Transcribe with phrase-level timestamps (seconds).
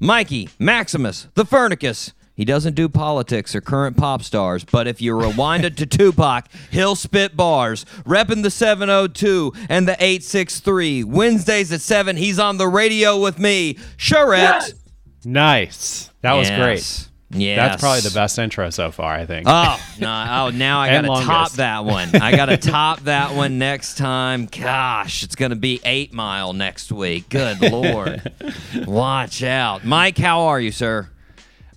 [0.00, 2.12] Mikey Maximus, the Furnicus.
[2.34, 6.46] He doesn't do politics or current pop stars, but if you rewind it to Tupac,
[6.70, 7.84] he'll spit bars.
[8.06, 11.02] Repping the 702 and the 863.
[11.02, 13.76] Wednesdays at 7, he's on the radio with me.
[13.96, 14.72] Charette.
[15.24, 16.10] Nice.
[16.20, 17.07] That was great.
[17.30, 17.58] Yes.
[17.58, 19.46] That's probably the best intro so far, I think.
[19.48, 20.08] Oh no!
[20.08, 22.16] Oh, now I gotta top that one.
[22.16, 24.46] I gotta top that one next time.
[24.46, 27.28] Gosh, it's gonna be Eight Mile next week.
[27.28, 28.32] Good lord!
[28.86, 30.16] Watch out, Mike.
[30.16, 31.10] How are you, sir?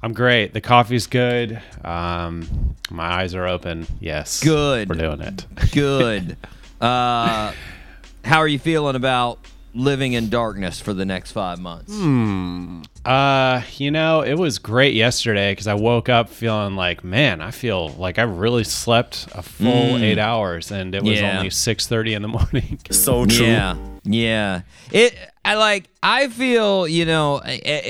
[0.01, 0.53] I'm great.
[0.53, 1.61] The coffee's good.
[1.83, 3.85] Um, my eyes are open.
[3.99, 4.41] Yes.
[4.41, 4.89] Good.
[4.89, 5.45] We're doing it.
[5.73, 6.37] Good.
[6.81, 7.53] uh,
[8.23, 9.39] how are you feeling about
[9.73, 11.91] living in darkness for the next five months?
[13.05, 17.51] Uh, you know, it was great yesterday because I woke up feeling like, man, I
[17.51, 21.21] feel like I really slept a full eight hours, and it was Mm.
[21.21, 21.37] Yeah.
[21.37, 22.79] only six thirty in the morning.
[22.91, 23.45] So true.
[23.45, 24.61] Yeah, yeah.
[24.91, 25.15] It.
[25.43, 25.89] I like.
[26.03, 26.87] I feel.
[26.87, 27.41] You know.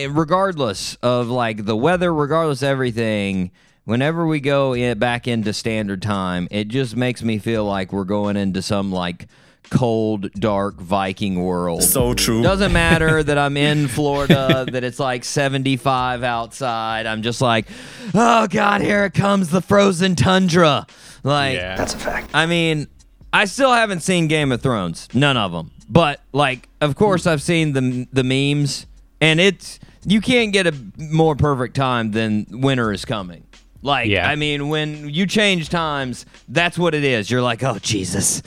[0.10, 3.52] regardless of like the weather, regardless of everything.
[3.84, 8.04] Whenever we go in, back into standard time, it just makes me feel like we're
[8.04, 9.28] going into some like
[9.72, 11.82] cold, dark Viking world.
[11.84, 12.44] So true.
[12.44, 17.06] Doesn't matter that I'm in Florida, that it's like 75 outside.
[17.08, 17.66] I'm just like,
[18.14, 20.86] oh God, here it comes the frozen tundra.
[21.24, 22.30] Like, yeah, That's a fact.
[22.34, 22.88] I mean,
[23.34, 25.72] I still haven't seen Game of Thrones, none of them.
[25.90, 28.86] But like, of course, I've seen the the memes,
[29.20, 33.44] and it's you can't get a more perfect time than winter is coming.
[33.84, 34.30] Like, Yeah.
[34.30, 37.30] I mean, when you change times, that's what it is.
[37.32, 38.42] You're like, oh Jesus,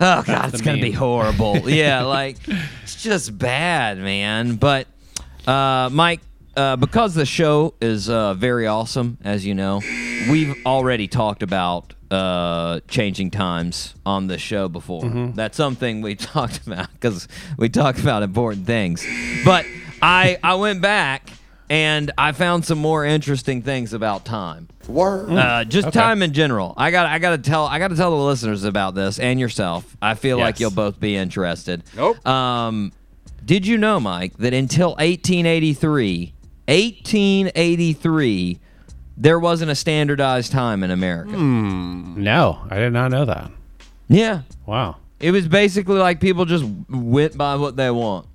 [0.00, 1.56] oh God, it's gonna be horrible.
[1.70, 2.36] yeah, like
[2.82, 4.56] it's just bad, man.
[4.56, 4.86] But
[5.46, 6.20] uh, Mike,
[6.56, 9.80] uh, because the show is uh, very awesome, as you know,
[10.30, 15.08] we've already talked about uh, changing times on the show before.
[15.34, 19.06] That's something we talked about because we talk about important things.
[19.44, 19.64] But
[20.02, 21.30] I I went back
[21.70, 24.68] and I found some more interesting things about time.
[24.88, 25.30] Word.
[25.30, 25.98] Uh, just Okay.
[25.98, 26.74] time in general.
[26.76, 29.38] I got I got to tell I got to tell the listeners about this and
[29.40, 29.96] yourself.
[30.02, 31.84] I feel like you'll both be interested.
[31.96, 32.26] Nope.
[32.26, 32.92] Um,
[33.44, 36.34] did you know, Mike, that until 1883,
[36.68, 38.58] 1883,
[39.16, 41.36] there wasn't a standardized time in America?
[41.36, 43.50] no, I did not know that.
[44.08, 44.96] Yeah, Wow.
[45.20, 48.26] it was basically like people just went by what they want.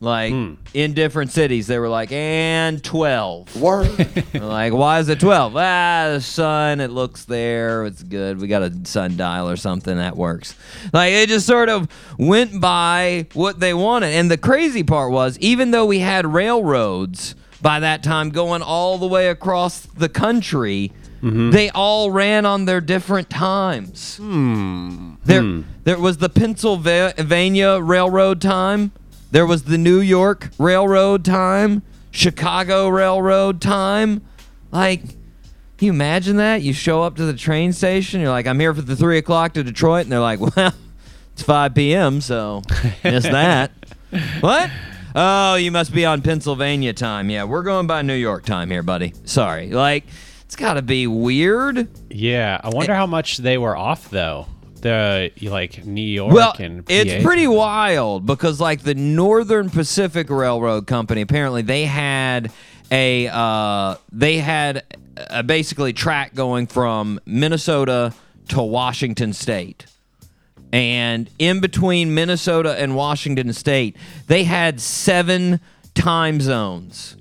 [0.00, 0.54] Like hmm.
[0.74, 3.60] in different cities, they were like, and 12.
[3.60, 4.08] Word.
[4.34, 5.56] Like, why is it 12?
[5.56, 7.86] Ah, the sun, it looks there.
[7.86, 8.40] It's good.
[8.40, 10.54] We got a sundial or something that works.
[10.92, 11.88] Like, it just sort of
[12.18, 14.12] went by what they wanted.
[14.14, 18.98] And the crazy part was, even though we had railroads by that time going all
[18.98, 21.50] the way across the country, mm-hmm.
[21.50, 24.18] they all ran on their different times.
[24.18, 25.14] Hmm.
[25.24, 25.62] There, hmm.
[25.84, 28.92] there was the Pennsylvania Railroad time.
[29.34, 34.22] There was the New York Railroad time, Chicago Railroad time.
[34.70, 36.62] Like, can you imagine that?
[36.62, 39.54] You show up to the train station, you're like, I'm here for the three o'clock
[39.54, 40.72] to Detroit, and they're like, Well,
[41.32, 42.62] it's 5 p.m., so
[43.02, 43.72] miss that.
[44.38, 44.70] what?
[45.16, 47.28] Oh, you must be on Pennsylvania time.
[47.28, 49.14] Yeah, we're going by New York time here, buddy.
[49.24, 49.70] Sorry.
[49.70, 50.04] Like,
[50.44, 51.88] it's got to be weird.
[52.08, 54.46] Yeah, I wonder how much they were off though.
[54.84, 57.26] The like New York Well, and it's PA.
[57.26, 62.52] pretty wild because like the Northern Pacific Railroad Company, apparently they had
[62.90, 64.82] a uh, they had
[65.16, 68.12] a basically track going from Minnesota
[68.48, 69.86] to Washington State.
[70.70, 73.96] And in between Minnesota and Washington State,
[74.26, 75.60] they had seven
[75.94, 77.16] time zones.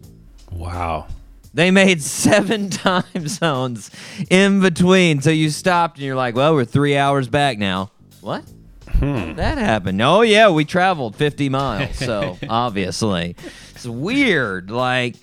[0.52, 1.08] Wow.
[1.54, 3.92] They made seven time zones
[4.30, 5.22] in between.
[5.22, 7.92] So you stopped and you're like, well, we're three hours back now.
[8.22, 8.44] What?
[8.90, 9.34] Hmm.
[9.36, 10.02] That happened.
[10.02, 11.96] Oh, yeah, we traveled 50 miles.
[11.98, 13.36] So obviously,
[13.72, 14.72] it's weird.
[14.72, 15.16] Like,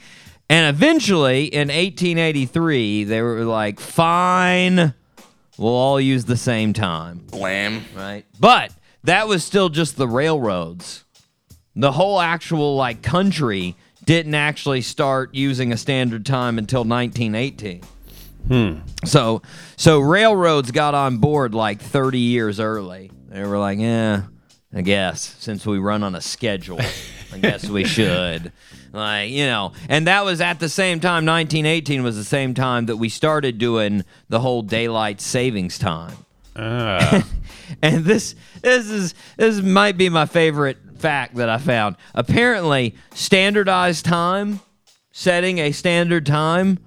[0.48, 4.94] and eventually in 1883, they were like, fine,
[5.58, 7.84] we'll all use the same time Blam.
[7.96, 8.24] right?
[8.38, 8.72] But
[9.04, 11.04] that was still just the railroads.
[11.76, 17.82] The whole actual like country didn't actually start using a standard time until 1918.
[19.04, 19.42] So
[19.76, 23.10] so railroads got on board like 30 years early.
[23.28, 24.22] They were like, "Yeah,
[24.74, 26.80] I guess since we run on a schedule,
[27.32, 28.52] I guess we should."
[28.92, 32.86] Like, you know, and that was at the same time, 1918 was the same time
[32.86, 36.16] that we started doing the whole daylight savings time.
[36.56, 37.22] Uh,
[37.82, 41.96] And this this is this might be my favorite fact that I found.
[42.14, 44.60] Apparently, standardized time,
[45.12, 46.78] setting a standard time,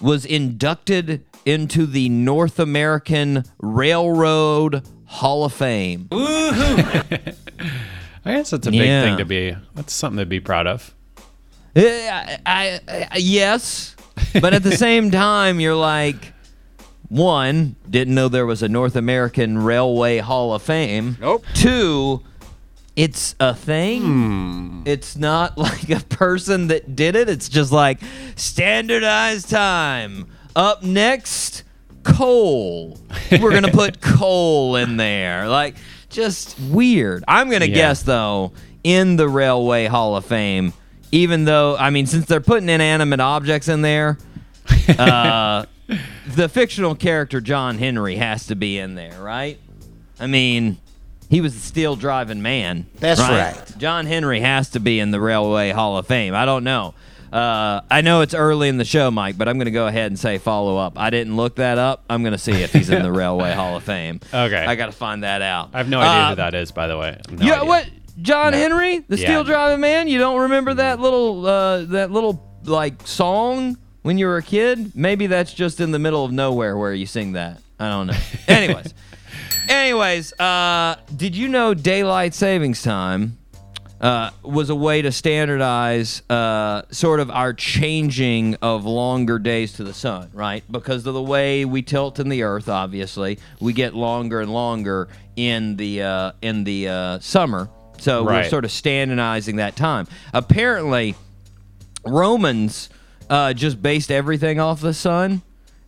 [0.00, 6.08] was inducted into the North American Railroad Hall of Fame.
[6.12, 7.14] I
[8.34, 9.02] guess that's a big Yeah.
[9.04, 9.56] thing to be.
[9.74, 10.94] That's something to be proud of.
[11.74, 13.94] Eh, I, I, I- yes,
[14.40, 16.32] but at the same time, you're like,
[17.08, 21.16] one, didn't know there was a North American Railway Hall of Fame.
[21.20, 21.44] Nope.
[21.54, 22.22] Two,
[23.02, 24.02] it's a thing.
[24.02, 24.82] Hmm.
[24.84, 27.28] It's not like a person that did it.
[27.28, 27.98] It's just like
[28.36, 30.26] standardized time.
[30.54, 31.62] Up next,
[32.02, 32.98] coal.
[33.30, 35.48] We're gonna put coal in there.
[35.48, 35.76] Like,
[36.08, 37.24] just weird.
[37.28, 37.74] I'm gonna Yeah.
[37.74, 38.52] guess though,
[38.84, 40.72] in the Railway Hall of Fame,
[41.12, 44.18] even though I mean, since they're putting inanimate objects in there,
[44.98, 45.64] uh,
[46.34, 49.58] the fictional character John Henry has to be in there, right?
[50.18, 50.76] I mean,
[51.30, 52.86] he was the steel driving man.
[52.98, 53.56] That's right.
[53.78, 56.34] John Henry has to be in the Railway Hall of Fame.
[56.34, 56.94] I don't know.
[57.32, 60.10] Uh, I know it's early in the show, Mike, but I'm going to go ahead
[60.10, 60.98] and say follow up.
[60.98, 62.04] I didn't look that up.
[62.10, 64.18] I'm going to see if he's in the Railway Hall of Fame.
[64.34, 64.64] Okay.
[64.64, 65.70] I got to find that out.
[65.72, 67.20] I have no idea Uh, who that is, by the way.
[67.30, 67.64] No yeah, idea.
[67.68, 67.88] what?
[68.20, 68.58] John No.
[68.58, 69.26] Henry, the Yeah.
[69.28, 70.08] steel driving man.
[70.08, 74.92] You don't remember that little uh, that little like song when you were a kid?
[74.96, 77.60] Maybe that's just in the middle of nowhere where you sing that.
[77.78, 78.16] I don't know.
[78.48, 78.92] anyways,
[79.70, 83.38] anyways, uh, did you know daylight savings time
[84.00, 89.84] uh, was a way to standardize uh, sort of our changing of longer days to
[89.84, 90.64] the sun, right?
[90.70, 95.08] Because of the way we tilt in the Earth, obviously, we get longer and longer
[95.36, 97.68] in the uh, in the uh, summer.
[97.98, 100.06] So we're sort of standardizing that time.
[100.32, 101.14] Apparently,
[102.06, 102.88] Romans
[103.28, 105.42] uh, just based everything off the sun,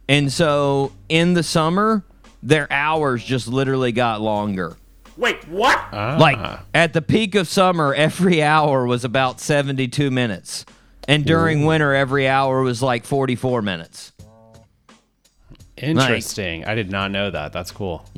[0.07, 2.05] and so in the summer,
[2.43, 4.77] their hours just literally got longer.
[5.17, 5.79] Wait, what?
[5.93, 6.17] Ah.
[6.19, 10.65] Like at the peak of summer, every hour was about 72 minutes.
[11.09, 14.13] And during winter, every hour was like 44 minutes.
[15.77, 16.65] Interesting.
[16.65, 17.53] I did not know that.
[17.53, 18.09] That's cool.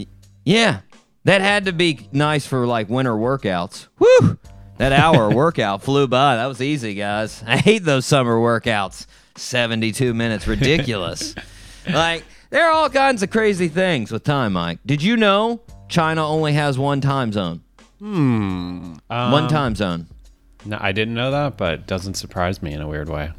[0.45, 0.81] Yeah.
[1.25, 3.89] That had to be nice for like winter workouts.
[3.97, 4.39] Whew.
[4.77, 6.37] That hour workout flew by.
[6.37, 7.43] That was easy, guys.
[7.47, 9.07] I hate those summer workouts.
[9.37, 10.47] 72 minutes.
[10.47, 11.35] Ridiculous.
[11.91, 12.25] like,
[12.55, 14.79] there are all kinds of crazy things with time, Mike.
[14.87, 17.63] Did you know China only has one time zone?
[18.01, 20.07] Um, one time zone.
[20.65, 23.33] No, I didn't know that, but it doesn't surprise me in a weird way.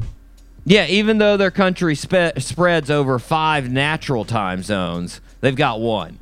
[0.65, 6.19] Yeah, even though their country spe- spreads over five natural time zones, they've got one.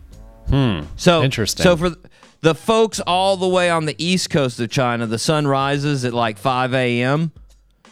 [0.50, 0.82] Hmm.
[0.96, 1.64] So Interesting.
[1.64, 2.06] So for th-
[2.42, 6.14] the folks all the way on the east coast of China, the sun rises at
[6.14, 7.32] like 5 a.m.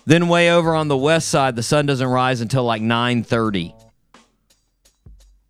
[0.06, 3.74] Then way over on the west side, the sun doesn't rise until like 9:30.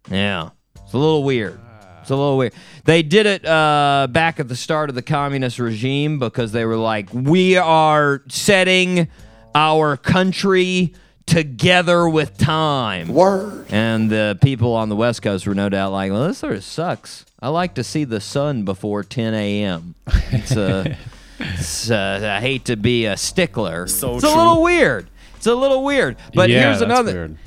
[0.09, 1.59] Yeah, it's a little weird.
[2.01, 2.53] It's a little weird.
[2.83, 6.77] They did it uh, back at the start of the communist regime because they were
[6.77, 9.07] like, we are setting
[9.53, 10.94] our country
[11.27, 13.09] together with time.
[13.09, 13.68] Word.
[13.69, 16.63] And the people on the West Coast were no doubt like, well, this sort of
[16.63, 17.25] sucks.
[17.39, 19.95] I like to see the sun before 10 a.m.
[20.31, 20.98] It's a,
[21.39, 23.88] it's a, I hate to be a stickler.
[23.88, 25.07] So it's a little weird.
[25.36, 26.18] It's a little weird.
[26.33, 27.13] But yeah, here's that's another.
[27.13, 27.38] weird.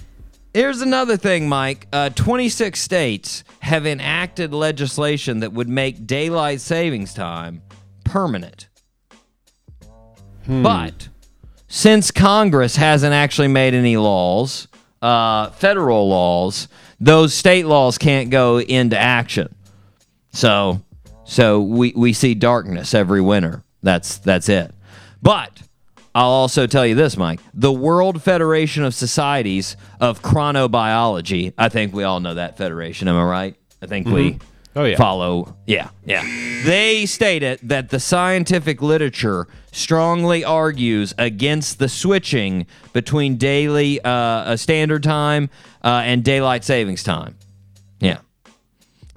[0.55, 1.89] Here's another thing, Mike.
[1.93, 7.61] Uh, 26 states have enacted legislation that would make daylight savings time
[8.05, 8.69] permanent.
[10.47, 11.09] But
[11.67, 14.69] since Congress hasn't actually made any laws,
[15.03, 16.69] uh, federal laws,
[17.01, 19.53] those state laws can't go into action.
[20.33, 20.83] So,
[21.25, 23.65] so we, we see darkness every winter.
[23.83, 24.73] That's that's it.
[25.21, 25.64] But
[26.15, 27.41] I'll also tell you this, Mike.
[27.55, 31.53] The World Federation of Societies of Chronobiology.
[31.59, 33.09] I think we all know that federation.
[33.09, 33.57] Am I right?
[33.83, 34.39] I think we
[34.77, 34.97] Oh, yeah.
[34.97, 35.57] follow.
[35.67, 36.23] Yeah, yeah.
[36.65, 44.57] They stated that the scientific literature strongly argues against the switching between daily uh, uh,
[44.57, 45.49] standard time
[45.83, 47.37] uh, and daylight savings time.
[48.01, 48.19] Yeah.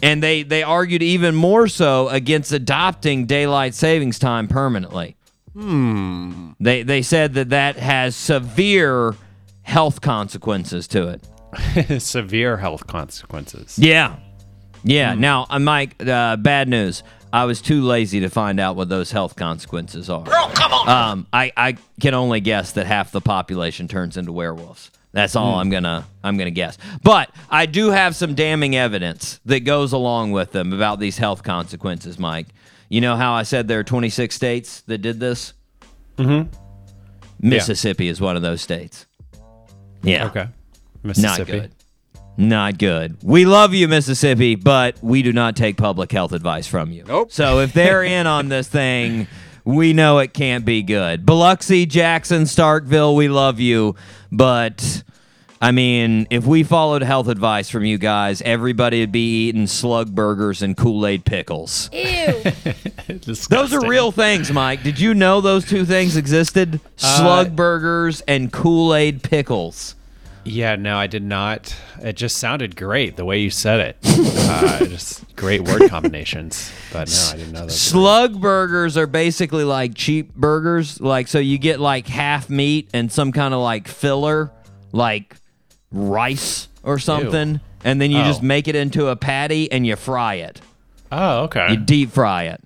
[0.01, 5.16] And they, they argued even more so against adopting daylight savings time permanently.
[5.57, 6.51] Hmm.
[6.59, 9.15] They, they said that that has severe
[9.63, 12.01] health consequences to it.
[12.01, 13.79] Severe health consequences.
[13.79, 14.17] Yeah.
[14.83, 15.15] Yeah.
[15.15, 17.01] Now, uh, Mike, uh, bad news.
[17.33, 20.23] I was too lazy to find out what those health consequences are.
[20.23, 20.89] Bro, come on.
[20.89, 24.91] Um, I, I can only guess that half the population turns into werewolves.
[25.11, 26.77] That's all I'm gonna I'm gonna guess.
[27.01, 31.41] But I do have some damning evidence that goes along with them about these health
[31.41, 32.47] consequences, Mike.
[32.89, 35.53] You know how I said there are 26 states that did this?
[36.17, 36.49] Mm-hmm.
[37.39, 39.05] Mississippi is one of those states.
[40.03, 40.27] Yeah.
[40.27, 40.47] Okay.
[41.03, 41.51] Not Mississippi.
[41.51, 41.71] good.
[42.37, 43.17] Not good.
[43.23, 47.03] We love you, Mississippi, but we do not take public health advice from you.
[47.05, 47.31] Nope.
[47.31, 49.27] So if they're in on this thing,
[49.65, 51.25] we know it can't be good.
[51.25, 53.95] Biloxi, Jackson, Starkville, we love you,
[54.31, 55.03] but
[55.61, 60.13] I mean, if we followed health advice from you guys, everybody would be eating slug
[60.13, 61.89] burgers and Kool Aid pickles.
[61.91, 62.43] Ew.
[63.49, 64.83] Those are real things, Mike.
[64.83, 66.79] Did you know those two things existed?
[66.95, 69.95] Slug burgers and Kool Aid pickles.
[70.43, 71.75] Yeah, no, I did not.
[72.01, 73.97] It just sounded great the way you said it.
[74.05, 76.71] uh, just great word combinations.
[76.93, 77.71] But no, I didn't know that.
[77.71, 81.01] Slug burgers are basically like cheap burgers.
[81.01, 84.51] Like, so you get like half meat and some kind of like filler,
[84.93, 85.35] like
[85.91, 87.59] rice or something.
[87.83, 88.23] And then you Oh.
[88.25, 90.61] just make it into a patty and you fry it.
[91.11, 91.67] Oh, okay.
[91.71, 92.61] You deep fry it.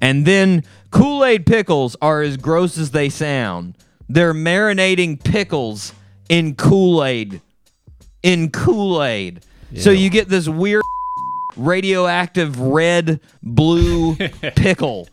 [0.00, 3.74] And then Kool Aid pickles are as gross as they sound.
[4.08, 5.92] They're marinating pickles
[6.28, 7.40] in Kool Aid.
[8.22, 9.40] In Kool Aid.
[9.76, 10.82] So you get this weird
[11.56, 14.16] radioactive red blue
[14.56, 15.08] pickle.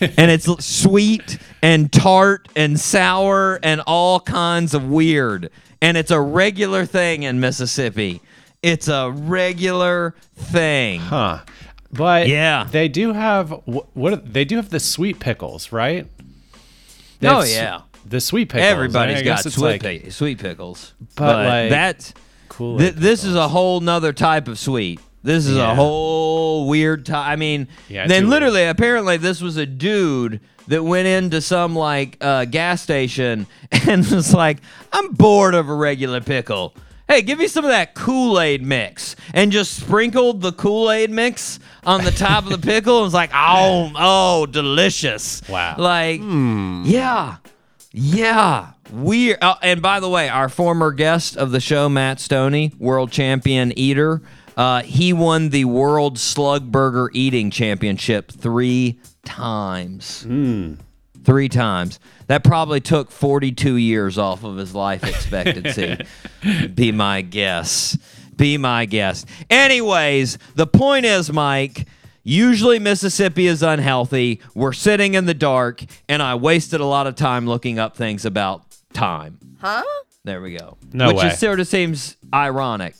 [0.00, 5.50] and it's sweet and tart and sour and all kinds of weird.
[5.82, 8.20] And it's a regular thing in Mississippi.
[8.62, 11.00] It's a regular thing.
[11.00, 11.40] Huh.
[11.92, 12.66] But Yeah.
[12.70, 16.06] they do have wh- what they do have the sweet pickles, right?
[17.20, 17.82] They Oh, yeah.
[18.04, 18.70] the sweet pickles.
[18.70, 22.12] Everybody's I got sweet, like pi- sweet pickles, But, like, that's
[22.48, 25.00] Kool-Aid th- this is a whole nother type of sweet.
[25.22, 27.26] This is a whole weird type.
[27.26, 28.42] I mean, Yeah, then too weird.
[28.42, 34.06] literally, apparently, this was a dude that went into some like uh, gas station and
[34.06, 34.58] was like,
[34.92, 36.74] "I'm bored of a regular pickle."
[37.08, 41.08] Hey, give me some of that Kool Aid mix, and just sprinkled the Kool Aid
[41.10, 42.96] mix on the top of the pickle.
[42.96, 45.76] and was like, "Oh, oh, delicious!" Wow.
[45.78, 47.36] Like, yeah,
[47.92, 48.72] yeah.
[48.92, 53.10] We uh, and by the way, our former guest of the show, Matt Stonie, world
[53.12, 54.22] champion eater,
[54.56, 60.22] uh, he won the World Slug Burger Eating Championship three times.
[60.22, 60.74] Hmm.
[61.24, 61.98] Three times.
[62.28, 65.98] That probably took 42 years off of his life expectancy.
[66.74, 67.98] Be my guess.
[68.36, 69.26] Be my guess.
[69.50, 71.86] Anyways, the point is, Mike,
[72.22, 74.40] usually Mississippi is unhealthy.
[74.54, 78.24] We're sitting in the dark, and I wasted a lot of time looking up things
[78.24, 79.38] about time.
[79.60, 79.82] Huh?
[80.24, 80.76] There we go.
[80.92, 81.26] No Which way.
[81.28, 82.94] is sort of seems ironic.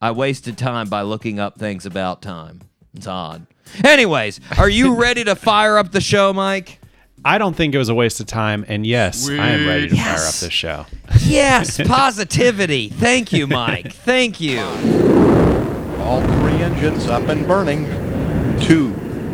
[0.00, 2.60] I wasted time by looking up things about time.
[2.94, 3.46] It's odd.
[3.84, 6.80] Anyways, are you ready to fire up the show, Mike?
[7.24, 8.64] I don't think it was a waste of time.
[8.68, 10.86] And yes, I am ready to fire up this show.
[11.24, 12.88] Yes, positivity.
[12.88, 13.92] Thank you, Mike.
[14.04, 14.60] Thank you.
[16.00, 17.84] All three engines up and burning.
[18.60, 18.90] Two,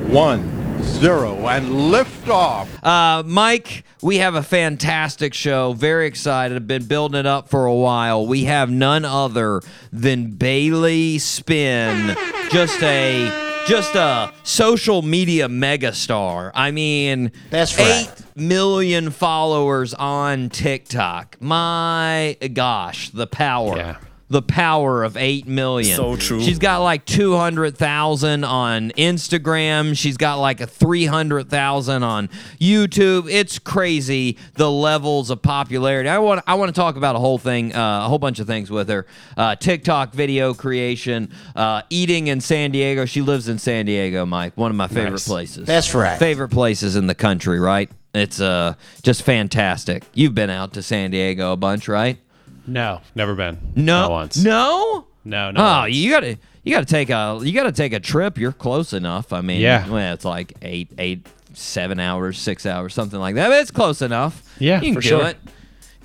[0.08, 2.68] one, zero, and lift off.
[2.84, 5.72] Uh, Mike, we have a fantastic show.
[5.72, 6.56] Very excited.
[6.56, 8.26] I've been building it up for a while.
[8.26, 9.60] We have none other
[9.92, 12.16] than Bailey Spinn,
[12.50, 16.50] just a just a social media megastar.
[16.54, 18.08] I mean, That's right.
[18.08, 21.36] eight million followers on TikTok.
[21.40, 23.76] My gosh, the power.
[23.76, 23.96] Yeah.
[24.30, 25.96] The power of 8 million.
[25.96, 26.40] So true.
[26.42, 29.96] She's got like 200,000 on Instagram.
[29.96, 32.28] She's got like a 300,000 on
[32.58, 33.30] YouTube.
[33.30, 36.08] It's crazy the levels of popularity.
[36.08, 38.46] I want I want to talk about a whole thing, uh, a whole bunch of
[38.46, 39.06] things with her.
[39.36, 43.04] Uh, TikTok video creation, uh, eating in San Diego.
[43.04, 44.56] She lives in San Diego, Mike.
[44.56, 45.28] One of my favorite Nice.
[45.28, 45.66] places.
[45.66, 46.18] That's right.
[46.18, 47.90] Favorite places in the country, right?
[48.14, 50.04] It's uh just fantastic.
[50.14, 52.18] You've been out to San Diego a bunch, right?
[52.66, 53.58] No, never been.
[53.76, 54.36] No, Not once.
[54.42, 55.06] no.
[55.26, 55.60] No, no.
[55.82, 58.36] Oh, you gotta you gotta take a you gotta take a trip.
[58.38, 59.32] You're close enough.
[59.32, 59.88] I mean, Yeah.
[59.88, 63.48] well, it's like eight eight seven hours, six hours, something like that.
[63.48, 64.42] But it's close enough.
[64.58, 65.26] Yeah, you can for do sure.
[65.28, 65.36] it.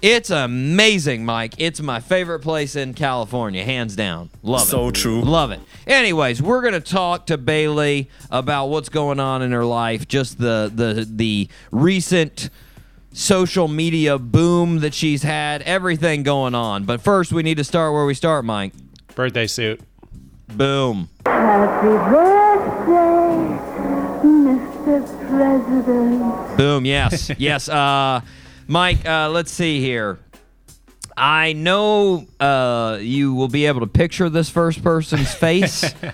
[0.01, 1.55] It's amazing, Mike.
[1.57, 4.29] It's my favorite place in California, hands down.
[4.43, 4.71] Love it.
[4.71, 5.21] So true.
[5.21, 5.59] Love it.
[5.85, 10.71] Anyways, we're gonna talk to Bailey about what's going on in her life, just the
[10.73, 12.49] the the recent
[13.11, 16.83] social media boom that she's had, everything going on.
[16.83, 18.73] But first, we need to start where we start, Mike.
[19.15, 19.81] Birthday suit.
[20.55, 21.09] Boom.
[21.25, 23.59] Happy birthday,
[24.27, 25.29] Mr.
[25.29, 26.57] President.
[26.57, 26.85] Boom.
[26.85, 27.31] Yes.
[27.37, 27.69] yes.
[27.69, 28.21] Uh,
[28.67, 30.19] Mike, uh, let's see here.
[31.17, 35.83] I know uh, you will be able to picture this first person's face.
[36.03, 36.13] uh,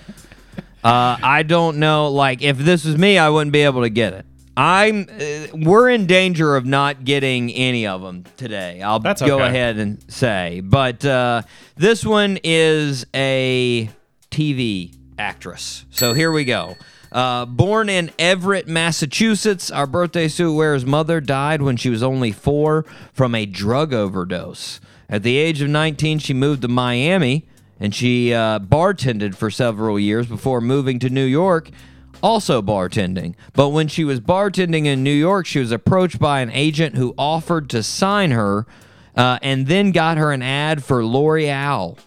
[0.82, 2.08] I don't know.
[2.08, 4.26] Like, if this was me, I wouldn't be able to get it.
[4.56, 5.06] I'm.
[5.08, 8.80] Uh, we're in danger of not getting any of them today.
[8.82, 9.48] I'll That's go okay.
[9.48, 11.42] ahead and say, but uh,
[11.76, 13.90] this one is a
[14.30, 15.84] TV actress.
[15.90, 16.76] So here we go.
[17.12, 22.32] Uh, born in Everett, Massachusetts, our birthday suit wearer's mother died when she was only
[22.32, 24.80] four from a drug overdose.
[25.08, 27.46] At the age of 19, she moved to Miami
[27.78, 31.70] and she uh, bartended for several years before moving to New York,
[32.22, 33.34] also bartending.
[33.52, 37.14] But when she was bartending in New York, she was approached by an agent who
[37.16, 38.66] offered to sign her
[39.16, 41.98] uh, and then got her an ad for L'Oreal.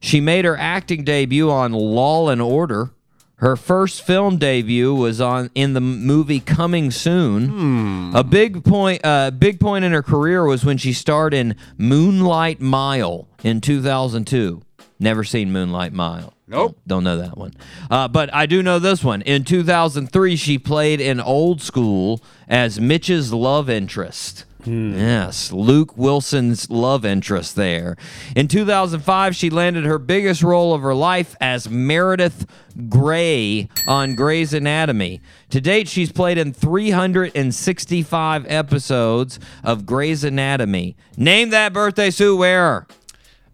[0.00, 2.90] She made her acting debut on Law and Order.
[3.36, 8.14] Her first film debut was on in the movie Coming Soon.
[8.14, 12.60] A big point, uh, big point in her career was when she starred in Moonlight
[12.60, 14.62] Mile in 2002.
[15.02, 16.32] Never seen Moonlight Mile.
[16.46, 16.78] Nope.
[16.86, 17.54] Don't know that one.
[17.90, 19.20] Uh, but I do know this one.
[19.22, 24.44] In 2003, she played in Old School as Mitch's love interest.
[24.64, 27.96] Yes, Luke Wilson's love interest there.
[28.36, 32.46] In 2005, she landed her biggest role of her life as Meredith
[32.88, 35.20] Grey on Grey's Anatomy.
[35.50, 40.96] To date, she's played in 365 episodes of Grey's Anatomy.
[41.16, 42.86] Name that birthday suit wearer.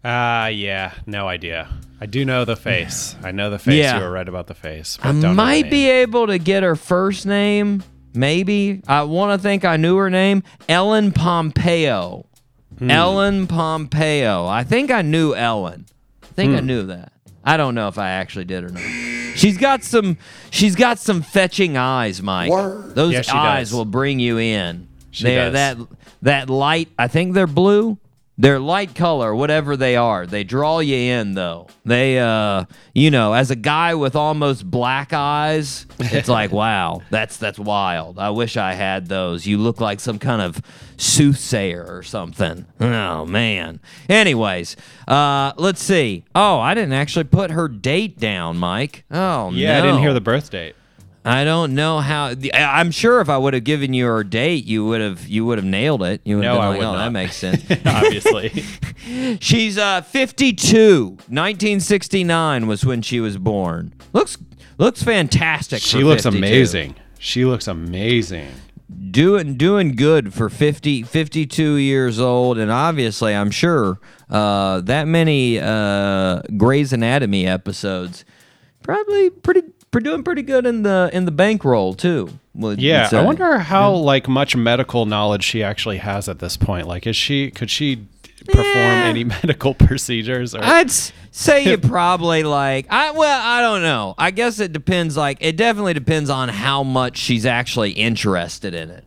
[0.03, 1.67] Ah, yeah, no idea.
[2.01, 3.15] I do know the face.
[3.23, 3.75] I know the face.
[3.75, 3.97] Yeah.
[3.97, 4.97] You were right about the face.
[4.97, 7.83] but I don't might be able to get her first name.
[8.13, 8.81] Maybe.
[8.87, 10.43] I want to think I knew her name.
[10.69, 12.25] Ellen Pompeo.
[12.77, 12.89] Hmm.
[12.89, 14.45] Ellen Pompeo.
[14.47, 15.85] I think I knew Ellen.
[16.23, 16.57] I think Hmm.
[16.57, 17.11] I knew that.
[17.43, 18.81] I don't know if I actually did or not.
[19.35, 20.17] She's got some
[20.49, 22.51] she's got some fetching eyes, Mike.
[22.51, 23.75] Those Yeah, eyes does.
[23.77, 24.87] will bring you in.
[25.11, 25.77] She they're does.
[25.77, 25.87] that
[26.21, 27.97] that light, I think they're blue.
[28.41, 30.25] They're light color, whatever they are.
[30.25, 31.67] They draw you in though.
[31.83, 37.35] They uh you know, as a guy with almost black eyes, it's like, wow, that's
[37.35, 38.17] that's wild.
[38.17, 39.45] I wish I had those.
[39.45, 40.61] You look like some kind of
[40.95, 42.65] soothsayer or something.
[42.79, 43.81] Oh man.
[44.07, 46.23] Anyways, uh let's see.
[46.33, 49.03] Oh, I didn't actually put her date down, Mike.
[49.11, 50.77] Oh Yeah, I didn't hear the birth date.
[51.25, 52.33] I don't know how.
[52.53, 55.57] I'm sure if I would have given you her date, you would have you would
[55.57, 56.21] have nailed it.
[56.23, 58.49] You would have been I like, "Oh, that makes sense." Obviously.
[59.41, 61.05] She's uh 52.
[61.05, 63.93] 1969 was when she was born.
[64.13, 64.37] Looks
[64.77, 65.81] looks fantastic.
[65.81, 66.37] she looks 52.
[66.37, 66.95] amazing.
[67.19, 68.51] She looks amazing.
[69.11, 75.59] Doing doing good for 50 52 years old and obviously I'm sure uh that many
[75.59, 78.23] uh Grey's Anatomy episodes
[78.83, 79.63] probably pretty
[79.99, 82.29] doing pretty good in the in the bankroll too.
[82.55, 86.87] Yeah, I wonder how like much medical knowledge she actually has at this point.
[86.87, 88.05] Like, is she could she
[88.45, 89.03] perform Yeah.
[89.05, 90.53] any medical procedures?
[90.53, 94.13] Or I'd say you probably like I well I don't know.
[94.17, 98.89] I guess it depends like it definitely depends on how much she's actually interested in
[98.89, 99.05] it.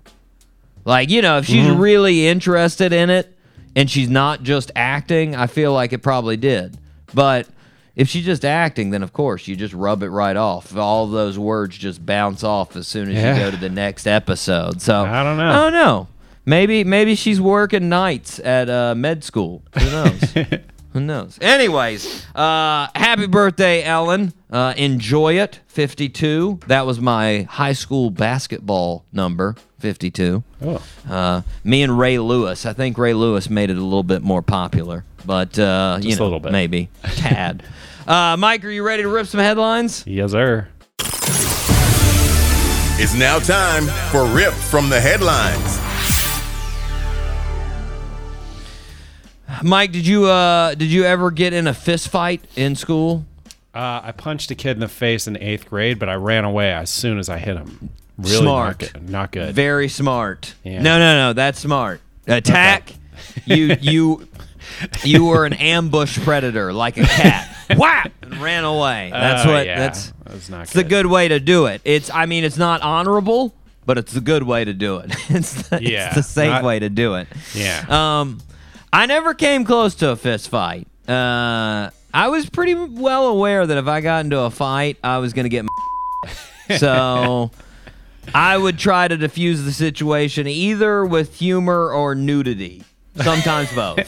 [0.84, 1.80] Like, you know, if she's Mm-hmm.
[1.80, 3.36] really interested in it
[3.76, 6.76] and she's not just acting, I feel like it probably did.
[7.14, 7.46] But
[7.96, 10.76] if she's just acting, then of course you just rub it right off.
[10.76, 13.34] All those words just bounce off as soon as Yeah.
[13.36, 14.80] you go to the next episode.
[14.82, 15.50] So I don't know.
[15.50, 16.08] I don't know.
[16.44, 19.62] Maybe maybe she's working nights at uh, med school.
[19.78, 20.34] Who knows?
[20.92, 21.38] Who knows?
[21.40, 24.34] Anyways, uh, happy birthday, Ellen.
[24.50, 25.60] Uh, enjoy it.
[25.68, 26.60] 52.
[26.66, 30.42] That was my high school basketball number, 52.
[30.64, 30.82] Oh.
[31.10, 32.64] Uh, me and Ray Lewis.
[32.64, 36.18] I think Ray Lewis made it a little bit more popular, but uh, you Just
[36.18, 36.52] a know, little bit.
[36.52, 37.64] maybe tad.
[38.06, 40.04] uh, Mike, are you ready to rip some headlines?
[40.06, 40.68] Yes, sir.
[43.04, 45.80] It's now time for Rip from the Headlines.
[49.64, 53.24] Mike, did you uh, did you ever get in a fist fight in school?
[53.74, 56.72] Uh, I punched a kid in the face in eighth grade, but I ran away
[56.72, 57.90] as soon as I hit him.
[58.22, 58.80] Really Smart.
[58.80, 59.10] Not good.
[59.10, 59.54] Not good.
[59.54, 60.54] Very smart.
[60.64, 60.82] Yeah.
[60.82, 61.32] No, no, no.
[61.32, 62.00] That's smart.
[62.26, 62.92] Attack.
[63.46, 64.28] you you
[65.04, 67.48] you were an ambush predator like a cat.
[67.76, 69.10] Whap and ran away.
[69.12, 69.66] That's Oh, what.
[69.66, 69.78] yeah.
[69.78, 70.62] That's That's not good.
[70.64, 70.88] it's the good.
[71.04, 71.80] good way to do it.
[71.84, 72.10] It's.
[72.10, 73.54] I mean, it's not honorable,
[73.86, 75.10] but it's the good way to do it.
[75.30, 77.28] it's the, Yeah, it's the safe not- way to do it.
[77.54, 77.84] Yeah.
[77.88, 78.40] Um,
[78.92, 80.86] I never came close to a fist fight.
[81.08, 85.32] Uh, I was pretty well aware that if I got into a fight, I was
[85.32, 85.64] going to get.
[86.78, 87.50] so,
[88.34, 92.84] I would try to diffuse the situation either with humor or nudity.
[93.16, 93.98] Sometimes both.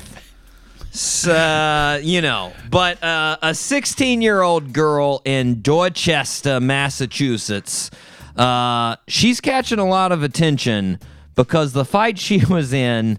[0.95, 7.91] So, you know, but uh, a 16 year old girl in Dorchester, Massachusetts,
[8.37, 11.01] uh, she's catching a lot of attention
[11.35, 13.19] because the fight she was in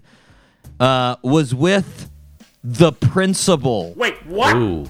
[0.80, 2.10] uh, was with
[2.64, 3.92] the principal.
[3.94, 4.56] Wait, what?
[4.56, 4.86] Ooh.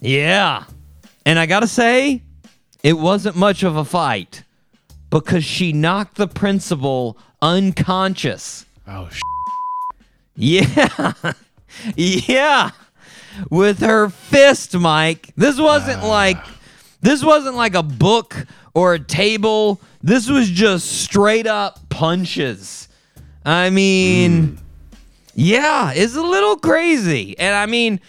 [0.00, 0.64] Yeah.
[1.24, 2.22] And I got to say,
[2.82, 4.42] it wasn't much of a fight
[5.10, 8.66] because she knocked the principal unconscious.
[8.86, 9.20] Oh, sh-
[10.34, 11.12] Yeah.
[11.96, 12.70] yeah.
[13.50, 15.30] With her fist, Mike.
[15.36, 16.08] This wasn't ah.
[16.08, 16.44] like
[17.00, 19.80] this wasn't like a book or a table.
[20.02, 22.88] This was just straight up punches.
[23.44, 24.56] I mean, hmm.
[25.34, 27.38] yeah, it's a little crazy.
[27.38, 28.00] And I mean,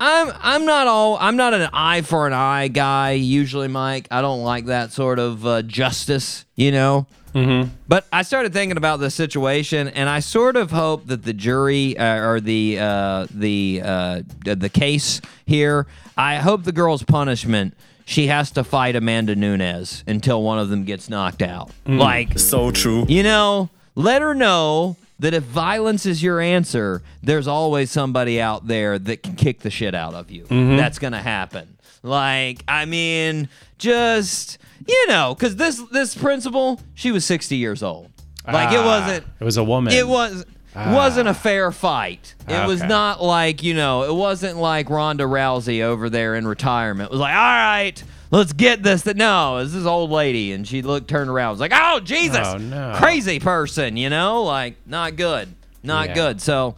[0.00, 4.08] I'm I'm not all I'm not an eye for an eye guy usually, Mike.
[4.10, 7.06] I don't like that sort of uh, justice, you know.
[7.34, 7.70] Mm-hmm.
[7.88, 11.98] But I started thinking about the situation, and I sort of hope that the jury
[11.98, 15.86] uh, or the uh, the uh, the case here.
[16.16, 17.74] I hope the girl's punishment.
[18.04, 21.70] She has to fight Amanda Nunes until one of them gets knocked out.
[21.86, 23.06] Like So true.
[23.08, 28.66] you know, let her know that if violence is your answer, there's always somebody out
[28.66, 30.44] there that can kick the shit out of you.
[30.48, 31.76] That's gonna happen.
[32.02, 33.48] Like, I mean,
[33.78, 38.10] just you know, because this this principal, she was 60 years old.
[38.46, 39.24] Like, it Ah, wasn't.
[39.40, 39.94] It was a woman.
[39.94, 40.44] It was
[40.76, 42.34] wasn't a fair fight.
[42.48, 44.02] It was not like you know.
[44.02, 47.08] It wasn't like Ronda Rousey over there in retirement.
[47.08, 49.02] It was like, all right, let's get this.
[49.02, 51.52] That no, this old lady, and she looked turned around.
[51.52, 52.94] was like, oh Jesus, Oh, no.
[52.96, 53.96] crazy person.
[53.96, 55.48] You know, like not good,
[55.82, 56.14] not Yeah.
[56.14, 56.40] good.
[56.40, 56.76] So.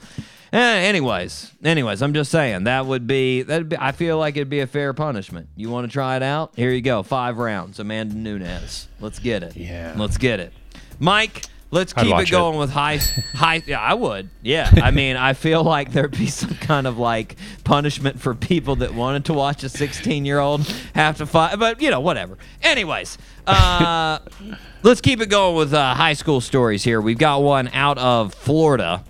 [0.53, 3.69] Eh, anyways, anyways, I'm just saying that would be that.
[3.69, 5.49] Be, I feel like it'd be a fair punishment.
[5.57, 6.53] You want to try it out?
[6.57, 7.81] Here you go, five rounds.
[7.81, 8.87] Amanda Nunes.
[9.01, 9.57] Let's get it.
[9.57, 9.93] Yeah.
[9.97, 10.53] Let's get it.
[11.01, 12.31] Mike, let's I'd keep it watch it.
[12.31, 12.97] going with high
[13.35, 16.97] high yeah i would yeah i mean i feel like there'd be some kind of
[16.99, 21.59] like punishment for people that wanted to watch a 16 year old have to fight
[21.59, 24.19] but you know whatever anyways uh
[24.85, 28.33] let's keep it going with uh, high school stories here we've got one out of
[28.35, 29.03] florida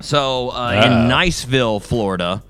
[0.00, 1.08] so uh, in Ah.
[1.08, 2.42] niceville florida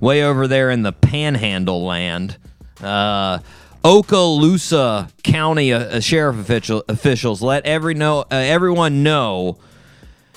[0.00, 2.36] way over there in the panhandle land
[2.82, 3.38] uh
[3.84, 9.58] Okaloosa County uh, uh, sheriff official, officials let every know, uh, everyone know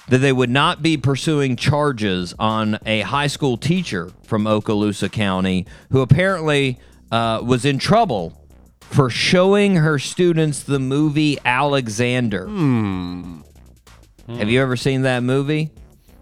[0.10, 5.66] that they would not be pursuing charges on a high school teacher from Okaloosa County
[5.92, 6.78] who apparently
[7.10, 8.34] uh, was in trouble
[8.82, 12.48] for showing her students the movie Alexander.
[12.48, 15.72] Have you ever seen that movie,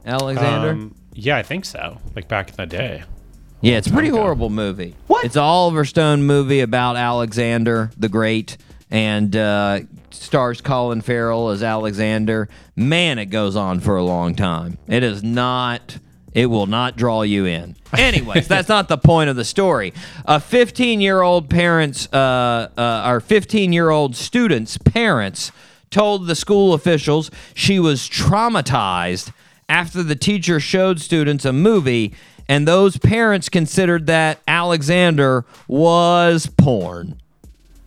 [0.06, 0.72] Alexander?
[0.72, 2.00] Um, yeah, I think so.
[2.16, 3.04] Like back in the day.
[3.66, 4.20] Yeah, it's a pretty ago.
[4.20, 4.94] horrible movie.
[5.08, 5.26] What?
[5.26, 8.58] It's an Oliver Stone movie about Alexander the Great
[8.92, 9.80] and uh,
[10.12, 12.48] stars Colin Farrell as Alexander.
[12.76, 14.78] Man, it goes on for a long time.
[14.88, 15.98] It is not.
[16.36, 17.76] It will not draw you in.
[17.98, 19.94] Anyways, that's not the point of the story.
[20.26, 25.52] A 15 year old parents, uh, uh, our 15 year old student's parents
[25.90, 29.32] told the school officials she was traumatized
[29.68, 32.14] after the teacher showed students a movie
[32.48, 37.20] and those parents considered that Alexander was porn.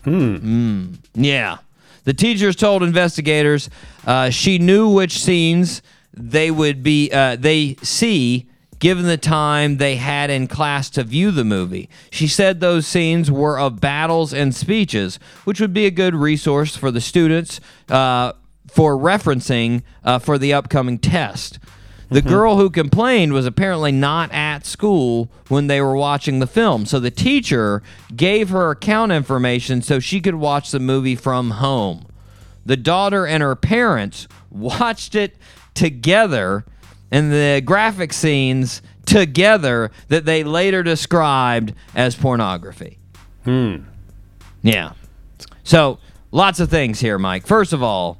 [0.04, 0.94] Hmm.
[1.14, 1.58] Yeah.
[2.04, 3.68] The teachers told investigators
[4.06, 5.82] uh, she knew which scenes
[6.14, 8.46] they would be uh, they see
[8.78, 11.88] given the time they had in class to view the movie.
[12.10, 16.76] She said those scenes were of battles and speeches, which would be a good resource
[16.76, 18.32] for the students uh,
[18.68, 21.58] for referencing uh, for the upcoming test.
[22.10, 26.86] The girl who complained was apparently not at school when they were watching the film.
[26.86, 27.82] So the teacher
[28.16, 32.06] gave her account information so she could watch the movie from home.
[32.64, 35.36] The daughter and her parents watched it
[35.74, 36.64] together
[37.10, 42.98] and the graphic scenes together that they later described as pornography.
[43.44, 43.76] Hmm.
[44.62, 44.92] Yeah.
[45.62, 45.98] So,
[46.30, 47.46] lots of things here, Mike.
[47.46, 48.18] First of all,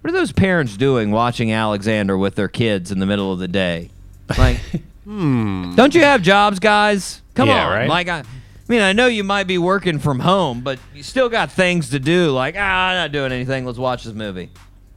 [0.00, 3.48] what are those parents doing watching Alexander with their kids in the middle of the
[3.48, 3.90] day?
[4.36, 4.58] Like,
[5.06, 7.22] don't you have jobs, guys?
[7.34, 7.72] Come Yeah, on.
[7.72, 7.88] right?
[7.88, 8.24] Like, I, I
[8.68, 11.98] mean, I know you might be working from home, but you still got things to
[11.98, 12.30] do.
[12.30, 13.64] Like, ah, I'm not doing anything.
[13.64, 14.50] Let's watch this movie.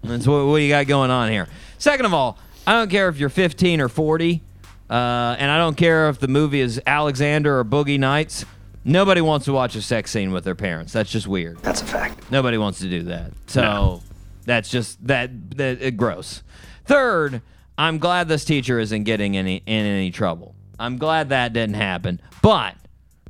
[0.04, 1.48] That's what, what you got going on here.
[1.78, 2.38] Second of all,
[2.68, 4.42] I don't care if you're 15 or 40,
[4.90, 8.46] uh, and I don't care if the movie is Alexander or Boogie Nights.
[8.84, 10.92] Nobody wants to watch a sex scene with their parents.
[10.92, 11.60] That's just weird.
[11.62, 12.32] That's a fact.
[12.32, 13.32] Nobody wants to do that.
[13.48, 14.02] So
[14.46, 16.44] that's just that that uh, gross.
[16.86, 17.42] Third,
[17.78, 20.56] I'm glad this teacher isn't getting any in any trouble.
[20.80, 22.22] I'm glad that didn't happen.
[22.42, 22.76] But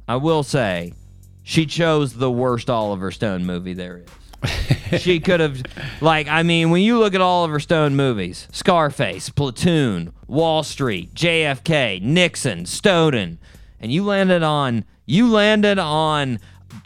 [0.08, 0.94] I will say,
[1.44, 4.10] she chose the worst Oliver Stone movie there is.
[5.02, 5.62] she could have,
[6.02, 12.02] like, I mean, when you look at Oliver Stone movies, Scarface, Platoon, Wall Street, JFK,
[12.02, 13.38] Nixon, Snowden,
[13.80, 16.40] and you landed on, you landed on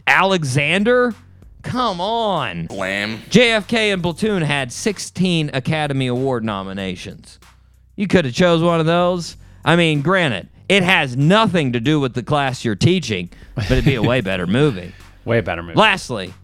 [0.08, 1.14] Alexander.
[1.66, 2.68] Come on.
[2.68, 3.18] Blam.
[3.30, 7.40] JFK and Platoon had 16 Academy Award nominations.
[7.96, 9.36] You could have chose one of those.
[9.64, 13.84] I mean, granted, it has nothing to do with the class you're teaching, but it'd
[13.84, 14.94] be a way better movie.
[15.26, 15.76] Way better movie.
[15.76, 16.36] Lastly,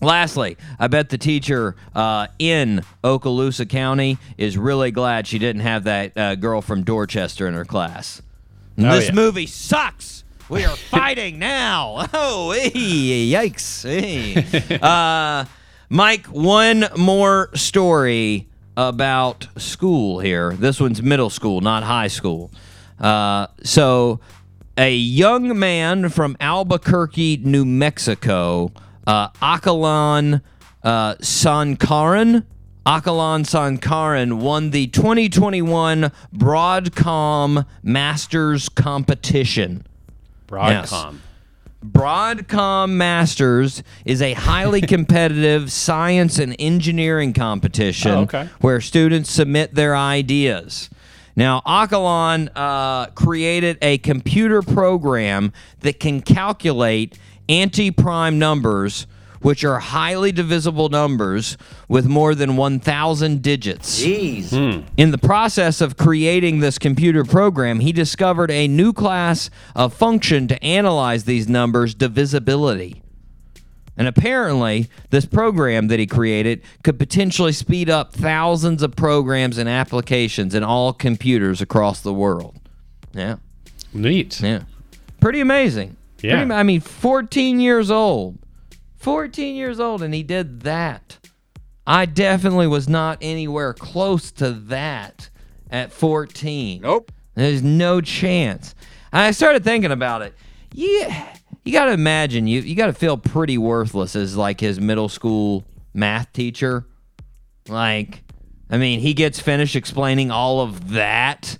[0.00, 5.84] lastly, I bet the teacher uh, in Okaloosa County is really glad she didn't have
[5.84, 8.20] that uh, girl from Dorchester in her class.
[8.76, 9.12] Oh, this yeah.
[9.14, 10.24] movie sucks.
[10.52, 12.06] We are fighting now.
[12.14, 13.88] Oh, hey, yikes.
[13.88, 14.78] Hey.
[14.82, 15.46] Uh,
[15.88, 20.52] Mike, one more story about school here.
[20.52, 22.50] This one's middle school, not high school.
[23.00, 24.20] Uh, so,
[24.76, 28.72] a young man from Albuquerque, New Mexico,
[29.06, 30.42] uh, Akilan
[30.82, 32.44] uh, Sankaran,
[32.84, 39.86] Akilan Sankaran won the 2021 Broadcom Masters competition.
[40.52, 41.16] Broadcom.
[41.84, 48.48] Broadcom Masters is a highly competitive science and engineering competition Oh, okay.
[48.60, 50.90] where students submit their ideas.
[51.34, 59.06] Now, Akilan uh, created a computer program that can calculate anti-prime numbers,
[59.42, 61.56] which are highly divisible numbers
[61.88, 64.02] with more than 1,000 digits.
[64.02, 64.80] Hmm.
[64.96, 70.48] In the process of creating this computer program, he discovered a new class of function
[70.48, 73.02] to analyze these numbers divisibility.
[73.96, 79.68] And apparently, this program that he created could potentially speed up thousands of programs and
[79.68, 82.58] applications in all computers across the world.
[83.12, 83.36] Yeah,
[83.92, 84.40] Neat.
[84.40, 84.62] yeah.
[85.20, 85.96] Pretty amazing.
[86.22, 86.38] Yeah.
[86.38, 88.38] Pretty, I mean, 14 years old.
[89.02, 91.18] 14 years old, and he did that.
[91.84, 95.28] I definitely was not anywhere close to that
[95.70, 96.82] at 14.
[96.82, 97.10] Nope.
[97.34, 98.76] There's no chance.
[99.12, 100.34] I started thinking about it.
[100.72, 101.34] Yeah,
[101.64, 105.08] you got to imagine you you got to feel pretty worthless as like his middle
[105.08, 106.86] school math teacher.
[107.68, 108.22] Like,
[108.70, 111.58] I mean, he gets finished explaining all of that,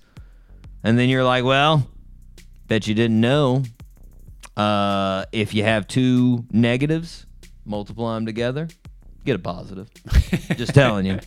[0.84, 1.86] and then you're like, well,
[2.68, 3.64] bet you didn't know.
[4.56, 7.26] Uh, if you have two negatives,
[7.72, 8.68] multiply them together,
[9.24, 9.88] get a positive.
[10.56, 11.18] Just telling you.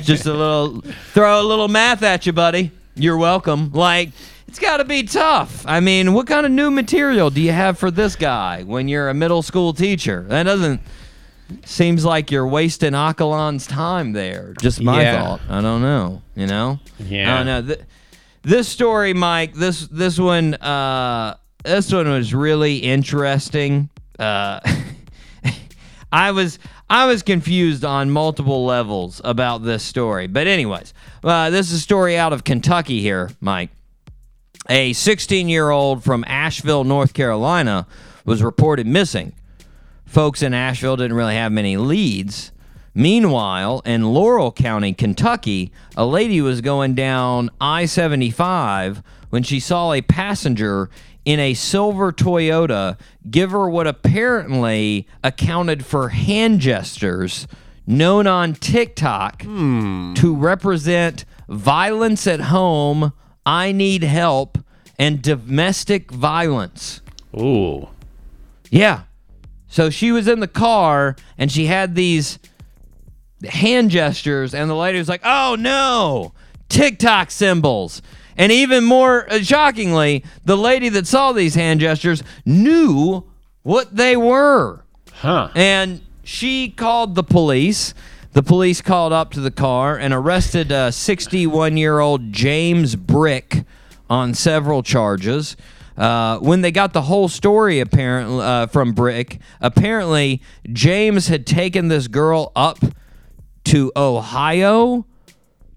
[0.00, 0.80] Just a little,
[1.12, 2.72] throw a little math at you, buddy.
[2.96, 3.70] You're welcome.
[3.72, 4.10] Like,
[4.48, 5.64] it's got to be tough.
[5.66, 9.10] I mean, what kind of new material do you have for this guy when you're
[9.10, 10.24] a middle school teacher?
[10.28, 10.80] That doesn't.
[11.64, 14.54] Seems like you're wasting Akilan's time there.
[14.60, 15.22] Just my Yeah.
[15.22, 15.40] thought.
[15.48, 16.22] I don't know.
[16.34, 16.78] You know.
[16.98, 17.32] Yeah.
[17.32, 17.74] I don't know.
[17.74, 17.86] Th-
[18.42, 19.54] this story, Mike.
[19.54, 20.54] This this one.
[20.54, 23.88] Uh, this one was really interesting.
[24.18, 24.60] Uh,
[26.12, 30.26] I was I was confused on multiple levels about this story.
[30.26, 33.70] But anyways, uh, this is a story out of Kentucky here, Mike.
[34.70, 37.86] A 16-year-old from Asheville, North Carolina,
[38.26, 39.32] was reported missing.
[40.04, 42.52] Folks in Asheville didn't really have many leads.
[42.94, 49.92] Meanwhile, in Laurel County, Kentucky, a lady was going down I 75 when she saw
[49.92, 50.90] a passenger
[51.28, 52.96] in a silver Toyota
[53.30, 57.46] give her what apparently accounted for hand gestures
[57.86, 60.14] known on TikTok hmm.
[60.14, 63.12] to represent violence at home,
[63.44, 64.56] I need help,
[64.98, 67.02] and domestic violence.
[67.38, 67.90] Ooh.
[68.70, 69.02] Yeah.
[69.66, 72.38] So she was in the car and she had these
[73.46, 76.32] hand gestures, and the lady was like, oh no,
[76.70, 78.00] TikTok symbols.
[78.38, 83.24] And even more uh, shockingly, the lady that saw these hand gestures knew
[83.64, 84.84] what they were.
[85.12, 85.50] Huh.
[85.56, 87.92] And she called the police.
[88.32, 93.64] The police called up to the car and arrested 61 year old James Brick
[94.08, 95.56] on several charges.
[95.96, 100.40] Uh, when they got the whole story apparently uh, from Brick, apparently
[100.72, 102.78] James had taken this girl up
[103.64, 105.04] to Ohio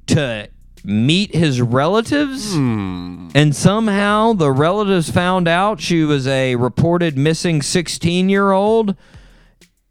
[0.05, 0.47] to
[0.83, 2.53] meet his relatives.
[2.53, 8.95] And somehow the relatives found out she was a reported missing 16 year old.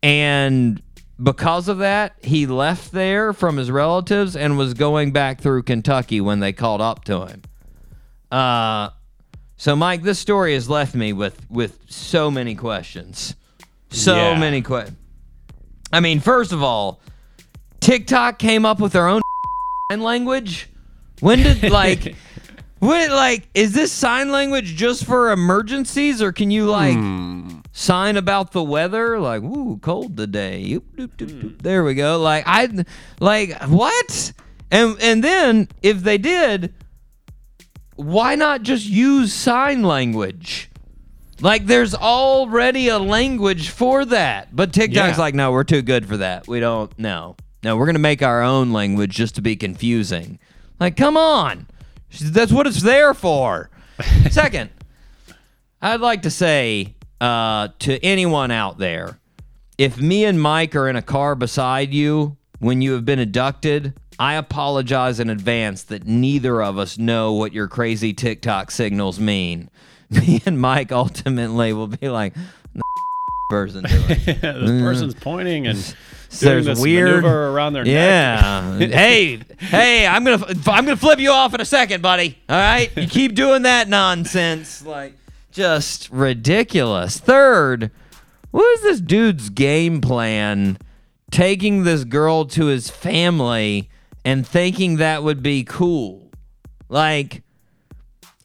[0.02, 0.82] And
[1.22, 6.20] because of that, he left there from his relatives and was going back through Kentucky
[6.20, 7.42] when they called up to him.
[8.32, 8.90] Uh,
[9.56, 13.34] so, Mike, this story has left me with, with so many questions.
[13.90, 14.38] So Yeah.
[14.38, 14.96] many questions.
[15.92, 17.00] I mean, first of all,
[17.80, 19.20] TikTok came up with their own
[19.90, 20.68] sign language.
[21.20, 22.14] When did like,
[22.78, 27.60] when like, is this sign language just for emergencies, or can you like hmm.
[27.72, 29.20] sign about the weather?
[29.20, 30.64] Like, ooh, cold today.
[30.66, 31.62] Yoop, doop, doop, doop.
[31.62, 32.20] There we go.
[32.20, 32.84] Like, I,
[33.20, 34.32] like, what?
[34.70, 36.74] And and then if they did,
[37.96, 40.70] why not just use sign language?
[41.40, 44.54] Like there's already a language for that.
[44.54, 45.22] But TikTok's Yeah.
[45.22, 46.46] like, no, we're too good for that.
[46.46, 47.36] We don't no.
[47.62, 50.38] No, we're gonna make our own language just to be confusing.
[50.80, 51.66] Like, come on.
[52.20, 53.70] That's what it's there for.
[54.30, 54.70] Second,
[55.80, 59.20] I'd like to say uh, to anyone out there,
[59.78, 63.94] if me and Mike are in a car beside you when you have been abducted,
[64.18, 69.70] I apologize in advance that neither of us know what your crazy TikTok signals mean.
[70.10, 72.34] me and Mike ultimately will be like,
[72.74, 72.82] "The
[73.48, 74.06] person doing?"
[74.40, 75.78] this person's pointing and
[76.38, 77.92] doing There's weird maneuver around their neck.
[77.92, 78.78] Yeah.
[78.78, 82.38] hey, hey, I'm gonna I'm gonna flip you off in a second, buddy.
[82.48, 85.14] All right, you keep doing that nonsense, like
[85.50, 87.18] just ridiculous.
[87.18, 87.90] Third,
[88.50, 90.78] what is this dude's game plan?
[91.30, 93.88] Taking this girl to his family
[94.24, 96.30] and thinking that would be cool.
[96.88, 97.42] Like,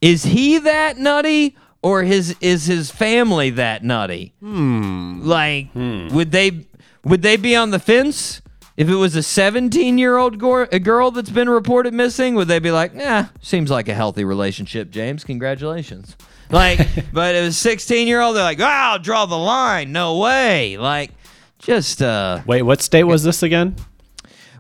[0.02, 1.58] is he that nutty?
[1.82, 4.34] Or his is his family that nutty?
[4.40, 5.22] Hmm.
[5.22, 6.08] Like, hmm.
[6.10, 6.66] would they
[7.06, 8.42] would they be on the fence
[8.76, 12.36] if it was a 17 year old gor- girl that's been reported missing?
[12.36, 15.24] Would they be like, "Yeah, seems like a healthy relationship, James.
[15.24, 16.18] Congratulations."
[16.50, 16.80] Like,
[17.14, 18.36] but if it was 16 year old.
[18.36, 19.92] They're like, "Oh, I'll draw the line.
[19.92, 21.12] No way." Like,
[21.60, 23.76] just uh, Wait, what state was this again?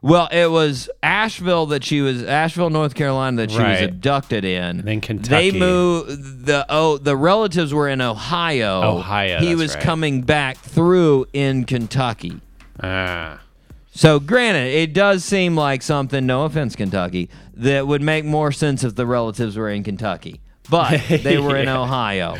[0.05, 3.83] Well, it was Asheville that she was Asheville, North Carolina that she was Right.
[3.89, 4.81] abducted in.
[4.85, 5.49] then Kentucky.
[5.51, 8.81] They moved the oh the relatives were in Ohio.
[8.97, 9.83] Ohio, He that's was right.
[9.83, 12.39] coming back through in Kentucky.
[12.83, 13.39] Ah.
[13.91, 18.83] So granted, it does seem like something, no offense, Kentucky, that would make more sense
[18.83, 20.41] if the relatives were in Kentucky.
[20.69, 22.35] But they were in Ohio.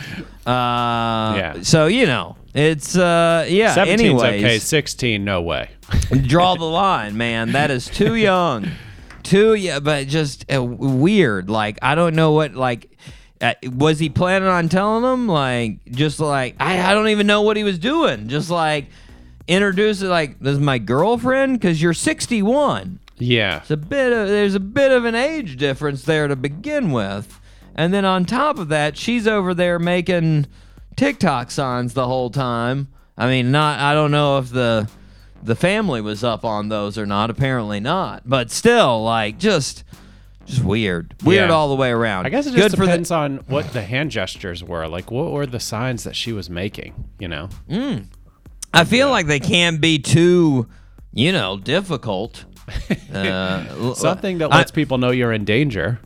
[0.46, 1.56] Uh, Yeah.
[1.62, 3.76] So, you know, it's, uh, yeah.
[3.76, 4.60] 17's anyways, okay.
[4.60, 5.70] 16, no way.
[6.26, 7.52] draw the line, man.
[7.52, 8.72] That is too young.
[9.24, 11.50] Too yeah, but just uh, weird.
[11.50, 12.92] Like I don't know what like.
[13.42, 17.42] Uh, was he planning on telling them like just like I, I don't even know
[17.42, 18.88] what he was doing just like
[19.46, 23.58] introduce it like this is my girlfriend because you're 61 Yeah.
[23.58, 27.42] it's a bit of there's a bit of an age difference there to begin with
[27.76, 30.48] and then on top of that she's over there making
[30.96, 34.90] tiktok signs the whole time i mean not i don't know if the
[35.44, 39.84] the family was up on those or not apparently not but still like just
[40.46, 41.56] just weird weird Yeah.
[41.56, 43.82] all the way around I guess it Good just for the- depends on what the
[43.82, 44.88] hand gestures were.
[44.88, 46.94] Like, what were the signs that she was making?
[47.18, 47.50] You know?
[48.72, 50.68] I feel like they can't be too,
[51.14, 52.46] you know, difficult.
[53.14, 56.00] Uh, Something that I- lets people know you're in danger.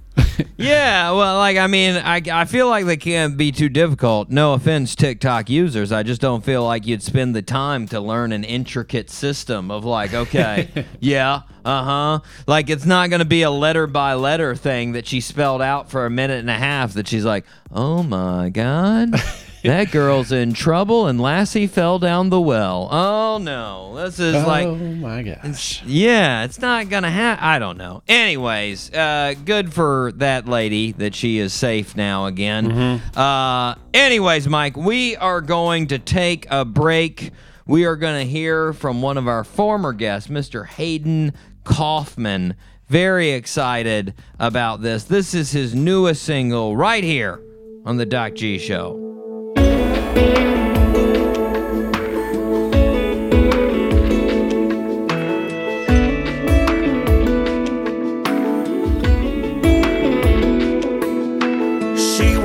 [0.58, 4.30] Yeah, well, like I mean, I, I feel like they can't be too difficult.
[4.30, 5.92] No offense, TikTok users.
[5.94, 9.86] I just don't feel like you'd spend the time to learn an intricate system of
[9.86, 12.20] like, okay, yeah, uh huh.
[12.46, 16.06] Like it's not gonna be a letter by letter thing that she spelled out for
[16.06, 16.94] a minute and a half.
[16.94, 19.10] That she's like, oh my god.
[19.64, 22.88] That girl's in trouble, and Lassie fell down the well.
[22.92, 25.84] Oh no, this is like oh my gosh.
[25.86, 27.44] yeah, it's not gonna happen.
[27.44, 28.02] I don't know.
[28.08, 32.72] Anyways, uh, good for that lady that she is safe now again.
[33.16, 37.32] Uh, anyways, Mike, we are going to take a break.
[37.66, 40.66] We are going to hear from one of our former guests, Mr.
[40.66, 42.56] Hayden Kaufman.
[42.88, 45.04] Very excited about this.
[45.04, 47.40] This is his newest single right here
[47.86, 49.09] on the Doc G Show.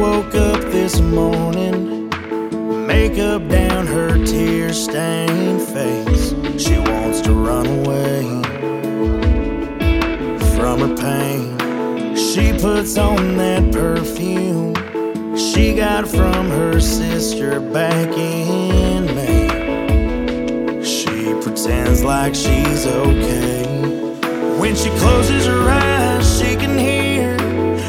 [0.05, 2.11] Woke up this morning,
[2.87, 6.35] makeup down her tear stained face.
[6.63, 8.23] She wants to run away
[10.55, 12.17] from her pain.
[12.17, 14.75] She puts on that perfume
[15.37, 19.49] she got from her sister back in May.
[20.85, 23.65] She pretends like she's okay.
[24.61, 26.04] When she closes her eyes,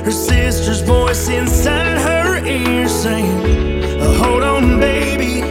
[0.05, 3.41] her sister's voice inside her ear saying,
[4.01, 5.41] "Oh, Hold on, baby,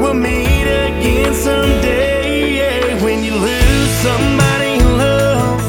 [0.00, 2.56] we'll meet again someday.
[2.58, 5.60] Yeah, When you lose somebody you love,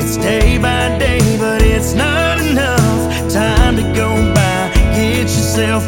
[0.00, 3.32] it's day by day, but it's not enough.
[3.32, 5.82] Time to go by, get yourself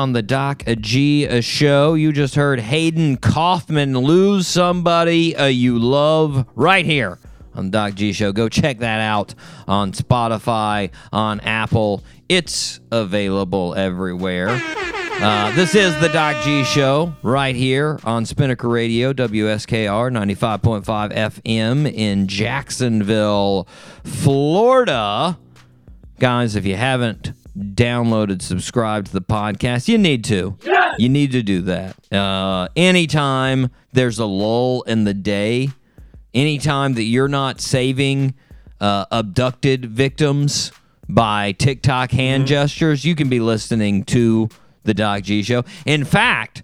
[0.00, 1.92] on the Doc G show.
[1.92, 7.18] You just heard Hayden Kaufman lose somebody uh, you love right here
[7.54, 8.32] on the Doc G show.
[8.32, 9.34] Go check that out
[9.68, 12.02] on Spotify, on Apple.
[12.30, 14.48] It's available everywhere.
[14.48, 21.92] Uh, this is the Doc G Show right here on Spinnaker Radio, WSKR 95.5 FM
[21.92, 23.68] in Jacksonville,
[24.02, 25.36] Florida.
[26.18, 30.56] Guys, if you haven't downloaded, subscribed to the podcast, you need to.
[30.98, 32.12] You need to do that.
[32.12, 35.70] Uh, anytime there's a lull in the day,
[36.34, 38.34] anytime that you're not saving
[38.80, 40.72] uh, abducted victims
[41.08, 44.48] by TikTok hand gestures, you can be listening to
[44.84, 45.64] the Doc G Show.
[45.84, 46.62] In fact,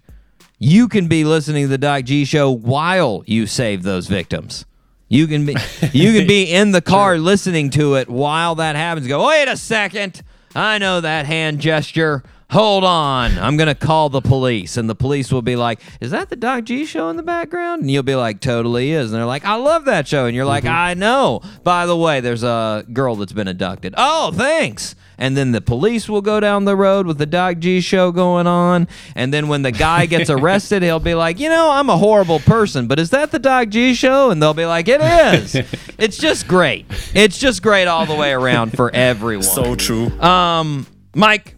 [0.59, 4.65] you can be listening to the Doc G Show while you save those victims.
[5.09, 5.55] You can be
[5.93, 9.07] you can be in the car listening to it while that happens.
[9.07, 10.21] Go, wait a second.
[10.57, 12.23] I know that hand gesture.
[12.49, 13.37] Hold on.
[13.39, 14.77] I'm gonna call the police.
[14.77, 17.81] And the police will be like, Is that the Doc G show in the background?
[17.81, 19.11] And you'll be like, Totally is.
[19.11, 20.25] And they're like, I love that show.
[20.27, 21.41] And you're like, I know.
[21.63, 23.93] By the way, there's a girl that's been abducted.
[23.97, 24.95] Oh, thanks.
[25.17, 28.47] And then the police will go down the road with the Doc G show going
[28.47, 28.87] on.
[29.15, 32.39] And then when the guy gets arrested, he'll be like, you know, I'm a horrible
[32.39, 34.29] person, but is that the Doc G show?
[34.29, 35.55] And they'll be like, it is.
[35.97, 36.85] it's just great.
[37.13, 39.43] It's just great all the way around for everyone.
[39.43, 40.07] So true.
[40.21, 40.85] Um,
[41.15, 41.55] Mike,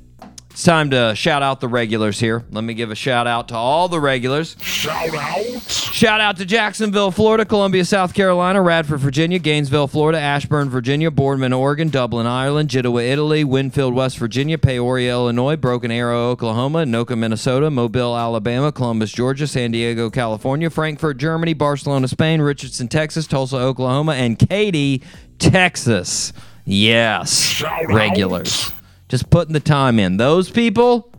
[0.59, 2.43] it's time to shout out the regulars here.
[2.51, 4.57] Let me give a shout out to all the regulars.
[4.59, 5.69] Shout out.
[5.69, 11.53] Shout out to Jacksonville, Florida, Columbia, South Carolina, Radford, Virginia, Gainesville, Florida, Ashburn, Virginia, Boardman,
[11.53, 17.71] Oregon, Dublin, Ireland, Genoa, Italy, Winfield, West Virginia, Peoria, Illinois, Broken Arrow, Oklahoma, Anoka, Minnesota,
[17.71, 24.11] Mobile, Alabama, Columbus, Georgia, San Diego, California, Frankfurt, Germany, Barcelona, Spain, Richardson, Texas, Tulsa, Oklahoma,
[24.11, 25.03] and Katy,
[25.37, 26.33] Texas.
[26.65, 28.73] Yes, Shout regulars.
[29.09, 30.17] Just putting the time in.
[30.17, 31.11] Those people,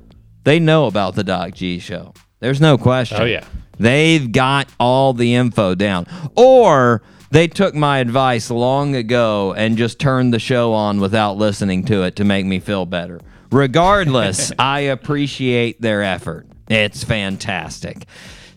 [0.45, 2.15] they know about the Doc G show.
[2.39, 3.21] There's no question.
[3.21, 3.45] Oh, yeah.
[3.79, 6.07] They've got all the info down.
[6.37, 11.85] Or they took my advice long ago and just turned the show on without listening
[11.87, 13.21] to it to make me feel better.
[13.51, 16.47] Regardless, I appreciate their effort.
[16.69, 18.05] It's fantastic.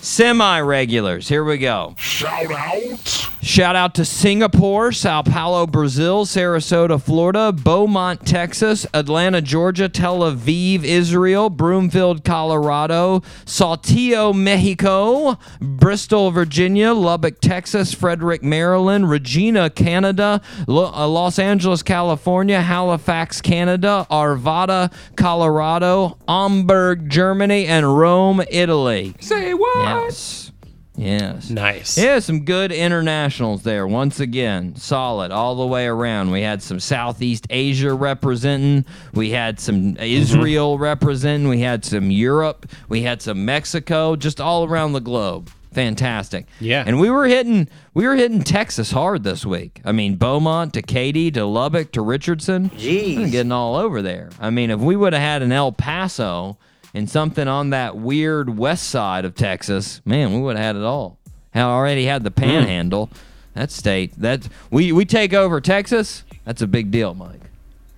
[0.04, 1.95] Semi regulars, here we go.
[1.97, 3.30] Shout out.
[3.41, 10.84] Shout out to Singapore, Sao Paulo, Brazil, Sarasota, Florida, Beaumont, Texas, Atlanta, Georgia, Tel Aviv,
[10.84, 21.38] Israel, Broomfield, Colorado, Saltillo, Mexico, Bristol, Virginia, Lubbock, Texas, Frederick, Maryland, Regina, Canada, uh, Los
[21.38, 29.16] Angeles, California, Halifax, Canada, Arvada, Colorado, Hamburg, Germany, and Rome, Italy.
[29.20, 29.93] Say what?
[30.02, 30.52] Yes.
[30.96, 31.50] Yes.
[31.50, 31.98] Nice.
[31.98, 33.88] Yeah, some good internationals there.
[33.88, 36.32] Once again, solid all the way around.
[36.32, 38.86] We had some Southeast Asia representing.
[39.14, 40.04] We had some mm-hmm.
[40.04, 41.48] Israel representing.
[41.48, 42.68] We had some Europe.
[42.89, 44.16] We had some Mexico.
[44.16, 45.50] Just all around the globe.
[45.74, 46.46] Fantastic.
[46.60, 46.84] Yeah.
[46.86, 49.82] And we were hitting we were hitting Texas hard this week.
[49.84, 52.70] I mean, Beaumont to Katy to Lubbock to Richardson.
[52.70, 53.32] Jeez.
[53.32, 54.30] Getting all over there.
[54.39, 56.60] I mean, if we would have had an El Paso
[56.94, 60.84] and something on that weird west side of Texas, man, we would have had it
[60.84, 61.18] all.
[61.52, 62.36] Had already had the Hmm.
[62.41, 63.10] panhandle.
[63.54, 66.24] That state that we we take over Texas.
[66.44, 67.41] That's a big deal, Mike.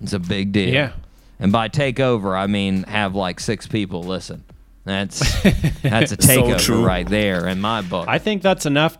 [0.02, 0.68] It's a big deal.
[0.68, 0.92] Yeah.
[1.40, 4.44] And by take over, I mean have like six people listen.
[4.84, 5.18] That's
[5.82, 6.84] that's a So takeover true.
[6.84, 8.06] right there in my book.
[8.06, 8.98] I think that's enough.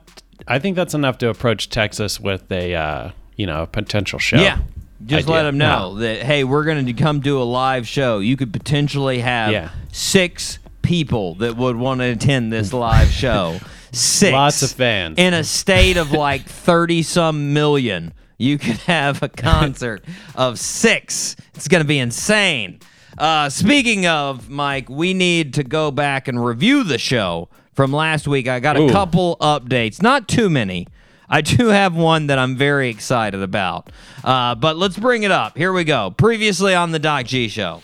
[0.49, 4.38] I think that's enough to approach Texas with a, uh, you know, a potential show.
[4.40, 4.59] Yeah.
[5.07, 5.34] Just idea.
[5.36, 8.18] let them know that hey, we're going to come do a live show.
[8.18, 9.70] You could potentially have Yeah.
[9.92, 13.59] six people that would want to attend this live show.
[13.92, 14.32] Six.
[14.32, 15.16] Lots of fans.
[15.18, 18.12] in a state of like 30 some million.
[18.36, 20.04] You could have a concert
[20.34, 21.34] of six.
[21.54, 22.80] It's going to be insane.
[23.16, 28.28] Uh, speaking of, Mike, we need to go back and review the show from last
[28.28, 28.46] week.
[28.48, 28.90] I got a Ooh.
[28.90, 30.86] couple updates, not too many.
[31.28, 33.90] I do have one that I'm very excited about.
[34.22, 35.56] Uh, but let's bring it up.
[35.56, 36.10] Here we go.
[36.10, 37.82] Previously on the Doc G Show.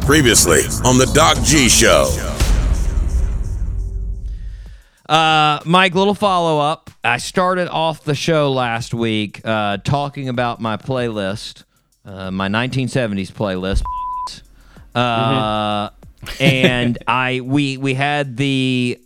[0.00, 2.08] Previously on the Doc G Show.
[5.08, 6.90] Uh, Mike, little follow up.
[7.02, 11.64] I started off the show last week uh, talking about my playlist,
[12.04, 13.82] uh, my 1970s playlist.
[14.94, 15.90] Uh,
[16.40, 19.00] and I we we had the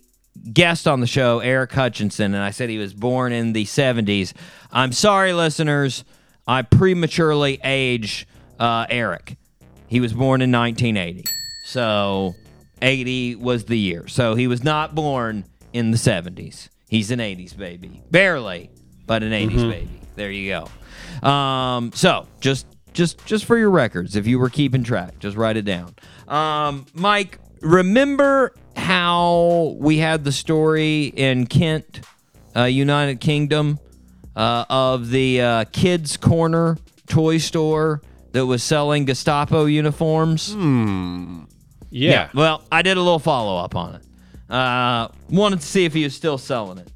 [0.51, 4.33] guest on the show, Eric Hutchinson, and I said he was born in the 70s.
[4.71, 6.03] I'm sorry, listeners,
[6.47, 8.27] I prematurely age
[8.59, 9.37] uh, Eric.
[9.87, 11.23] He was born in 1980.
[11.65, 12.35] So
[12.81, 14.07] 80 was the year.
[14.07, 16.69] So he was not born in the 70s.
[16.89, 18.01] He's an 80s baby.
[18.11, 18.69] Barely,
[19.05, 20.01] but an 80s baby.
[20.15, 20.49] There you
[21.21, 21.27] go.
[21.27, 25.57] Um, so just just just for your records, if you were keeping track, just write
[25.57, 25.95] it down.
[26.27, 32.01] Um, Mike, remember how we had the story in Kent,
[32.55, 33.79] uh, United Kingdom,
[34.35, 38.01] uh, of the uh, kids' corner toy store
[38.31, 40.53] that was selling Gestapo uniforms?
[41.89, 42.29] yeah.
[42.33, 44.01] Well, I did a little follow up on it.
[44.51, 46.89] Uh, wanted to see if he was still selling it,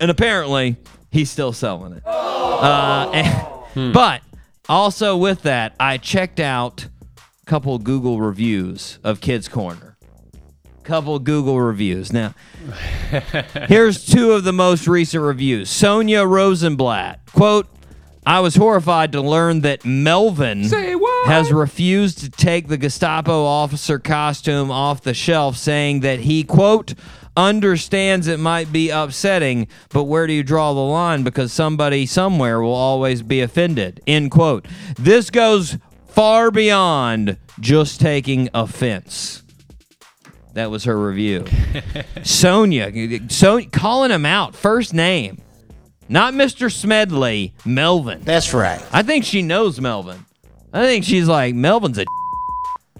[0.00, 0.76] and apparently
[1.10, 2.02] he's still selling it.
[2.06, 3.10] Uh,
[3.74, 4.22] and- But
[4.68, 6.86] also with that, I checked out
[7.42, 9.93] a couple Google reviews of Kids Corner.
[10.84, 12.12] Couple Google reviews.
[12.12, 12.34] Now,
[13.68, 15.70] here's two of the most recent reviews.
[15.70, 17.66] Sonia Rosenblatt quote.
[18.26, 20.62] I was horrified to learn that Melvin
[21.26, 26.94] has refused to take the Gestapo officer costume off the shelf, saying that he, quote,
[27.36, 31.22] understands it might be upsetting, but where do you draw the line?
[31.22, 34.66] Because somebody somewhere will always be offended, end quote.
[34.96, 35.76] This goes
[36.06, 39.43] far beyond just taking offense.
[40.54, 41.44] That was her review.
[42.22, 42.92] Sonia,
[43.28, 45.40] so calling him out, first name.
[46.08, 46.70] Not Mr.
[46.72, 48.20] Smedley, Melvin.
[48.22, 48.80] That's right.
[48.92, 50.24] I think she knows Melvin.
[50.72, 52.04] I think she's like Melvin's a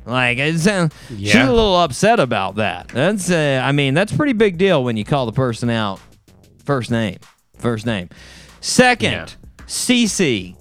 [0.07, 2.89] like it's, uh, she's a little upset about that.
[2.89, 6.01] That's uh, I mean that's pretty big deal when you call the person out
[6.65, 7.19] first name,
[7.59, 8.09] first name.
[8.61, 9.27] Second, Yeah.
[9.67, 10.57] CC.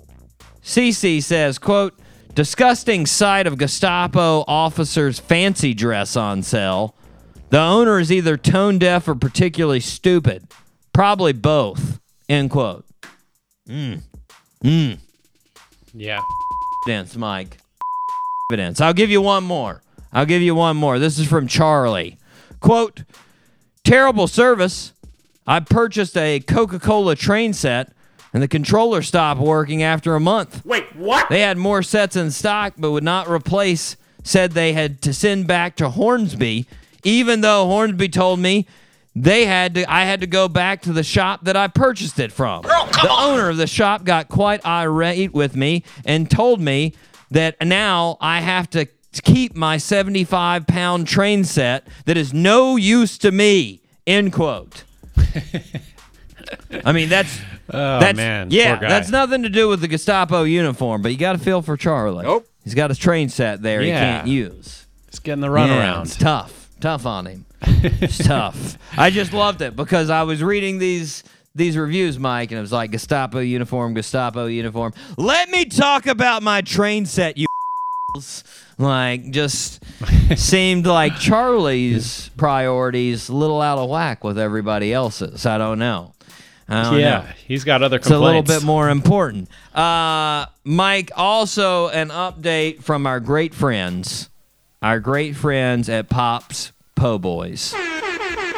[0.63, 1.97] Cece says, "quote
[2.35, 6.95] Disgusting sight of Gestapo officers' fancy dress on sale.
[7.49, 10.47] The owner is either tone deaf or particularly stupid.
[10.93, 12.85] Probably both." End quote.
[13.69, 14.01] Mm.
[14.63, 14.97] Mm.
[15.93, 16.21] Yeah.
[16.87, 17.57] evidence, Mike.
[18.51, 18.81] Evidence.
[18.81, 19.83] I'll give you one more.
[20.11, 20.99] I'll give you one more.
[20.99, 22.17] This is from Charlie.
[22.59, 23.03] Quote,
[23.83, 24.93] terrible service.
[25.45, 27.93] I purchased a Coca Cola train set
[28.33, 30.65] and the controller stopped working after a month.
[30.65, 31.29] Wait, what?
[31.29, 35.47] They had more sets in stock but would not replace, said they had to send
[35.47, 36.67] back to Hornby,
[37.03, 38.65] even though Hornby told me
[39.15, 42.31] they had to I had to go back to the shop that I purchased it
[42.31, 42.63] from.
[42.63, 46.93] the owner of the shop got quite irate with me and told me
[47.29, 48.87] that now I have to
[49.21, 53.81] keep my 75 pound train set that is no use to me.
[54.07, 54.83] End quote.
[56.85, 57.39] I mean that's
[57.69, 58.49] Oh that's, man.
[58.51, 58.89] Yeah, Poor guy.
[58.89, 62.23] that's nothing to do with the Gestapo uniform, but you got to feel for Charlie.
[62.25, 62.47] Nope.
[62.63, 64.85] He's got his train set there he can't use.
[65.09, 66.01] He's getting the Yeah, runaround.
[66.03, 66.69] it's tough.
[66.81, 67.45] Tough on him.
[67.61, 68.77] it's tough.
[68.97, 71.23] I just loved it because I was reading these
[71.55, 74.91] these reviews, Mike, and it was like Gestapo uniform, Gestapo uniform.
[75.17, 77.45] Let me talk about my train set, you
[78.77, 79.83] like just
[80.35, 85.45] seemed like Charlie's priorities a little out of whack with everybody else's.
[85.45, 86.13] I don't know.
[86.69, 87.25] Yeah, know.
[87.47, 88.07] he's got other complaints.
[88.07, 89.49] It's a little bit more important.
[89.75, 94.29] Uh, Mike, also an update from our great friends,
[94.81, 97.73] our great friends at Pops Po Boys.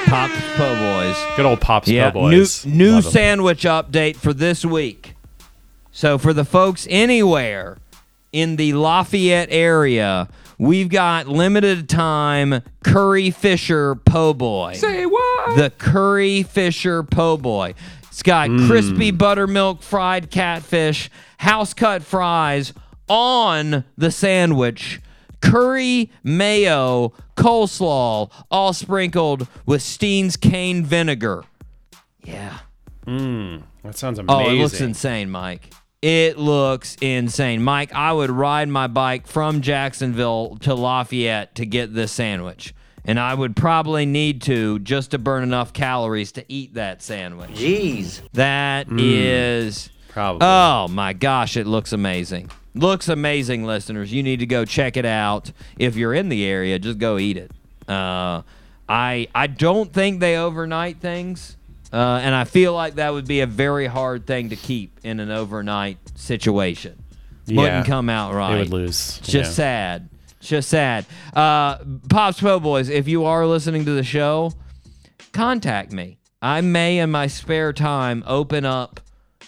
[0.05, 1.17] Pops Po Boys.
[1.35, 2.65] Good old Pops Yeah, Po Boys.
[2.65, 5.15] new new sandwich update for this week.
[5.91, 7.77] So for the folks anywhere
[8.31, 10.27] in the Lafayette area,
[10.57, 14.73] we've got limited time Curry Fisher Po Boy.
[14.73, 15.57] Say what?
[15.57, 17.73] The Curry Fisher Po Boy.
[18.03, 18.67] It's got hmm.
[18.67, 22.73] crispy buttermilk fried catfish, house cut fries
[23.09, 25.01] on the sandwich,
[25.41, 31.43] curry, mayo, coleslaw, all sprinkled with Steen's cane vinegar.
[32.23, 32.59] Yeah.
[33.05, 33.63] Mmm.
[33.83, 34.45] That sounds amazing.
[34.45, 35.71] Oh, it looks insane, Mike.
[36.01, 37.63] It looks insane.
[37.63, 42.73] Mike, I would ride my bike from Jacksonville to Lafayette to get this sandwich.
[43.05, 47.51] And I would probably need to just to burn enough calories to eat that sandwich.
[47.51, 48.21] Jeez.
[48.33, 49.89] That is.
[50.09, 50.39] Probably.
[50.47, 52.49] Oh my gosh, it looks amazing.
[52.73, 54.11] Looks amazing, listeners.
[54.11, 55.51] You need to go check it out.
[55.77, 57.51] If you're in the area, just go eat it.
[57.87, 58.41] Uh,
[58.89, 61.54] I I don't think they overnight things,
[61.95, 65.21] uh, and I feel like that would be a very hard thing to keep in
[65.21, 67.01] an overnight situation.
[67.45, 67.61] Yeah.
[67.61, 68.55] Wouldn't come out right.
[68.55, 69.19] They would lose.
[69.19, 69.53] Just yeah.
[69.53, 70.09] sad.
[70.41, 71.05] Just sad.
[71.33, 71.77] Uh,
[72.09, 74.51] Pops Po Boys, if you are listening to the show,
[75.31, 76.17] contact me.
[76.41, 78.99] I may, in my spare time, open up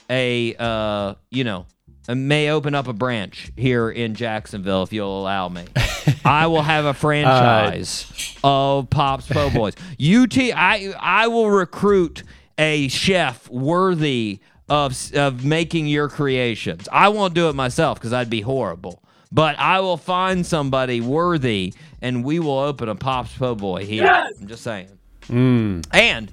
[0.10, 1.66] a, uh, you know,
[2.08, 5.66] I may open up a branch here in Jacksonville if you'll allow me.
[6.26, 9.74] I will have a franchise of Pops Po Boys.
[10.00, 12.24] UT, I I will recruit
[12.58, 14.40] a chef worthy
[14.70, 16.88] of of making your creations.
[16.92, 19.02] I won't do it myself because I'd be horrible.
[19.32, 24.06] But I will find somebody worthy, and we will open a Pops Po Boy here.
[24.08, 24.88] I'm just saying.
[25.30, 26.32] And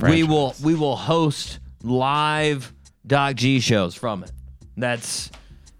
[0.00, 2.72] we will we will host live
[3.06, 4.30] Doc G shows from it.
[4.76, 5.30] That's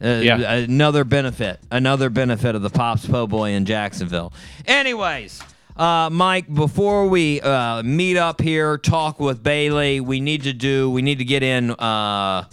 [0.03, 0.53] uh, Yeah.
[0.53, 4.33] another benefit, another benefit of the Pops Po Boy in Jacksonville.
[4.67, 5.41] Anyways,
[5.79, 10.91] uh, Mike, before we uh, meet up here, talk with Bailey, we need to do,
[10.91, 12.45] we need to get in uh,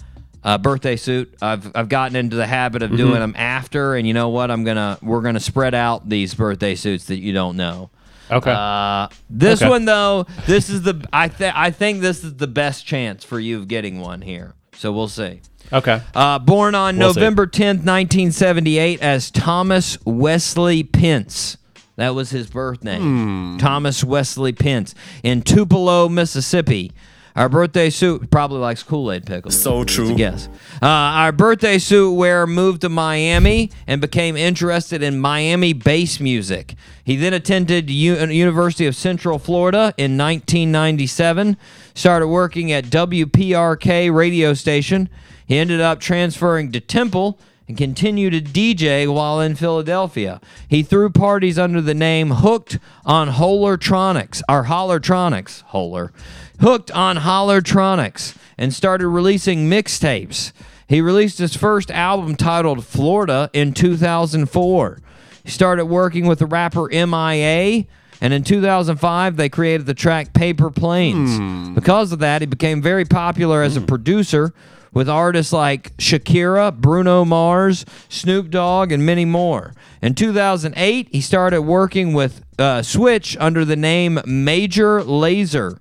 [0.43, 1.33] a birthday suit.
[1.41, 4.51] I've I've gotten into the habit of doing them after, and you know what?
[4.51, 7.89] I'm gonna we're gonna spread out these birthday suits that you don't know.
[8.29, 8.51] Okay.
[8.55, 9.69] Uh, this Okay.
[9.69, 13.39] one though, this is the I think I think this is the best chance for
[13.39, 14.53] you of getting one here.
[14.75, 15.41] So we'll see.
[15.73, 16.01] okay.
[16.13, 17.19] Uh, born on We'll see.
[17.21, 21.57] November 10th, 1978, as Thomas Wesley Pentz.
[21.97, 23.01] That was his birth name.
[23.01, 23.57] Hmm.
[23.57, 24.93] Thomas Wesley Pentz
[25.23, 26.91] in Tupelo, Mississippi.
[27.35, 29.59] Our birthday suit probably likes Kool Aid pickles.
[29.61, 30.15] So true.
[30.15, 30.47] Yes.
[30.81, 36.75] Uh, our birthday suit wearer moved to Miami and became interested in Miami bass music.
[37.03, 41.57] He then attended U- University of Central Florida in 1997.
[41.93, 45.09] Started working at WPRK radio station.
[45.45, 47.37] He ended up transferring to Temple
[47.67, 50.39] and continued to DJ while in Philadelphia.
[50.67, 56.11] He threw parties under the name Hooked on Holertronics, or Hollertronix, Holler,
[56.59, 60.51] Hooked on Hollertronix, and started releasing mixtapes.
[60.87, 65.01] He released his first album titled Florida in 2004.
[65.43, 67.85] He started working with the rapper MIA,
[68.21, 71.37] and in 2005 they created the track Paper Planes.
[71.37, 71.73] Hmm.
[71.73, 73.87] Because of that, he became very popular as a hmm.
[73.87, 74.53] producer
[74.95, 79.73] with artists like Shakira, Bruno Mars, Snoop Dogg, and many more.
[80.01, 85.79] In 2008, he started working with uh, Switch under the name Major Lazer.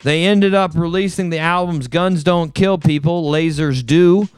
[0.00, 4.28] They ended up releasing the albums Guns Don't Kill People, Lasers Do.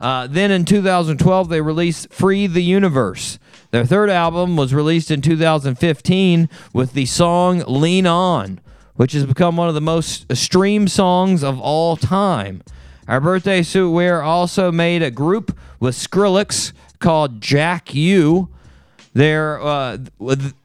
[0.00, 3.40] Uh, then in 2012, they released Free the Universe.
[3.72, 8.60] Their third album was released in 2015 with the song Lean On,
[8.94, 12.62] which has become one of the most streamed songs of all time.
[13.08, 18.48] Our birthday suit wearer also made a group with Skrillex called Jack Ü.
[19.14, 19.98] There, uh,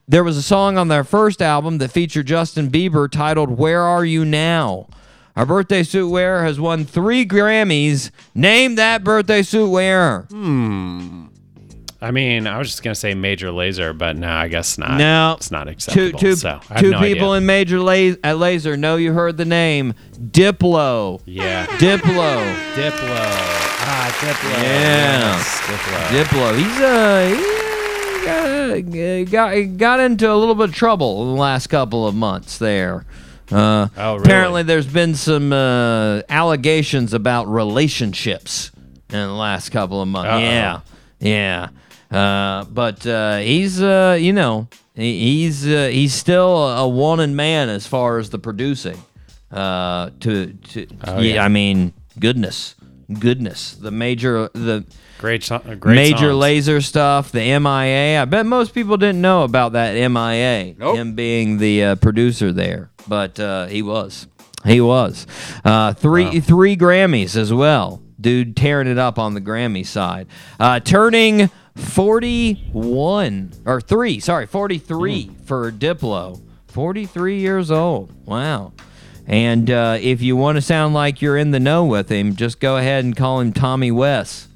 [0.08, 4.04] there was a song on their first album that featured Justin Bieber titled "Where Are
[4.04, 4.88] You Now."
[5.36, 8.10] Our birthday suit wearer has won three Grammys.
[8.34, 10.26] Name that birthday suit wearer.
[12.02, 14.98] I mean, I was just gonna say Major Lazer, but no, I guess not.
[14.98, 16.18] No, it's not Two, acceptable.
[16.18, 17.38] two, so I have two no people idea.
[17.38, 17.94] in Major La-
[18.34, 21.20] Lazer No, you heard the name Diplo.
[21.26, 22.54] yeah, Diplo.
[22.74, 23.16] Diplo.
[23.84, 24.62] Ah, Diplo.
[24.62, 25.36] Yeah.
[25.36, 26.24] Yes, Diplo.
[26.24, 26.58] Diplo.
[26.58, 31.66] He's uh he got, got got into a little bit of trouble in the last
[31.68, 33.04] couple of months there.
[33.50, 34.24] Uh, Oh, really?
[34.24, 38.70] Apparently, there's been some uh, allegations about relationships
[39.10, 40.30] in the last couple of months.
[40.30, 40.38] Uh-oh.
[40.38, 40.80] Yeah,
[41.20, 41.68] yeah.
[42.12, 47.86] Uh, but uh, he's uh, you know he's uh, he's still a wanted man as
[47.86, 49.02] far as the producing.
[49.50, 51.44] Uh, to to Oh, yeah, yeah.
[51.44, 52.74] I mean goodness,
[53.18, 54.84] goodness, the major the
[55.18, 56.36] Great, so- great major songs.
[56.36, 58.20] laser stuff, the MIA.
[58.20, 60.74] I bet most people didn't know about that MIA.
[60.76, 60.96] Nope.
[60.96, 64.26] Him being the uh, producer there, but uh, he was.
[64.64, 65.26] He was.
[65.64, 68.02] Uh, three three Grammys as well.
[68.20, 70.26] Dude tearing it up on the Grammy side.
[70.58, 76.40] Uh, turning 41 or 3, sorry, 43 for Diplo.
[76.68, 78.12] 43 years old.
[78.26, 78.72] Wow.
[79.26, 82.60] And uh, if you want to sound like you're in the know with him, just
[82.60, 84.48] go ahead and call him Tommy West.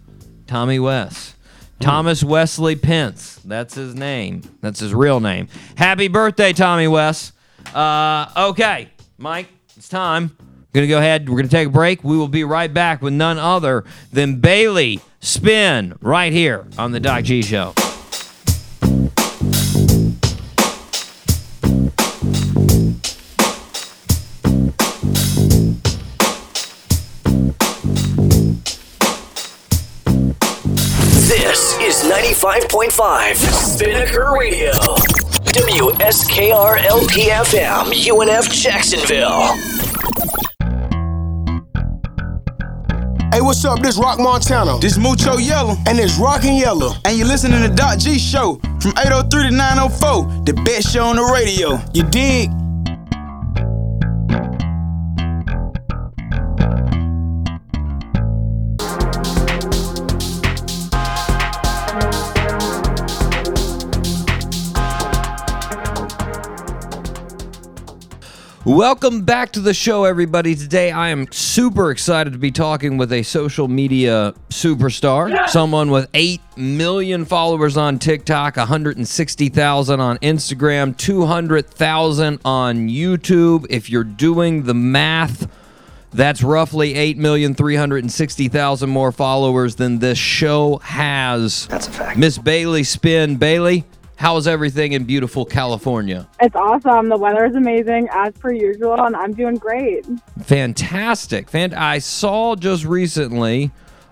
[0.47, 1.35] Tommy West.
[1.79, 3.37] Thomas Wesley Pentz.
[3.45, 4.43] That's his name.
[4.63, 5.49] That's his real name.
[5.77, 7.33] Happy birthday, Tommy West.
[7.75, 8.89] Uh, okay,
[9.19, 10.37] Mike, it's time.
[10.77, 11.27] Going to go ahead.
[11.27, 12.05] We're going to take a break.
[12.05, 17.01] We will be right back with none other than Bailey Spinn right here on the
[17.01, 17.73] Doc G Show.
[31.23, 34.73] This is 95.5 Spinnaker Radio.
[35.57, 39.57] WSKR LPFM, UNF Jacksonville.
[43.33, 43.81] Hey, what's up?
[43.81, 44.79] This Rock Montana.
[44.79, 45.75] This Mucho Yellow.
[45.87, 46.93] And this Rockin' Yellow.
[47.05, 51.17] And you're listening to Doc G Show from 803 to 904, the best show on
[51.17, 51.79] the radio.
[51.93, 52.51] You dig?
[68.67, 70.57] Welcome back to the show, everybody.
[70.57, 76.11] Today, I am super excited to be talking with a social media superstar, someone with
[76.15, 83.67] 8 million followers on TikTok, 160,000 on Instagram, 200,000 on YouTube.
[83.71, 85.49] If you're doing the math,
[86.13, 91.69] that's roughly 8,360,000 more followers than this show has.
[91.69, 92.19] That's a fact.
[92.19, 93.37] Miss Bailey Spinn.
[93.37, 93.85] Bailey,
[94.17, 96.27] how's everything in beautiful California?
[96.41, 97.09] It's awesome.
[97.09, 100.05] The weather is amazing as per usual, and I'm doing great.
[100.43, 101.49] Fantastic.
[101.49, 103.71] Fan- I saw just recently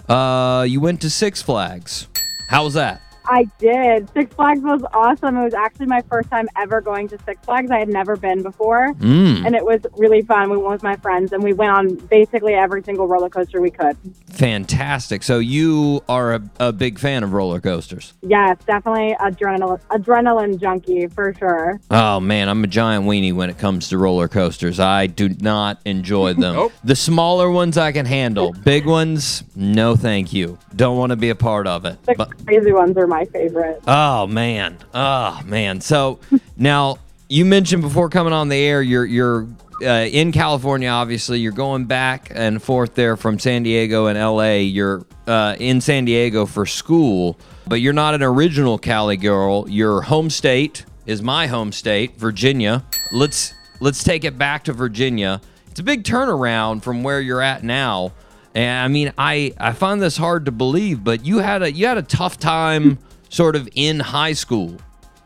[0.09, 2.07] uh, you went to Six Flags.
[2.49, 3.01] How was that?
[3.27, 4.09] I did.
[4.13, 5.37] Six Flags was awesome.
[5.37, 7.71] It was actually my first time ever going to Six Flags.
[7.71, 9.47] I had never been before, Mm.
[9.47, 10.51] and it was really fun.
[10.51, 13.71] We went with my friends, and we went on basically every single roller coaster we
[13.71, 13.97] could.
[14.29, 15.23] Fantastic.
[15.23, 18.13] So you are a, a big fan of roller coasters.
[18.23, 21.81] Yes, definitely adrenaline adrenaline junkie for sure.
[21.91, 24.81] Oh man, I'm a giant weenie when it comes to roller coasters.
[24.81, 26.55] I do not enjoy them.
[26.57, 26.73] Nope.
[26.83, 28.53] The smaller ones I can handle.
[28.65, 30.59] Big ones, no thank you.
[30.77, 32.03] Don't want to be a part of it.
[32.05, 33.81] The But crazy ones are my favorite.
[33.87, 34.79] Oh man.
[34.93, 35.81] Oh man.
[35.81, 36.19] So
[36.57, 36.97] now
[37.29, 39.47] you mentioned before coming on the air, you're you're
[39.83, 40.89] uh, in California.
[40.89, 44.63] Obviously, you're going back and forth there from San Diego and L.A.
[44.63, 47.39] You're uh, in San Diego for school,
[47.69, 49.69] but you're not an original Cali girl.
[49.69, 52.85] Your home state is my home state, Virginia.
[53.13, 55.41] Let's let's take it back to Virginia.
[55.71, 58.13] It's a big turnaround from where you're at now.
[58.55, 61.87] And I mean, I I find this hard to believe, but you had a you
[61.87, 62.99] had a tough time
[63.29, 64.79] sort of in high school.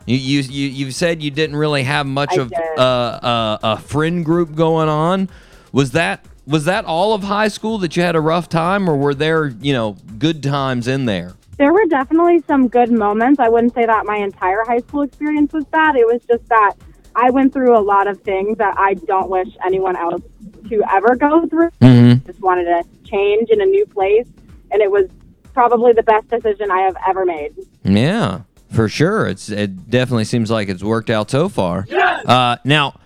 [0.06, 2.78] You you you you said you didn't really have much I of did.
[2.78, 5.28] uh, uh, a friend group going on.
[5.72, 8.96] Was that was that all of high school that you had a rough time, or
[8.96, 11.34] were there you know good times in there?
[11.58, 13.40] There were definitely some good moments.
[13.40, 15.96] I wouldn't say that my entire high school experience was bad.
[15.96, 16.74] It was just that
[17.20, 20.22] I went through a lot of things that I don't wish anyone else
[20.68, 21.70] to ever go through.
[21.80, 22.24] Mm-hmm.
[22.26, 24.28] Just wanted to change in a new place,
[24.70, 25.10] and it was
[25.52, 27.54] probably the best decision I have ever made.
[27.82, 29.26] Yeah, for sure.
[29.26, 31.86] It's it definitely seems like it's worked out so far.
[32.24, 33.00] Uh, now,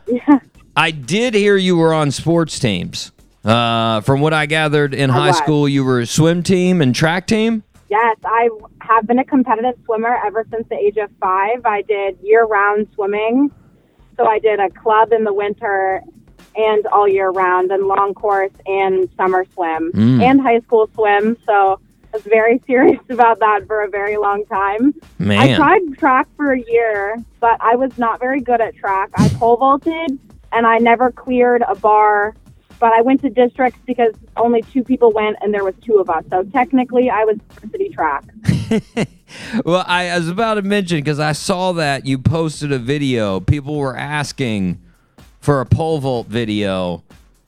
[0.77, 3.13] I did hear you were on sports teams.
[3.45, 5.39] Uh, from what I gathered in I high was.
[5.39, 7.63] school, you were a swim team and track team.
[7.89, 8.49] Yes, I
[8.81, 11.65] have been a competitive swimmer ever since the age of five.
[11.65, 13.51] I did year round swimming.
[14.23, 16.01] So I did a club in the winter
[16.55, 20.23] and all year round, and long course and summer swim Mm.
[20.23, 21.37] and high school swim.
[21.47, 21.81] So
[22.13, 24.95] I was very serious about that for a very long time.
[25.21, 29.11] I tried track for a year, but I was not very good at track.
[29.15, 30.19] I pole vaulted
[30.53, 32.35] and I never cleared a bar.
[32.79, 36.11] But I went to districts because only two people went and there was two of
[36.11, 36.25] us.
[36.31, 38.25] So technically I was varsity track.
[39.65, 43.41] well, I, I was about to mention because I saw that you posted a video.
[43.41, 44.81] People were asking
[45.41, 47.03] for a pole vault video,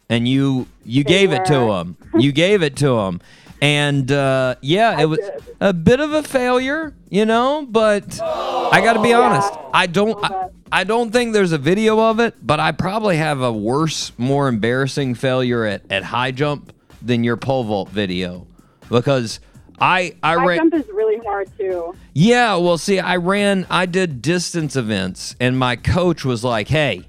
[0.09, 1.97] and you you gave it to them.
[2.19, 3.21] You gave it to them,
[3.63, 5.21] And uh, yeah, it was
[5.61, 7.67] a bit of a failure, you know.
[7.69, 11.99] But I got to be honest, I don't, I, I don't think there's a video
[12.01, 12.35] of it.
[12.43, 17.37] But I probably have a worse, more embarrassing failure at, at high jump than your
[17.37, 18.47] pole vault video,
[18.89, 19.41] because
[19.81, 20.59] I I High ran.
[20.59, 21.95] jump is really hard too.
[22.13, 27.03] Yeah, well, see, I ran, I did distance events, and my coach was like, "Hey,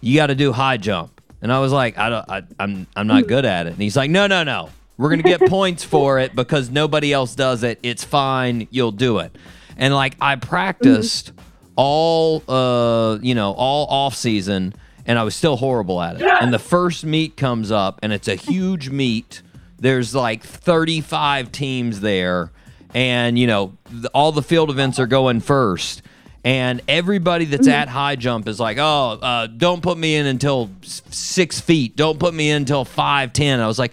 [0.00, 3.06] you got to do high jump," and I was like, "I don't, I, I'm, I'm
[3.06, 6.18] not good at it," and he's like, "No, no, no, we're gonna get points for
[6.20, 7.78] it because nobody else does it.
[7.82, 9.36] It's fine, you'll do it,"
[9.76, 11.32] and like I practiced
[11.76, 14.72] all, uh, you know, all off season,
[15.06, 16.22] and I was still horrible at it.
[16.40, 19.42] And the first meet comes up, and it's a huge meet.
[19.84, 22.50] There's like 35 teams there
[22.94, 23.76] and you know
[24.14, 26.00] all the field events are going first
[26.42, 30.70] and everybody that's at high jump is like oh uh, don't put me in until
[30.80, 31.96] six feet.
[31.96, 33.60] Don't put me in until five ten.
[33.60, 33.92] I was like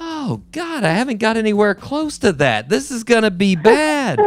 [0.00, 2.70] oh god i haven't got anywhere close to that.
[2.70, 4.18] This is gonna be bad.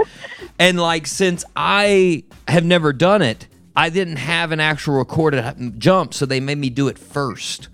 [0.59, 6.13] And like since i have never done it i didn't have an actual recorded jump
[6.13, 7.69] so they made me do it first.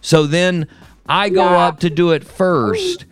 [0.00, 0.66] So then
[1.10, 3.04] I go up to do it first,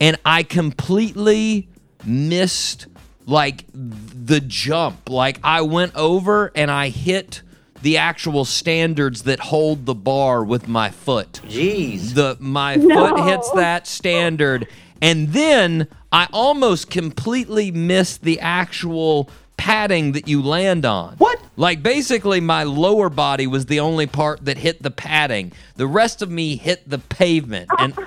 [0.00, 1.68] and I completely
[2.04, 2.86] missed
[3.26, 5.08] like the jump.
[5.10, 7.42] Like I went over and I hit
[7.82, 11.40] the actual standards that hold the bar with my foot.
[11.46, 12.14] Jeez.
[12.14, 14.66] The my foot hits that standard
[15.00, 21.16] and then I almost completely missed the actual padding that you land on.
[21.18, 21.38] What?
[21.56, 25.52] Like basically my lower body was the only part that hit the padding.
[25.76, 27.94] The rest of me hit the pavement and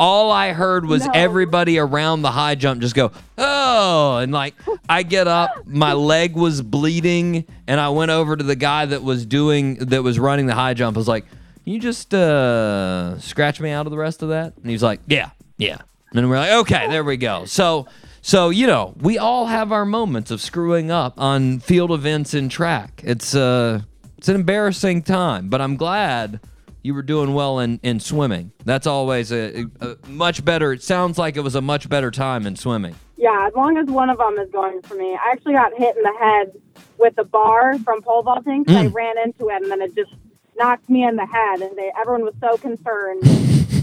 [0.00, 4.54] all I heard was everybody around the high jump just go, "Oh!" and like
[4.88, 9.02] I get up, my leg was bleeding and I went over to the guy that
[9.02, 10.96] was doing that was running the high jump.
[10.96, 11.26] I was like,
[11.64, 14.82] "Can you just uh scratch me out of the rest of that?" And he was
[14.82, 15.30] like, "Yeah.
[15.56, 15.78] Yeah."
[16.14, 17.86] And we're like, "Okay, there we go." So
[18.28, 22.50] so, you know, we all have our moments of screwing up on field events in
[22.50, 23.00] track.
[23.02, 23.80] It's uh
[24.18, 26.38] it's an embarrassing time, but I'm glad
[26.82, 28.52] you were doing well in, in swimming.
[28.66, 30.74] That's always a, a much better.
[30.74, 32.96] It sounds like it was a much better time in swimming.
[33.16, 35.14] Yeah, as long as one of them is going for me.
[35.14, 36.52] I actually got hit in the head
[36.98, 40.12] with the bar from pole vaulting 'cause I ran into it and then it just
[40.58, 43.22] knocked me in the head and they everyone was so concerned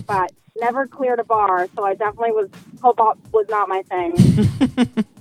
[0.06, 2.50] but never cleared a bar so I definitely was
[2.80, 5.06] pole vault was not my thing.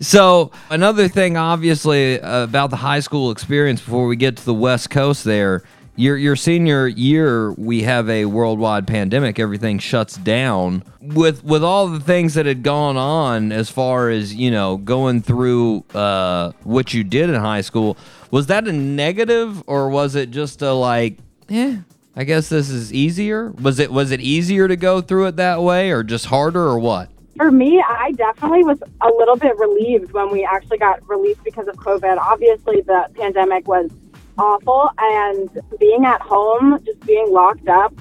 [0.00, 4.90] So, another thing, obviously, about the high school experience before we get to the West
[4.90, 5.62] Coast there,
[5.96, 9.38] your, your senior year, we have a worldwide pandemic.
[9.38, 10.82] Everything shuts down.
[11.00, 15.20] With, with all the things that had gone on as far as, you know, going
[15.20, 17.96] through uh, what you did in high school,
[18.30, 21.18] was that a negative or was it just a like,
[21.50, 21.78] eh,
[22.14, 23.50] I guess this is easier?
[23.52, 26.78] Was it was it easier to go through it that way or just harder or
[26.78, 27.10] what?
[27.36, 31.66] For me, I definitely was a little bit relieved when we actually got released because
[31.66, 32.18] of COVID.
[32.18, 33.90] Obviously, the pandemic was
[34.36, 35.48] awful, and
[35.80, 37.94] being at home, just being locked up,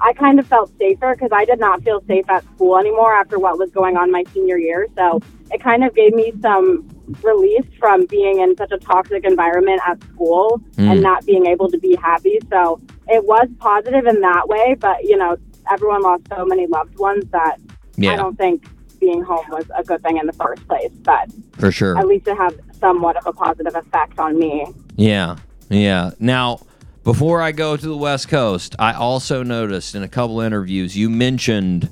[0.00, 3.38] I kind of felt safer because I did not feel safe at school anymore after
[3.38, 4.86] what was going on my senior year.
[4.96, 6.88] So it kind of gave me some
[7.22, 11.02] relief from being in such a toxic environment at school and mm.
[11.02, 12.38] not being able to be happy.
[12.48, 12.80] So
[13.10, 15.36] it was positive in that way, but you know,
[15.70, 17.56] everyone lost so many loved ones that
[17.96, 18.12] Yeah.
[18.12, 18.64] I don't think
[19.00, 20.90] being home was a good thing in the first place.
[21.02, 21.98] But For sure.
[21.98, 24.66] at least it had somewhat of a positive effect on me.
[24.96, 25.36] Yeah,
[25.70, 26.10] yeah.
[26.18, 26.60] Now,
[27.04, 31.08] before I go to the West Coast, I also noticed in a couple interviews you
[31.08, 31.90] mentioned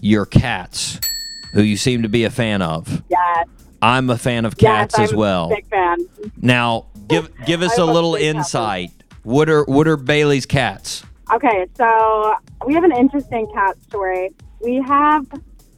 [0.00, 0.98] your cats,
[1.54, 3.02] who you seem to be a fan of.
[3.08, 3.46] Yes.
[3.80, 5.46] I'm a fan of Yes, cats as I'm well.
[5.46, 5.96] a big fan.
[6.40, 8.90] Now, give give us a little insight.
[9.22, 11.04] What are what are Bailey's cats?
[11.32, 12.34] Okay, so
[12.66, 14.34] we have an interesting cat story.
[14.60, 15.26] We have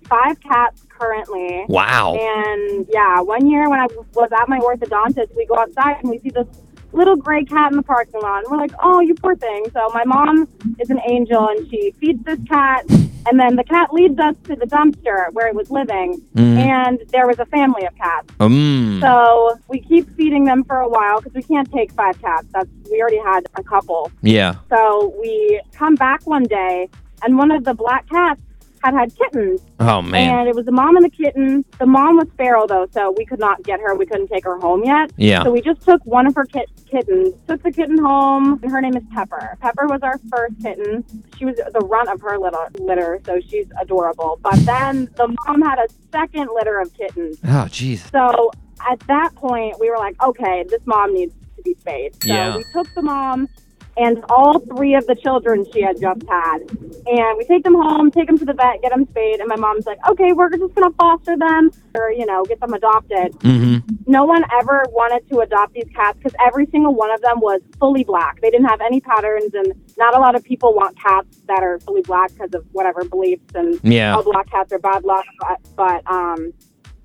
[0.08, 1.64] five cats currently.
[1.68, 2.14] Wow.
[2.14, 6.18] And yeah, one year when I was at my orthodontist, we go outside and we
[6.20, 6.46] see this
[6.92, 8.44] little gray cat in the parking lot.
[8.44, 9.66] And we're like, oh, you poor thing.
[9.72, 12.86] So my mom is an angel and she feeds this cat.
[13.26, 16.20] And then the cat leads us to the dumpster where it was living.
[16.34, 16.58] Mhm.
[16.58, 18.28] And there was a family of cats.
[18.38, 19.00] Mm.
[19.00, 22.46] So we keep feeding them for a while because we can't take five cats.
[22.52, 24.10] That's we already had a couple.
[24.22, 24.56] Yeah.
[24.68, 26.88] So we come back one day,
[27.22, 28.40] and one of the black cats
[28.84, 29.60] had had kittens.
[29.80, 30.38] Oh man.
[30.40, 31.64] And it was the mom and the kitten.
[31.78, 33.94] The mom was feral though, so we could not get her.
[33.94, 35.10] We couldn't take her home yet.
[35.16, 35.42] Yeah.
[35.42, 38.80] So we just took one of her kit- kittens, took the kitten home, and her
[38.80, 39.56] name is Pepper.
[39.60, 41.04] Pepper was our first kitten.
[41.38, 44.38] She was the runt of her little litter, so she's adorable.
[44.42, 47.38] But then the mom had a second litter of kittens.
[47.44, 48.10] Oh jeez.
[48.12, 48.50] So
[48.90, 52.14] at that point, we were like, okay, this mom needs to be spayed.
[52.22, 52.56] So Yeah.
[52.58, 53.48] we took the mom
[53.96, 56.58] and all three of the children she had just had.
[57.06, 59.56] And we take them home, take them to the vet, get them spayed, and my
[59.56, 63.32] mom's like, okay, we're just gonna foster them or you know get them adopted.
[63.40, 63.94] Mm-hmm.
[64.06, 67.60] No one ever wanted to adopt these cats because every single one of them was
[67.78, 68.40] fully black.
[68.40, 71.78] They didn't have any patterns, and not a lot of people want cats that are
[71.80, 74.16] fully black because of whatever beliefs and Yeah.
[74.16, 75.24] all black cats are bad luck.
[75.40, 76.52] But, but um,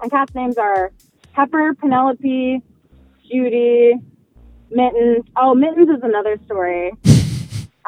[0.02, 0.92] my cats' names are
[1.34, 2.62] Pepper, Penelope,
[3.30, 3.94] Judy,
[4.72, 5.26] Mittens.
[5.36, 6.92] Oh, Mittens is another story.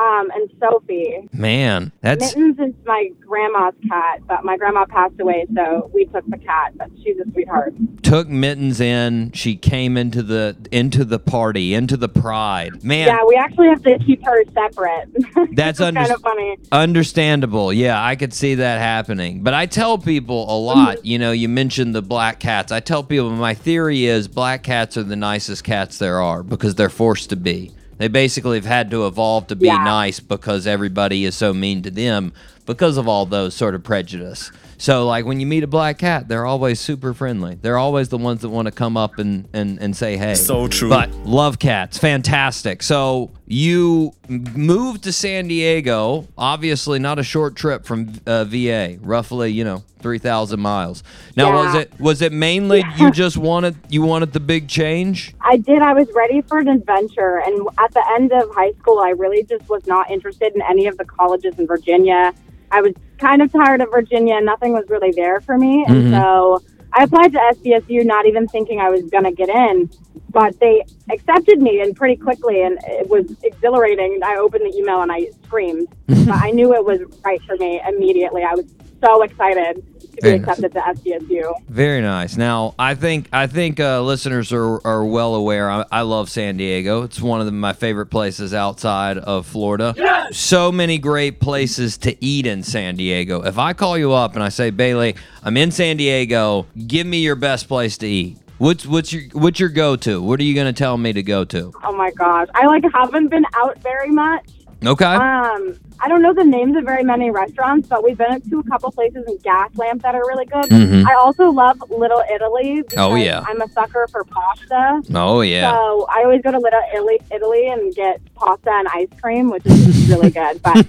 [0.01, 1.29] Um, and Sophie.
[1.31, 6.25] Man, that's Mittens is my grandma's cat, but my grandma passed away, so we took
[6.27, 6.73] the cat.
[6.75, 7.75] But she's a sweetheart.
[8.01, 9.31] took mittens in.
[9.33, 12.83] She came into the into the party, into the pride.
[12.83, 15.09] Man, Yeah, we actually have to keep her separate.
[15.55, 16.57] That's kind of funny.
[16.71, 17.71] Understandable.
[17.71, 19.43] Yeah, I could see that happening.
[19.43, 22.71] But I tell people a lot, you know, you mentioned the black cats.
[22.71, 26.73] I tell people my theory is black cats are the nicest cats there are because
[26.73, 27.71] they're forced to be.
[28.01, 29.83] They basically have had to evolve to be Yeah.
[29.83, 32.33] nice because everybody is so mean to them
[32.65, 34.51] because of all those sort of prejudice.
[34.81, 37.53] So like when you meet a black cat, they're always super friendly.
[37.53, 40.33] They're always the ones that want to come up and, and, and say hey.
[40.33, 40.89] So true.
[40.89, 41.99] But love cats.
[41.99, 42.81] Fantastic.
[42.81, 46.27] So you moved to San Diego.
[46.35, 48.97] Obviously, not a short trip from uh, VA.
[49.01, 51.03] Roughly, you know, three thousand miles.
[51.37, 55.35] Now, was it was it mainly you just wanted you wanted the big change?
[55.41, 55.83] I did.
[55.83, 59.43] I was ready for an adventure, and at the end of high school, I really
[59.43, 62.33] just was not interested in any of the colleges in Virginia.
[62.71, 64.35] I was kind of tired of Virginia.
[64.35, 66.19] and Nothing was really there for me, and Mhm.
[66.19, 66.61] so
[66.93, 69.89] I applied to SDSU, not even thinking I was going to get in.
[70.29, 74.19] But they accepted me, and pretty quickly, and it was exhilarating.
[74.23, 75.87] I opened the email and I screamed.
[76.07, 78.43] but I knew it was right for me immediately.
[78.43, 78.65] I was
[79.03, 79.83] so excited
[80.21, 80.59] Very nice.
[80.59, 81.53] accepted to SDSU.
[81.67, 82.37] Very nice.
[82.37, 85.69] Now, I think I think uh, listeners are, are well aware.
[85.69, 87.03] I, I love San Diego.
[87.03, 89.95] It's one of the, my favorite places outside of Florida.
[90.31, 93.41] So many great places to eat in San Diego.
[93.41, 96.67] If I call you up and I say, Bailey, I'm in San Diego.
[96.87, 98.37] Give me your best place to eat.
[98.57, 100.21] What's what's your what's your go to?
[100.21, 101.73] What are you gonna tell me to go to?
[101.83, 104.47] Oh my gosh, I like haven't been out very much.
[104.85, 105.05] Okay.
[105.05, 108.63] Um, I don't know the names of very many restaurants, but we've been to a
[108.63, 110.65] couple places in Gaslamp that are really good.
[110.65, 111.05] Mhm.
[111.07, 112.81] I also love Little Italy.
[112.97, 113.43] Oh, yeah.
[113.47, 115.03] I'm a sucker for pasta.
[115.13, 115.69] Oh yeah.
[115.71, 119.63] So I always go to Little Italy, Italy and get pasta and ice cream, which
[119.67, 120.59] is really good.
[120.63, 120.87] But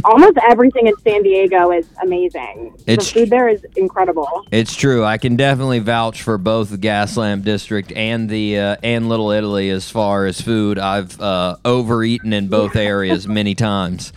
[0.06, 2.72] almost everything in San Diego is amazing.
[2.86, 4.46] It's- the food there is incredible.
[4.50, 5.04] It's true.
[5.04, 9.68] I can definitely vouch for both the Gaslamp District and the uh, and Little Italy
[9.68, 10.78] as far as food.
[10.78, 14.12] I've uh, overeaten in both areas many times.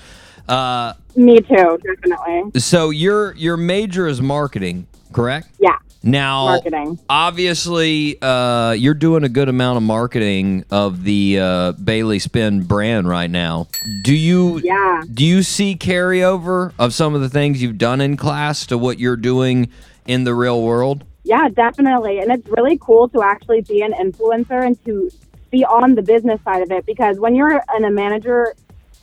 [0.48, 2.58] Uh, Me too, definitely.
[2.62, 5.50] so your your major is marketing, correct?
[5.60, 6.98] Yeah, Now, marketing.
[7.10, 13.10] obviously, uh, you're doing a good amount of marketing of the uh, Bailey Spinn brand
[13.10, 13.68] right now.
[14.04, 15.02] Do you Yeah.
[15.14, 19.00] do you see carryover of some of the things you've done in class to what
[19.00, 19.68] you're doing
[20.06, 21.04] in the real world?
[21.26, 22.20] Yeah, definitely.
[22.20, 25.10] And it's really cool to actually be an influencer and to
[25.52, 28.54] be on the business side of it because when you're in a manager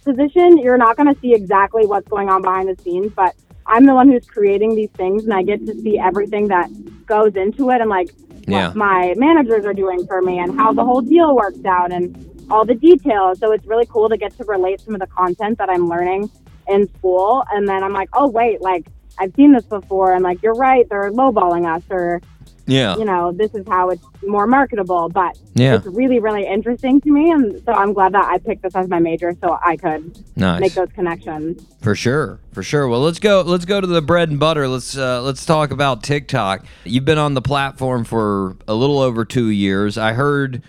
[0.05, 3.35] position, you're not going to see exactly what's going on behind the scenes, but
[3.67, 6.69] I'm the one who's creating these things and I get to see everything that
[7.07, 8.11] goes into it and like
[8.47, 8.69] Yeah.
[8.69, 12.15] what my managers are doing for me and how the whole deal works out and
[12.51, 13.39] all the details.
[13.39, 16.31] So it's really cool to get to relate some of the content that I'm learning
[16.69, 17.43] in school.
[17.53, 18.87] And then I'm like, oh, wait, like
[19.19, 20.13] I've seen this before.
[20.13, 22.21] And like, you're right, they're lowballing us or,
[22.67, 22.97] Yeah.
[22.97, 25.09] you know, this is how it's more marketable.
[25.11, 25.75] But Yeah.
[25.77, 27.31] it's really, really interesting to me.
[27.31, 30.61] And so I'm glad that I picked this as my major so I could Nice.
[30.61, 31.63] make those connections.
[31.83, 32.89] For sure, for sure.
[32.89, 33.43] Well, let's go.
[33.43, 34.67] Let's go to the bread and butter.
[34.69, 36.65] Let's uh, let's talk about TikTok.
[36.85, 39.99] You've been on the platform for a little over two years.
[39.99, 40.63] I heard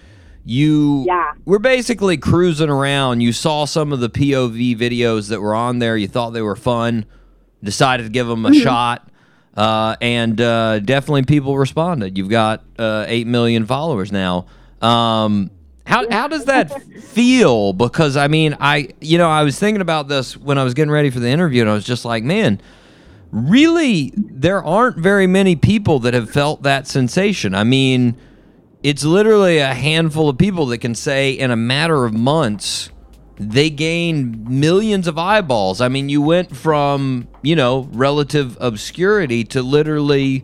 [0.44, 1.06] you.
[1.08, 1.32] Yeah.
[1.46, 3.22] We're basically cruising around.
[3.22, 5.96] You saw some of the POV videos that were on there.
[5.98, 7.06] You thought they were fun.
[7.64, 9.10] Decided to give them a shot.
[9.56, 12.18] Uh, and uh, definitely people responded.
[12.18, 14.48] You've got uh, eight million followers now.
[14.82, 15.50] Um,
[15.86, 17.72] how how does that feel?
[17.72, 20.92] Because I mean, I you know I was thinking about this when I was getting
[20.92, 22.60] ready for the interview, and I was just like, man,
[23.32, 27.56] really, there aren't very many people that have felt that sensation.
[27.56, 28.18] I mean,
[28.84, 32.90] it's literally a handful of people that can say in a matter of months
[33.38, 35.82] they gain millions of eyeballs.
[35.82, 40.44] I mean, you went from, you know, relative obscurity to literally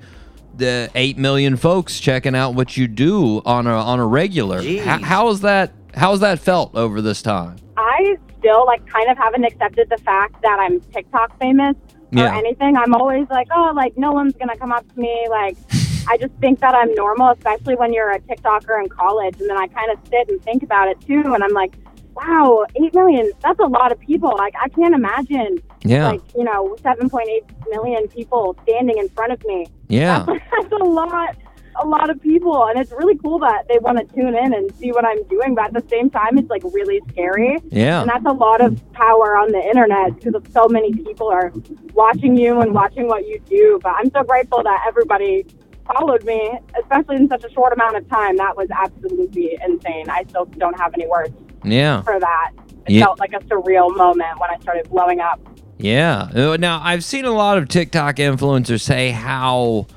[0.56, 4.62] the 8 million folks checking out what you do on a on a regular.
[4.82, 7.58] How, how is that how has that felt over this time?
[7.78, 11.76] I still like kind of haven't accepted the fact that I'm TikTok famous
[12.14, 12.38] or Yeah.
[12.38, 12.78] anything.
[12.78, 15.28] I'm always like, oh, like no one's gonna come up to me.
[15.30, 15.58] Like,
[16.08, 19.39] I just think that I'm normal, especially when you're a TikToker in college.
[19.39, 21.76] And then I kind of sit and think about it too, and I'm like,
[22.16, 23.32] wow, eight million.
[23.41, 24.34] That's a lot of people.
[24.38, 25.62] Like I can't imagine.
[25.84, 26.09] Yeah.
[26.09, 29.68] Like you know, seven point eight million people standing in front of me.
[29.88, 30.26] Yeah.
[30.28, 31.36] That's, that's a lot.
[31.82, 34.76] A lot of people, and it's really cool that they want to tune in and
[34.76, 35.55] see what I'm doing.
[35.55, 37.59] But at the same time, it's like really scary.
[37.70, 38.01] Yeah.
[38.01, 41.53] And that's a lot of power on the internet because so many people are
[41.93, 43.80] watching you and watching what you do.
[43.82, 45.45] But I'm so grateful that everybody
[45.88, 48.36] followed me, especially in such a short amount of time.
[48.36, 50.09] That was absolutely insane.
[50.09, 51.34] I still don't have any words
[51.64, 52.01] Yeah.
[52.01, 52.51] for that.
[52.88, 53.05] It Yeah.
[53.05, 55.39] felt like a surreal moment when I started blowing up.
[55.78, 56.30] Yeah.
[56.36, 59.88] Uh, Now, I've seen a lot of TikTok influencers say how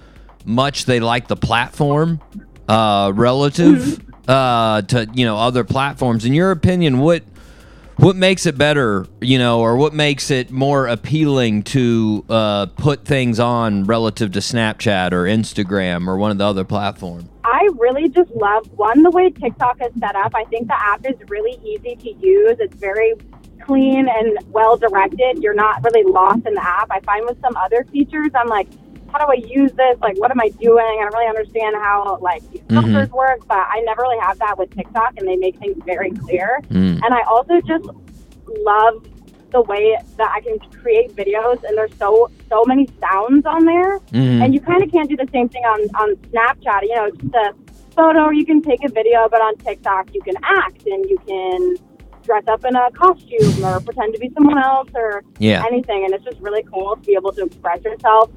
[0.44, 2.20] much they like the platform
[2.68, 6.24] uh, relative uh, to you know other platforms.
[6.24, 7.22] In your opinion, what
[7.96, 13.04] what makes it better, you know, or what makes it more appealing to uh, put
[13.04, 17.24] things on relative to Snapchat or Instagram or one of the other platforms?
[17.44, 20.34] I really just love one the way TikTok is set up.
[20.34, 22.56] I think the app is really easy to use.
[22.58, 23.14] It's very
[23.64, 25.42] clean and well directed.
[25.42, 26.88] You're not really lost in the app.
[26.90, 28.68] I find with some other features, I'm like,
[29.14, 29.96] how do I use this?
[30.00, 30.84] Like, what am I doing?
[30.84, 34.58] I don't really understand how like these filters work, but I never really have that
[34.58, 36.60] with TikTok, and they make things very clear.
[36.70, 37.00] Mm.
[37.04, 37.84] And I also just
[38.64, 39.06] love
[39.52, 44.00] the way that I can create videos, and there's so so many sounds on there,
[44.12, 44.42] Mhm.
[44.42, 46.82] and you kind of can't do the same thing on on Snapchat.
[46.82, 47.54] You know, it's just a
[47.94, 51.76] photo, you can take a video, but on TikTok you can act and you can
[52.24, 55.62] dress up in a costume or pretend to be someone else or Yeah.
[55.70, 58.30] anything, and it's just really cool to be able to express yourself.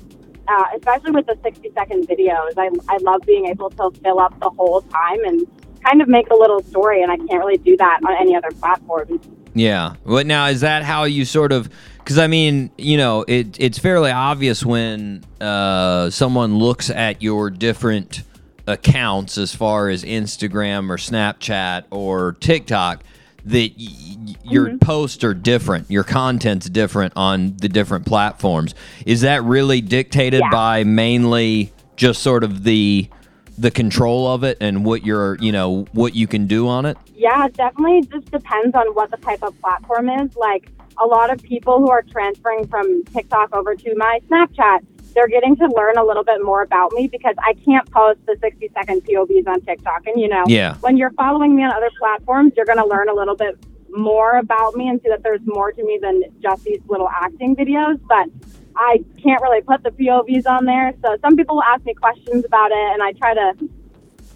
[0.48, 4.40] Uh, especially with the 60 second videos, I, I love being able to fill up
[4.40, 5.46] the whole time and
[5.84, 8.52] kind of make a little story, and I can't really do that on any other
[8.52, 9.20] platform.
[9.54, 9.96] Yeah.
[10.04, 13.78] What now is that how you sort of because I mean, you know, it it's
[13.78, 18.24] fairly obvious when uh, someone looks at your different
[18.68, 23.04] accounts as far as Instagram or Snapchat or TikTok
[23.48, 24.78] that y- your mm-hmm.
[24.78, 28.76] posts are different, your content's different on the different platforms.
[29.06, 30.52] Is that really dictated Yeah.
[30.52, 33.10] by mainly just sort of the
[33.58, 36.96] the control of it and what you're, you know, what you can do on it?
[37.16, 40.36] Yeah, definitely just depends on what the type of platform is.
[40.36, 40.70] Like
[41.02, 44.86] a lot of people who are transferring from TikTok over to my Snapchat,
[45.18, 48.38] they're getting to learn a little bit more about me because I can't post the
[48.40, 50.06] 60 second POVs on TikTok.
[50.06, 50.76] And you know, Yeah.
[50.82, 53.58] when you're following me on other platforms, you're going to learn a little bit
[53.90, 57.56] more about me and see that there's more to me than just these little acting
[57.56, 58.00] videos.
[58.08, 58.28] But
[58.76, 60.94] I can't really put the POVs on there.
[61.04, 63.54] So some people will ask me questions about it, and I try to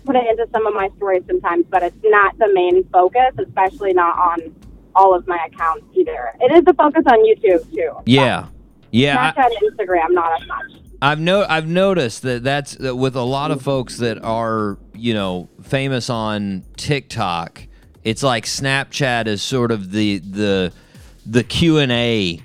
[0.04, 3.94] put it into some of my stories sometimes, but it's not the main focus, especially
[3.94, 4.56] not on
[4.96, 6.34] all of my accounts either.
[6.40, 7.92] It is the focus on YouTube too.
[8.08, 8.48] Yeah.
[8.92, 9.34] Yeah.
[9.36, 10.72] I, and Instagram, not as much.
[11.02, 15.16] I've no I've noticed that that's that with a lot of folks that are you
[15.16, 17.66] know famous on TikTok.
[18.04, 20.72] It's like Snapchat is sort of the the
[21.26, 22.44] the Q and A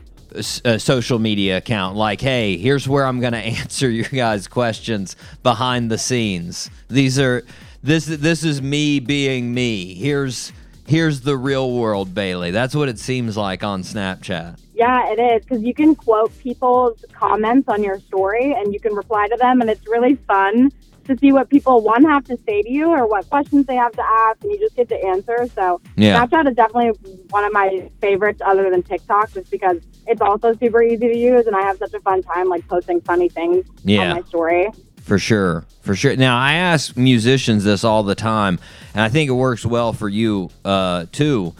[0.64, 1.96] uh, social media account.
[1.96, 6.70] Like, hey, here's where I'm going to answer your guys' questions behind the scenes.
[6.88, 7.44] These are
[7.82, 9.94] this this is me being me.
[9.94, 10.52] Here's
[10.86, 12.50] here's the real world, Bailey.
[12.50, 14.58] That's what it seems like on Snapchat.
[14.74, 18.94] Yeah, it is because you can quote people's comments on your story and you can
[18.94, 20.70] reply to them, and it's really fun
[21.04, 23.92] to see what people one have to say to you or what questions they have
[23.92, 25.46] to ask, and you just get to answer.
[25.54, 26.26] So Yeah.
[26.26, 26.90] Snapchat is definitely
[27.30, 29.78] one of my favorites, other than TikTok, just because
[30.08, 33.00] it's also super easy to use, and I have such a fun time like posting
[33.02, 34.10] funny things Yeah.
[34.10, 34.68] on my story.
[35.06, 35.64] For sure.
[35.82, 36.16] For sure.
[36.16, 38.58] Now, I ask musicians this all the time,
[38.92, 41.54] and I think it works well for you uh, too.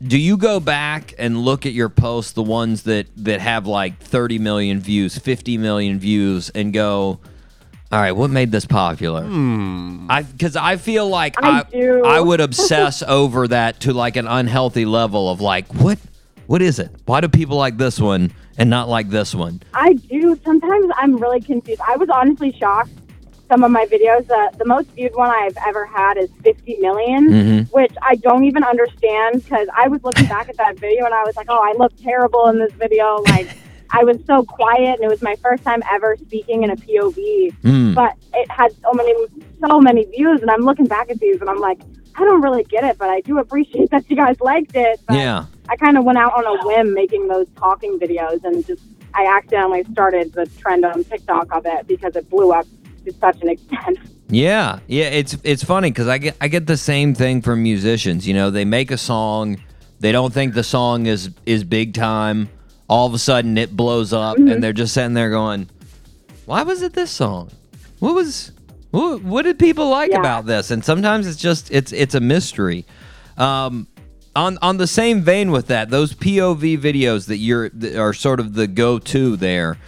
[0.00, 3.98] Do you go back and look at your posts, the ones that, that have like
[3.98, 7.18] 30 million views, 50 million views, and go,
[7.90, 9.24] all right, what made this popular?
[10.08, 12.00] I Because I feel like I I.
[12.04, 15.98] I would obsess over that to like an unhealthy level of like, what?
[16.46, 16.90] What is it?
[17.06, 19.62] Why do people like this one and not like this one?
[19.72, 20.38] I do.
[20.44, 21.80] Sometimes I'm really confused.
[21.86, 22.90] I was honestly shocked.
[23.48, 27.28] Some of my videos, uh, the most viewed one I've ever had is 50 million,
[27.28, 27.72] Mhm.
[27.72, 31.22] which I don't even understand because I was looking back at that video and I
[31.24, 33.22] was like, oh, I look terrible in this video.
[33.28, 33.48] Like,
[33.90, 37.52] I was so quiet and it was my first time ever speaking in a POV,
[37.62, 37.94] Mm.
[37.94, 39.14] but it had so many,
[39.60, 40.40] so many views.
[40.42, 41.78] And I'm looking back at these and I'm like,
[42.16, 45.00] I don't really get it, but I do appreciate that you guys liked it.
[45.06, 45.44] But Yeah.
[45.68, 48.82] I kind of went out on a whim making those talking videos and just
[49.14, 52.66] I accidentally started the trend on TikTok of it because it blew up
[53.06, 53.98] to such an extent.
[54.30, 58.26] Yeah, yeah, it's it's funny because I get I get the same thing from musicians.
[58.26, 59.58] You know, they make a song,
[60.00, 62.48] they don't think the song is is big time.
[62.88, 64.50] All of a sudden, it blows up, Mhm.
[64.50, 65.68] and they're just sitting there going,
[66.46, 67.50] "Why was it this song?
[68.00, 68.50] What was
[68.92, 70.20] what, what did people like Yeah.
[70.20, 72.86] about this?" And sometimes it's just it's it's a mystery.
[73.36, 73.86] Um,
[74.36, 78.40] on on the same vein with that, those POV videos that you're that are sort
[78.40, 79.78] of the go-to there.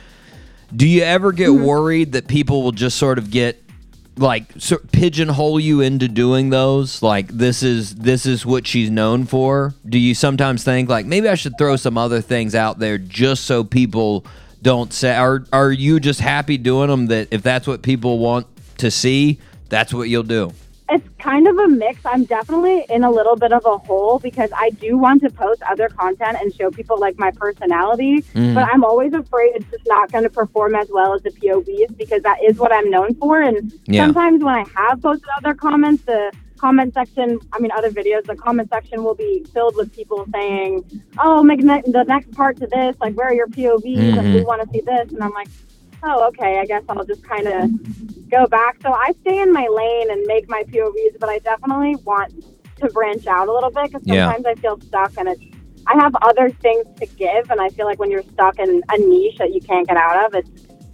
[0.74, 1.64] Do you ever get Mm-hmm.
[1.64, 3.62] worried that people will just sort of get
[4.18, 7.02] like so, pigeonhole you into doing those?
[7.02, 9.74] Like this is this is what she's known for.
[9.89, 13.44] Do you sometimes think like maybe I should throw some other things out there just
[13.44, 14.24] so people
[14.62, 15.14] don't say?
[15.14, 17.06] Are are you just happy doing them?
[17.06, 18.47] That if that's what people want
[18.78, 20.52] to see, that's what you'll do.
[20.88, 22.00] It's kind of a mix.
[22.04, 25.60] I'm definitely in a little bit of a hole because I do want to post
[25.68, 28.54] other content and show people like my personality, Mhm.
[28.54, 31.96] but I'm always afraid it's just not going to perform as well as the POVs
[31.96, 33.40] because that is what I'm known for.
[33.40, 34.04] And Yeah.
[34.04, 38.36] sometimes when I have posted other comments, the comment section, I mean, other videos, the
[38.36, 40.84] comment section will be filled with people saying,
[41.22, 42.96] "Oh, make ne- the next part to this.
[43.00, 44.16] Like, where are your POVs?
[44.16, 44.46] Like, we Mhm.
[44.46, 45.48] want to see this." And I'm like,
[46.02, 46.59] "Oh, okay.
[46.59, 47.70] I guess I'll just kind of."
[48.28, 48.77] go back.
[48.82, 52.35] So I stay in my lane and make my POVs, but I definitely want
[52.81, 54.32] to branch out a little bit because Yeah.
[54.32, 55.40] sometimes I feel stuck and it's.
[55.86, 58.98] I have other things to give, and I feel like when you're stuck in a
[58.98, 60.51] niche that you can't get out of, it's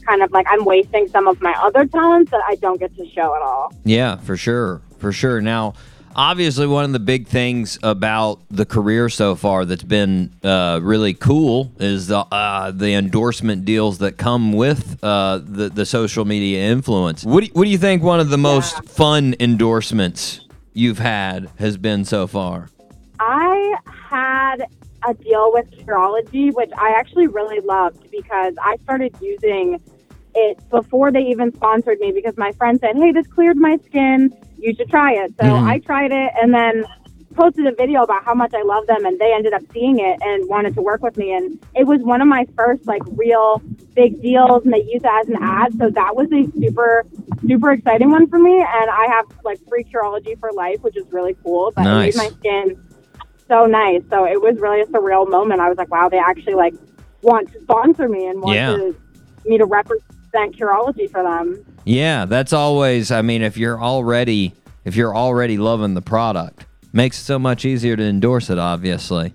[0.07, 3.09] kind of like I'm wasting some of my other talents that I don't get to
[3.09, 3.73] show at all.
[3.85, 4.83] Yeah, for sure.
[4.99, 5.41] For sure.
[5.41, 5.73] Now,
[6.17, 11.15] obviously, one of the big things about the career so far that's been uh, really
[11.15, 16.71] cool is the, uh, the endorsement deals that come with uh, the, the social media
[16.71, 17.25] influence.
[17.25, 21.51] What do, you, what do you think one of the most fun endorsements you've had
[21.59, 22.69] has been so far?
[23.21, 24.67] I had
[25.07, 29.81] a deal with Curology, which I actually really loved because I started using
[30.35, 34.35] it before they even sponsored me because my friend said, Hey, this cleared my skin.
[34.63, 35.35] You should try it.
[35.41, 35.67] So Mhm.
[35.69, 36.85] I tried it and then
[37.35, 40.19] posted a video about how much I love them and they ended up seeing it
[40.23, 43.61] and wanted to work with me and it was one of my first like real
[43.95, 47.07] big deals and they used it as an ad so that was a super
[47.49, 51.11] super exciting one for me and I have like free Curology for life which is
[51.11, 52.15] really cool but Nice.
[52.15, 52.77] it made my skin
[53.49, 54.03] so nice.
[54.11, 55.61] So it was really a surreal moment.
[55.61, 56.75] I was like, wow, they actually like
[57.23, 58.77] want to sponsor me and want Yeah.
[58.77, 58.95] to
[59.47, 61.65] me to represent Curology for them.
[61.85, 63.11] Yeah, that's always.
[63.11, 64.55] I mean, if you're already
[64.85, 68.59] if you're already loving the product, makes it so much easier to endorse it.
[68.59, 69.33] Obviously.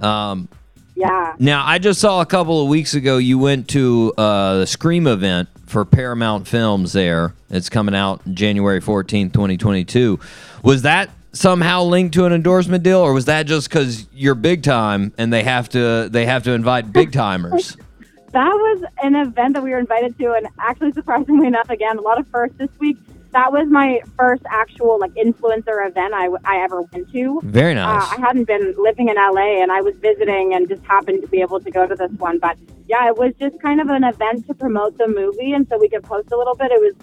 [0.00, 0.48] Um,
[0.94, 1.34] Yeah.
[1.38, 5.06] now, I just saw a couple of weeks ago you went to uh, the Scream
[5.06, 6.92] event for Paramount Films.
[6.92, 10.18] There, it's coming out January fourteenth, twenty twenty two.
[10.62, 14.62] Was that somehow linked to an endorsement deal, or was that just because you're big
[14.62, 17.76] time and they have to they have to invite big timers?
[18.32, 22.00] That was an event that we were invited to, and actually, surprisingly enough, again, a
[22.00, 22.96] lot of firsts this week.
[23.32, 27.40] That was my first actual like influencer event I, I ever went to.
[27.44, 28.02] Very nice.
[28.02, 31.28] Uh, I hadn't been living in LA, and I was visiting, and just happened to
[31.28, 32.38] be able to go to this one.
[32.38, 35.78] But yeah, it was just kind of an event to promote the movie, and so
[35.78, 36.70] we could post a little bit.
[36.72, 36.94] It was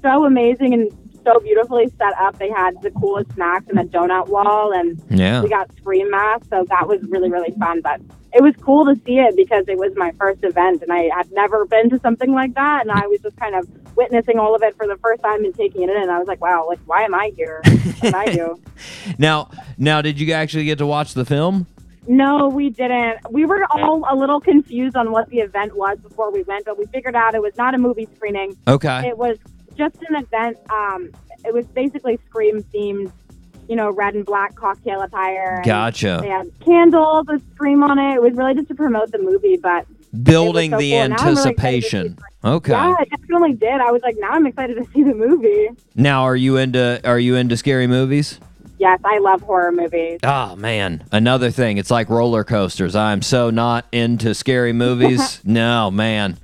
[0.00, 2.38] so amazing and so beautifully set up.
[2.38, 5.42] They had the coolest snacks and a donut wall, and Yeah.
[5.42, 7.80] we got screen masks, so that was really really fun.
[7.82, 8.00] But
[8.32, 11.30] it was cool to see it because it was my first event, and I had
[11.32, 14.62] never been to something like that, and I was just kind of witnessing all of
[14.62, 15.96] it for the first time and taking it in.
[16.02, 17.60] And I was like, wow, like why am I here?
[18.00, 18.60] What I do?
[19.18, 21.66] Now, now, did you actually get to watch the film?
[22.06, 23.18] No, we didn't.
[23.30, 26.78] We were all a little confused on what the event was before we went, but
[26.78, 28.56] we figured out it was not a movie screening.
[28.68, 29.08] Okay.
[29.08, 29.36] It was
[29.78, 30.58] just an event.
[30.70, 31.10] Um,
[31.44, 33.12] it was basically Scream themed,
[33.68, 35.62] you know, red and black cocktail attire.
[35.64, 36.18] Gotcha.
[36.20, 38.16] They had candles with Scream on it.
[38.16, 39.86] It was really just to promote the movie, but
[40.22, 41.00] Building so the cool.
[41.00, 42.18] I'm really anticipation.
[42.42, 42.72] okay.
[42.72, 43.80] yeah, it definitely did.
[43.80, 45.68] I was like, now I'm excited to see the movie.
[45.94, 48.40] Now, are you into are you into scary movies?
[48.78, 50.20] Yes, I love horror movies.
[50.22, 51.78] Oh man, another thing.
[51.78, 52.96] It's like roller coasters.
[52.96, 55.40] I'm so not into scary movies.
[55.44, 56.38] no, man.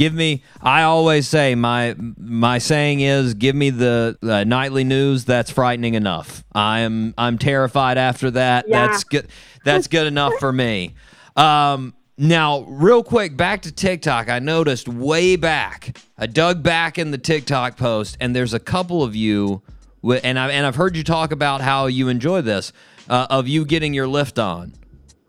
[0.00, 0.42] Give me.
[0.62, 5.26] I always say my my saying is, give me the uh, nightly news.
[5.26, 6.42] That's frightening enough.
[6.54, 8.66] I'm I'm terrified after that.
[8.66, 8.86] Yeah.
[8.86, 9.28] That's good.
[9.62, 10.94] That's good enough for me.
[11.36, 14.30] Um, now, real quick, back to TikTok.
[14.30, 15.98] I noticed way back.
[16.16, 19.60] I dug back in the TikTok post, and there's a couple of you,
[20.02, 22.72] and I and I've heard you talk about how you enjoy this
[23.10, 24.72] uh, of you getting your lift on.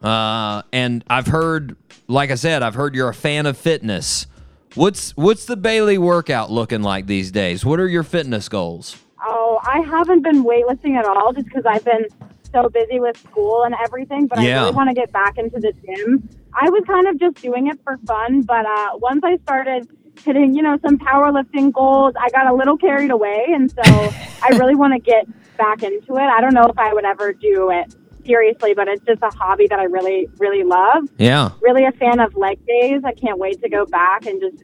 [0.01, 1.75] Uh, and I've heard,
[2.07, 4.27] like I said, I've heard you're a fan of fitness.
[4.75, 7.65] What's what's the Bailey workout looking like these days?
[7.65, 8.97] What are your fitness goals?
[9.21, 12.05] Oh, I haven't been weightlifting at all just because I've been
[12.53, 14.59] so busy with school and everything, but Yeah.
[14.59, 16.27] I really want to get back into the gym.
[16.53, 19.89] I was kind of just doing it for fun, but uh, once I started
[20.23, 24.49] hitting, you know, some powerlifting goals, I got a little carried away, and so I
[24.57, 25.27] really want to get
[25.57, 26.23] back into it.
[26.23, 27.93] I don't know if I would ever do it
[28.25, 31.09] seriously, but it's just a hobby that I really, really love.
[31.17, 31.51] Yeah.
[31.61, 33.01] Really a fan of leg days.
[33.03, 34.63] I can't wait to go back and just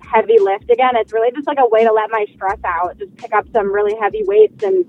[0.00, 0.96] heavy lift again.
[0.96, 2.98] It's really just like a way to let my stress out.
[2.98, 4.84] Just pick up some really heavy weights and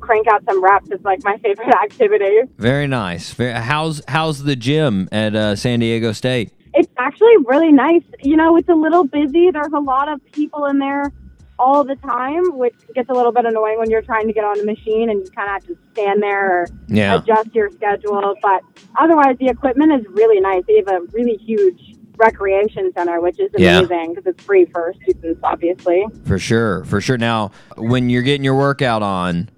[0.00, 0.90] crank out some reps.
[0.90, 2.42] It's like my favorite activity.
[2.58, 3.36] Very nice.
[3.36, 6.52] How's how's the gym at uh, San Diego State?
[6.74, 8.02] It's actually really nice.
[8.22, 9.50] You know, it's a little busy.
[9.50, 11.12] There's a lot of people in there
[11.58, 14.58] all the time, which gets a little bit annoying when you're trying to get on
[14.60, 17.16] a machine and you kind of have to stand there or Yeah.
[17.16, 18.34] adjust your schedule.
[18.42, 18.62] But
[18.98, 20.62] otherwise, the equipment is really nice.
[20.66, 25.40] They have a really huge recreation center, which is amazing because it's free for students,
[25.44, 26.06] obviously.
[26.24, 27.18] For sure, for sure.
[27.18, 29.48] Now, when you're getting your workout on,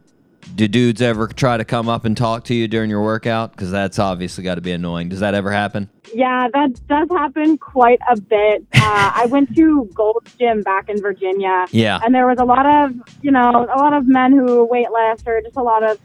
[0.55, 3.53] do dudes ever try to come up and talk to you during your workout?
[3.53, 5.09] Because that's obviously got to be annoying.
[5.09, 5.89] Does that ever happen?
[6.15, 8.66] Yeah, that does happen quite a bit.
[8.75, 11.66] Uh, I went to Gold's Gym back in Virginia.
[11.70, 12.01] Yeah.
[12.03, 15.27] And there was a lot of, you know, a lot of men who weight lift
[15.27, 15.99] or just a lot of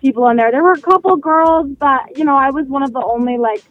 [0.00, 0.50] people in there.
[0.50, 3.62] There were a couple girls, but, you know, I was one of the only, like,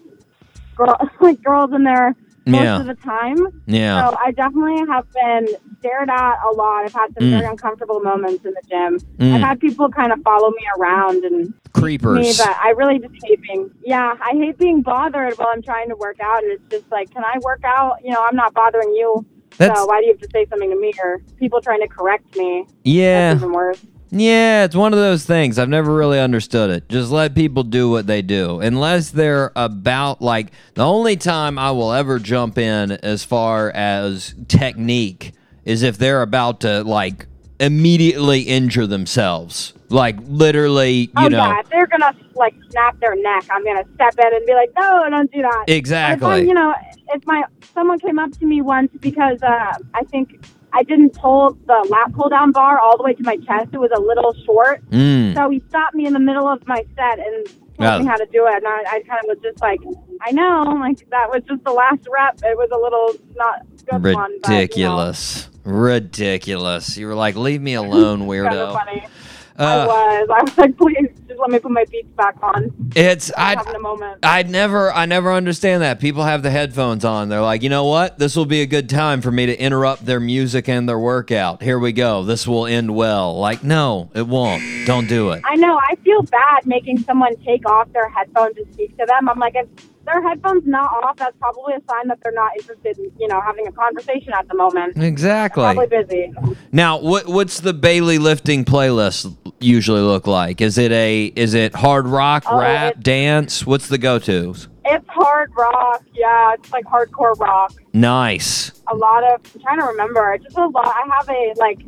[0.76, 2.80] girl, like girls in there most Yeah.
[2.80, 3.38] of the time.
[3.68, 4.10] Yeah.
[4.10, 5.48] So I definitely have been
[5.80, 6.84] stared at a lot.
[6.86, 7.32] I've had some Mm.
[7.40, 9.00] very uncomfortable moments in the gym.
[9.18, 9.36] Mm.
[9.36, 12.20] I've had people kind of follow me around and Creepers.
[12.20, 15.90] me, but I really just hate being, yeah, I hate being bothered while I'm trying
[15.90, 16.44] to work out.
[16.44, 17.98] And it's just like, can I work out?
[18.04, 19.26] You know, I'm not bothering you.
[19.58, 21.88] That's- so why do you have to say something to me or people trying to
[21.88, 22.66] correct me?
[22.84, 23.30] Yeah.
[23.34, 23.86] That's even worse.
[24.16, 25.58] Yeah, it's one of those things.
[25.58, 26.88] I've never really understood it.
[26.88, 28.60] Just let people do what they do.
[28.60, 34.36] Unless they're about, like, the only time I will ever jump in as far as
[34.48, 35.34] technique
[35.66, 37.26] is if they're about to, like,
[37.60, 39.74] immediately injure themselves.
[39.90, 41.38] Like, literally, you oh, know.
[41.38, 41.60] yeah.
[41.62, 44.54] If they're going to, like, snap their neck, I'm going to step in and be
[44.54, 45.66] like, no, don't do that.
[45.68, 46.28] Exactly.
[46.28, 46.72] I- you know,
[47.16, 51.58] if my, someone came up to me once because uh, I think I didn't pull
[51.68, 53.70] the lat pull down bar all the way to my chest.
[53.74, 54.84] It was a little short.
[54.90, 55.36] Mm.
[55.36, 57.46] So he stopped me in the middle of my set and
[57.78, 58.56] told me how to do it.
[58.56, 59.80] And I, I kind of was just like,
[60.22, 62.40] I know, like that was just the last rep.
[62.44, 64.40] It was a little not good one.
[64.42, 65.50] But, you know, Ridiculous.
[65.64, 66.98] Ridiculous.
[66.98, 69.08] You were like, leave me alone, weirdo.
[69.58, 70.30] Uh, I was.
[70.34, 72.72] I was like, please, just let me put my beats back on.
[72.96, 74.20] It's I having a moment.
[74.24, 76.00] I never I never understand that.
[76.00, 77.30] People have the headphones on.
[77.30, 78.18] They're like, "You know what?
[78.18, 81.62] This will be a good time for me to interrupt their music and their workout.
[81.62, 82.24] Here we go.
[82.24, 84.64] This will end well." Like, "No, it won't.
[84.86, 85.78] Don't do it." I know.
[85.78, 89.30] I feel bad making someone take off their headphones to speak to them.
[89.30, 89.68] I'm like, if
[90.06, 93.40] their headphones not off, that's probably a sign that they're not interested in, you know,
[93.42, 94.98] having a conversation at the moment.
[95.02, 95.64] Exactly.
[95.64, 96.34] Probably busy.
[96.72, 100.60] Now, what what's the Bailey lifting playlist usually look like?
[100.62, 103.66] Is it a is it hard rock, Oh, rap, dance?
[103.66, 104.68] What's the go-tos?
[104.86, 106.04] It's hard rock.
[106.14, 107.74] Yeah, it's like hardcore rock.
[107.94, 108.72] Nice.
[108.92, 111.80] a lot of I'm trying to remember just a lot I have a like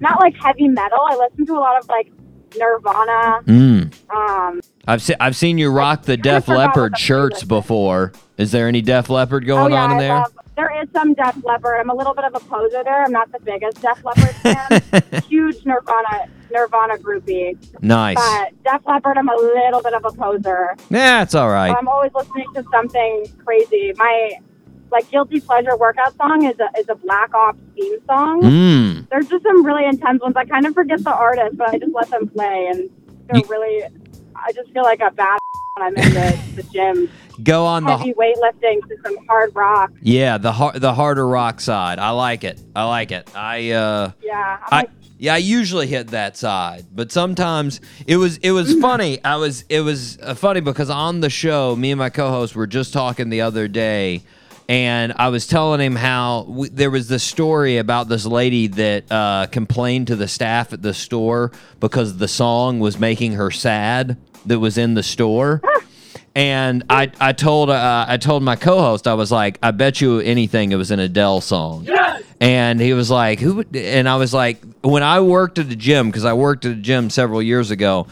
[0.00, 2.12] not like heavy metal I listen to a lot of like
[2.58, 3.92] Nirvana Mm.
[4.14, 8.12] um I've se- I've seen you rock the Def Leppard shirts before.
[8.38, 10.14] Is there any Def Leppard going oh yeah on in there?
[10.14, 13.12] love there is some Def Leppard I'm a little bit of a poser there I'm
[13.12, 18.16] not the biggest Def Leppard fan huge Nirvana Nirvana groupie Nice.
[18.16, 21.70] but Def Leppard I'm a little bit of a poser Yeah, it's all right.
[21.76, 24.38] I'm always listening to something crazy my
[24.90, 29.08] like guilty pleasure workout song is a is a Black Ops theme song Mm.
[29.10, 30.34] there's just some really intense ones.
[30.36, 32.88] I kind of forget the artist, but I just let them play, and
[33.28, 33.82] they're really.
[34.46, 35.38] I just feel like a bad
[35.74, 37.10] when I'm in the, the gym.
[37.42, 39.92] Go on the Heavy weightlifting to some hard rock.
[40.02, 42.00] Yeah, the har- the harder rock side.
[42.00, 42.60] I like it.
[42.74, 43.30] I like it.
[43.36, 44.90] I uh Yeah, I'm I like,
[45.20, 49.22] yeah, I usually hit that side, but sometimes it was it was funny.
[49.22, 52.66] I was it was uh, funny because on the show, me and my co-host were
[52.66, 54.22] just talking the other day,
[54.68, 59.10] and I was telling him how we, there was this story about this lady that
[59.12, 64.16] uh, complained to the staff at the store because the song was making her sad
[64.48, 65.62] that was in the store.
[66.34, 70.20] And I, I told uh, I told my co-host I was like I bet you
[70.20, 71.88] anything it was an Adele song.
[72.40, 75.74] And he was like who would, and I was like when I worked at the
[75.74, 78.06] gym because I worked at a gym several years ago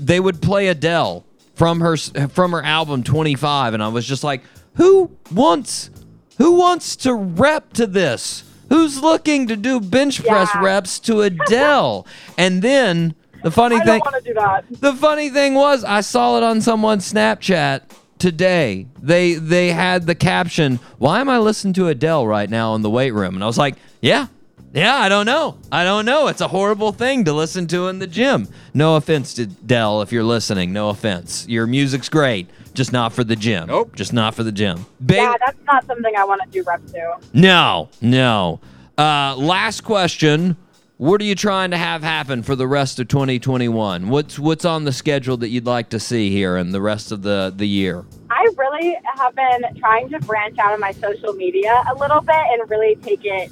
[0.00, 1.24] they would play Adele
[1.54, 4.42] from her from her album 25 and I was just like
[4.74, 5.90] who wants
[6.38, 10.62] who wants to rep to this who's looking to do bench press Yeah.
[10.62, 14.64] reps to Adele and then the funny I thing don't want to do that.
[14.80, 17.82] the funny thing was, I saw it on someone's Snapchat
[18.18, 18.86] today.
[19.00, 22.90] They they had the caption, "Why am I listening to Adele right now in the
[22.90, 24.26] weight room?" And I was like, "Yeah,
[24.72, 25.56] yeah, I don't know.
[25.70, 26.28] I don't know.
[26.28, 28.48] It's a horrible thing to listen to in the gym.
[28.74, 30.72] No offense to Dell if you're listening.
[30.72, 31.46] No offense.
[31.48, 33.66] Your music's great, just not for the gym.
[33.68, 33.94] Nope.
[33.96, 34.86] Just not for the gym.
[35.00, 37.16] Ba- Yeah, that's not something I want to do reps to.
[37.34, 38.60] no, no.
[38.96, 40.56] Uh, last question.
[41.02, 44.08] What are you trying to have happen for the rest of 2021?
[44.08, 47.22] What's what's on the schedule that you'd like to see here in the rest of
[47.22, 48.04] the, the year?
[48.30, 52.36] I really have been trying to branch out of my social media a little bit
[52.36, 53.50] and really take it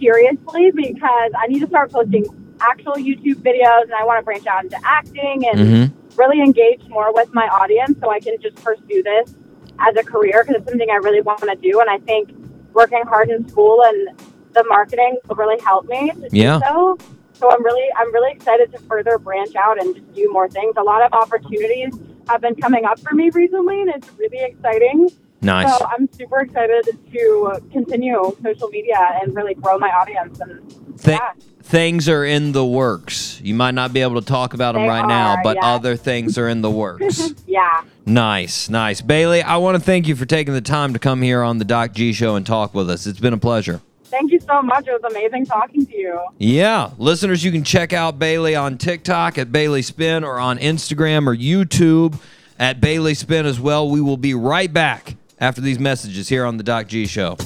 [0.00, 2.24] seriously because I need to start posting
[2.62, 5.92] actual YouTube videos, and I want to branch out into acting and Mhm.
[6.16, 9.34] really engage more with my audience, so I can just pursue this
[9.78, 12.30] as a career because it's something I really want to do, and I think
[12.72, 14.08] working hard in school and
[14.52, 16.58] the marketing will really help me to Yeah.
[16.58, 16.98] do so.
[17.34, 20.74] So I'm really I'm really excited to further branch out and just do more things.
[20.76, 21.92] A lot of opportunities
[22.28, 25.08] have been coming up for me recently, and it's really exciting.
[25.40, 25.76] Nice.
[25.76, 30.38] So I'm super excited to continue social media and really grow my audience.
[30.38, 30.60] And
[31.02, 31.18] Th-
[31.64, 33.40] Things are in the works.
[33.42, 35.64] You might not be able to talk about them They right now, but yes.
[35.64, 37.30] other things are in the works.
[37.46, 39.00] yeah, nice, nice.
[39.00, 41.64] Bailey, I want to thank you for taking the time to come here on the
[41.64, 43.06] Doc G Show and talk with us.
[43.06, 43.80] It's been a pleasure.
[44.12, 44.86] Thank you so much.
[44.86, 46.20] It was amazing talking to you.
[46.36, 51.26] Yeah, listeners, you can check out Bailey on TikTok at Bailey Spinn or on Instagram
[51.26, 52.20] or YouTube
[52.58, 53.88] at Bailey Spinn as well.
[53.88, 57.38] We will be right back after these messages here on the Doc G Show.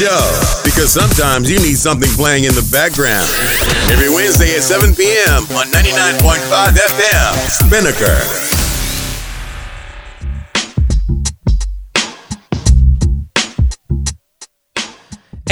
[0.00, 0.62] Show.
[0.64, 3.28] Because sometimes you need something playing in the background.
[3.92, 5.42] Every Wednesday at 7 p.m.
[5.52, 7.36] on 99.5 FM.
[7.44, 8.59] Spinnaker.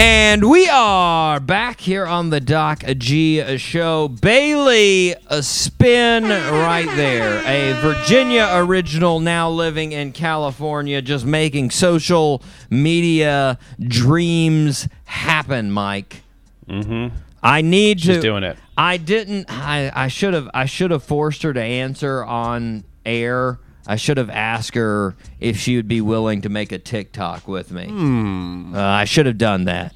[0.01, 4.07] And we are back here on the Doc G show.
[4.07, 7.43] Bailey, a spin right there.
[7.45, 16.23] A Virginia original now living in California, just making social media dreams happen, Mike.
[16.69, 17.17] Mm-hmm.
[17.43, 18.57] I need She's to doing it.
[18.77, 23.59] I didn't I, I should have I should have forced her to answer on air.
[23.89, 27.73] I should have asked her if she would be willing to make a TikTok with
[27.73, 27.87] me.
[27.87, 28.75] Hmm.
[28.75, 29.95] Uh, I should have done that.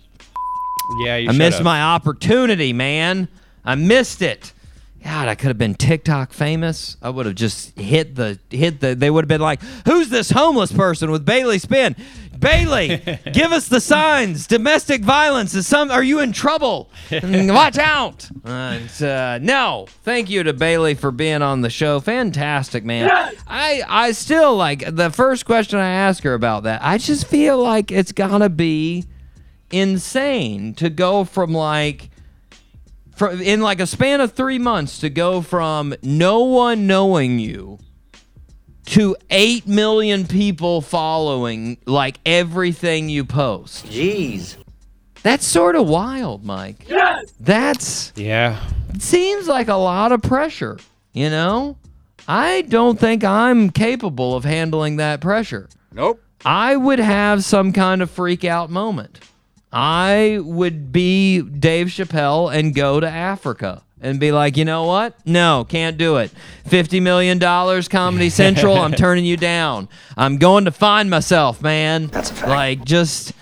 [1.05, 1.35] Yeah, you should.
[1.35, 1.64] I missed should've.
[1.64, 3.28] my opportunity, man.
[3.64, 4.52] I missed it.
[5.05, 6.97] God, I could have been TikTok famous.
[7.02, 8.94] I would have just hit the hit the.
[8.94, 11.97] They would have been like, "Who's this homeless person with Bailey Spinn?
[12.43, 12.98] Bailey,
[13.32, 14.47] give us the signs.
[14.47, 15.90] Domestic violence is some.
[15.90, 16.90] Are you in trouble?
[17.23, 22.01] Watch out!" And, uh, no, thank you to Bailey for being on the show.
[22.01, 23.10] Fantastic, man.
[23.47, 26.82] I I still like the first question I asked her about that.
[26.82, 29.06] I just feel like it's gotta be
[29.70, 32.10] insane to go from like
[33.16, 37.78] for, in like a span of three months to go from no one knowing you
[38.86, 43.86] to 8 million people following like everything you post.
[43.86, 44.56] Jeez.
[45.22, 46.86] That's sort of wild, Mike.
[46.88, 47.32] Yes.
[47.38, 48.59] That's Yeah.
[48.92, 50.78] it seems like a lot of pressure,
[51.12, 51.76] you know?
[52.26, 55.68] I don't think I'm capable of handling that pressure.
[55.92, 56.20] Nope.
[56.44, 59.20] I would have some kind of freak out moment.
[59.72, 65.14] I would be Dave Chappelle and go to Africa and be like, you know what?
[65.24, 66.30] No, can't do it.
[66.66, 67.38] $50 million
[67.88, 69.88] Comedy Central, I'm turning you down.
[70.16, 72.08] I'm going to find myself, man.
[72.08, 72.48] That's a fact.
[72.48, 73.32] Like, just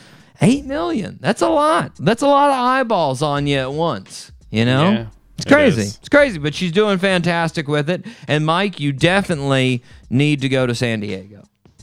[0.40, 1.18] 8 million.
[1.20, 1.96] That's a lot.
[1.98, 4.90] That's a lot of eyeballs on you at once, you know?
[4.90, 5.06] Yeah,
[5.36, 5.82] it's crazy.
[5.82, 5.96] is.
[5.96, 8.04] It's crazy, but she's doing fantastic with it.
[8.28, 11.42] And Mike, you definitely need to go to San Diego,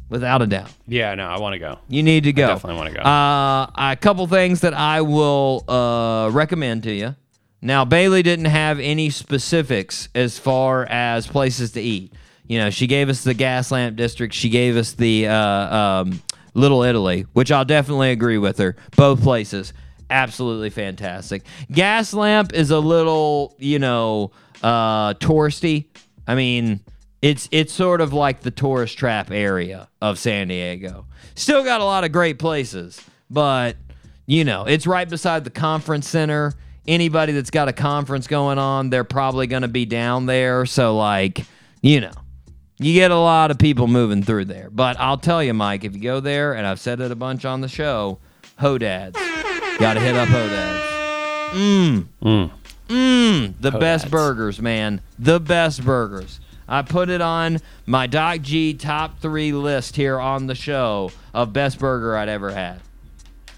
[0.10, 0.72] without a doubt.
[0.88, 1.80] Yeah, no, I want to go.
[1.90, 2.46] You need to go.
[2.46, 3.02] I definitely wanna go.
[3.02, 7.16] Uh, a couple things that I will uh, recommend to you.
[7.62, 12.14] Now, Bailey didn't have any specifics as far as places to eat.
[12.48, 14.34] You know, she gave us the Gaslamp District.
[14.34, 16.22] She gave us the uh, um,
[16.54, 18.76] Little Italy, which I'll definitely agree with her.
[18.96, 19.74] Both places,
[20.10, 21.44] absolutely fantastic.
[21.72, 24.32] Gaslamp is a little, you know,
[24.64, 25.86] uh, touristy.
[26.26, 26.80] I mean,
[27.22, 31.06] it's it's sort of like the tourist trap area of San Diego.
[31.36, 33.76] Still got a lot of great places, but
[34.26, 36.54] you know, it's right beside the conference center.
[36.88, 40.66] Anybody that's got a conference going on, they're probably going to be down there.
[40.66, 41.46] So like,
[41.82, 42.12] you know,
[42.80, 44.70] you get a lot of people moving through there.
[44.72, 47.44] But I'll tell you, Mike, if you go there, and I've said it a bunch
[47.44, 48.20] on the show,
[48.60, 49.14] Hodads.
[49.80, 50.84] Got to hit up Hodads.
[51.52, 52.06] Mmm.
[52.24, 52.52] Mm.
[52.88, 53.54] Mmm.
[53.60, 55.02] The best burgers, man.
[55.20, 56.40] The best burgers.
[56.70, 61.54] I put it on my Doc G top three list here on the show of
[61.54, 62.82] best burger I'd ever had.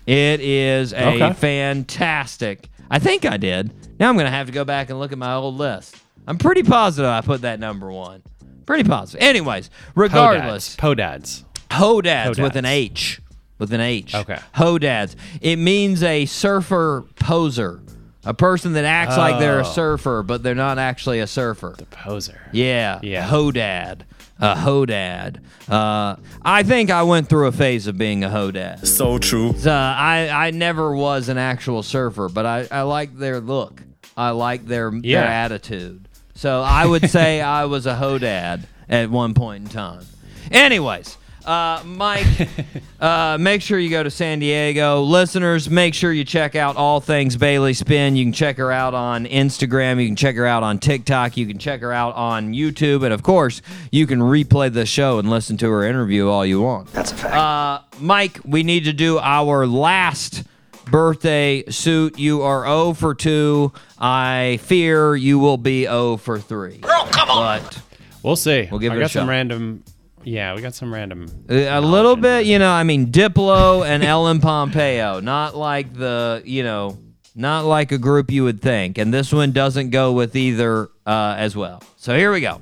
[0.06, 1.34] It is a Okay.
[1.34, 2.69] fantastic.
[2.89, 3.71] I think I did.
[3.99, 5.95] Now I'm gonna have to go back and look at my old list.
[6.27, 8.21] I'm pretty positive I put that number one.
[8.65, 9.21] Pretty positive.
[9.21, 11.43] Anyways, regardless, Podads.
[11.69, 13.19] Hodads with an H.
[13.57, 14.15] With an H.
[14.15, 14.39] Okay.
[14.55, 15.15] Hodads.
[15.41, 17.81] It means a surfer poser.
[18.25, 19.71] A person that acts like they're a Oh.
[19.71, 21.73] surfer, but they're not actually a surfer.
[21.77, 22.39] The poser.
[22.51, 22.99] Yeah.
[23.01, 23.27] Yeah.
[23.27, 24.01] Hodad.
[24.39, 25.41] A hodad.
[25.67, 28.87] Uh, I think I went through a phase of being a hodad.
[28.87, 29.49] So true.
[29.65, 33.83] Uh, I, I never was an actual surfer, but I, I like their look.
[34.15, 35.21] I like their, Yeah.
[35.21, 36.07] their attitude.
[36.35, 40.05] So I would say I was a hodad at one point in time.
[40.51, 41.17] Anyways,
[41.49, 42.27] uh, Mike,
[42.99, 45.01] uh, make sure you go to San Diego.
[45.01, 48.15] Listeners, make sure you check out all things Bailey Spinn.
[48.15, 49.99] You can check her out on Instagram.
[49.99, 51.38] You can check her out on TikTok.
[51.38, 53.03] You can check her out on YouTube.
[53.03, 53.61] And of course,
[53.91, 56.91] you can replay the show and listen to her interview all you want.
[56.93, 57.35] That's a fact.
[57.35, 60.43] Uh, Mike, we need to do our last
[60.85, 62.19] birthday suit.
[62.19, 63.71] You are 0 for 2.
[63.97, 66.77] I fear you will be 0 for 3.
[66.77, 67.61] Girl, come on.
[67.63, 67.81] But
[68.21, 68.67] We'll see.
[68.69, 69.84] We'll give I it a got some random.
[70.23, 71.27] Yeah, we got some random.
[71.49, 76.63] a little bit, you know, I mean, Diplo and Ellen Pompeo, not like the, you
[76.63, 76.97] know,
[77.35, 78.97] not like a group you would think.
[78.97, 81.81] And this one doesn't go with either uh, as well.
[81.97, 82.61] So here we go.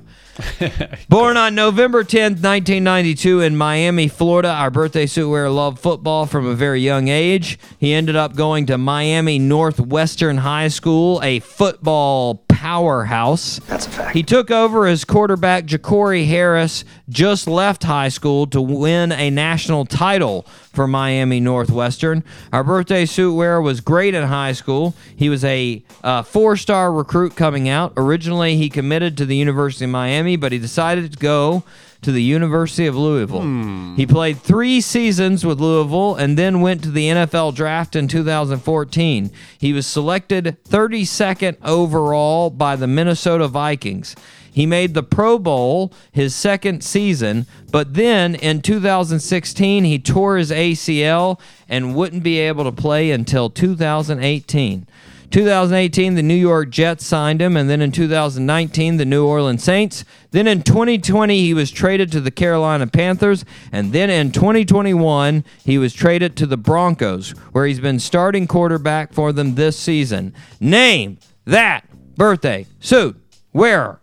[1.08, 6.46] Born on November 10th, 1992, in Miami, Florida, our birthday suit wearer loved football from
[6.46, 7.58] a very young age.
[7.78, 13.60] He ended up going to Miami Northwestern High School, a football powerhouse.
[13.68, 14.16] That's a fact.
[14.16, 19.84] He took over as quarterback Ja'Cory Harris, just left high school to win a national
[19.84, 22.24] title for Miami Northwestern.
[22.52, 24.96] Our birthday suit wearer was great in high school.
[25.14, 27.92] He was a uh, four star recruit coming out.
[27.96, 31.62] Originally, he committed to the University of Miami, but he decided to go
[32.02, 33.42] to the University of Louisville.
[33.42, 33.94] Hmm.
[33.96, 39.30] He played three seasons with Louisville and then went to the NFL draft in 2014.
[39.58, 44.14] He was selected 32nd overall by the Minnesota Vikings.
[44.50, 50.50] He made the Pro Bowl his second season, but then in 2016 he tore his
[50.50, 51.38] ACL
[51.68, 54.86] and wouldn't be able to play until 2018.
[55.30, 60.04] 2018, the New York Jets signed him, and then in 2019, the New Orleans Saints.
[60.30, 65.76] Then in 2020, he was traded to the Carolina Panthers, and then in 2021, he
[65.76, 70.32] was traded to the Broncos, where he's been starting quarterback for them this season.
[70.60, 71.84] Name that
[72.16, 73.16] birthday suit
[73.52, 74.00] wearer.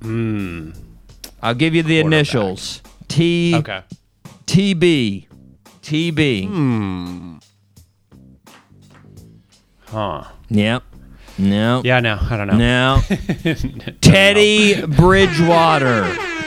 [0.00, 0.70] Hmm.
[1.42, 2.82] I'll give you the initials.
[3.08, 3.82] T Okay.
[4.46, 5.26] TB.
[5.82, 6.46] TB.
[6.48, 7.36] Hmm.
[9.94, 10.24] Huh.
[10.50, 10.82] Yep.
[11.38, 11.82] No.
[11.84, 12.56] Yeah, no, I don't know.
[13.44, 13.92] No.
[14.00, 16.02] Teddy Bridgewater.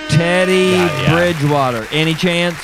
[0.10, 1.14] Teddy Yeah, yeah.
[1.16, 1.88] Bridgewater.
[1.92, 2.58] Any chance?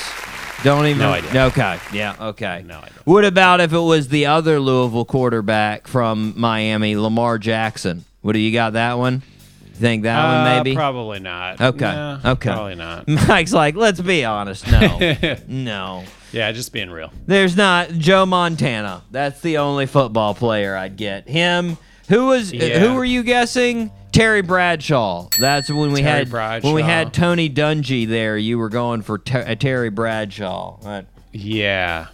[0.62, 0.98] Don't even.
[0.98, 1.44] No idea.
[1.46, 1.78] Okay.
[1.92, 2.14] Yeah.
[2.18, 2.62] Okay.
[2.66, 2.92] No idea.
[3.04, 8.04] What about if it was the other Louisville quarterback from Miami, Lamar Jackson?
[8.22, 9.22] What do you got that one?
[9.66, 10.74] You think that one Uh, maybe?
[10.74, 11.60] Probably not.
[11.60, 11.84] Okay.
[11.84, 12.50] No, okay.
[12.50, 13.06] Probably not.
[13.28, 14.66] Mike's like, let's be honest.
[14.70, 15.16] No.
[15.48, 16.04] no.
[16.34, 17.12] Yeah, just being real.
[17.26, 19.02] There's not Joe Montana.
[19.10, 21.28] That's the only football player I'd get.
[21.28, 21.78] Him.
[22.08, 22.52] Who was?
[22.52, 22.80] Yeah.
[22.80, 23.90] Who were you guessing?
[24.12, 25.28] Terry Bradshaw.
[25.40, 26.66] That's when we Terry had Bradshaw.
[26.68, 28.36] when we had Tony Dungy there.
[28.36, 30.78] You were going for Ter- uh, Terry Bradshaw.
[30.84, 31.06] Right.
[31.32, 32.08] Yeah.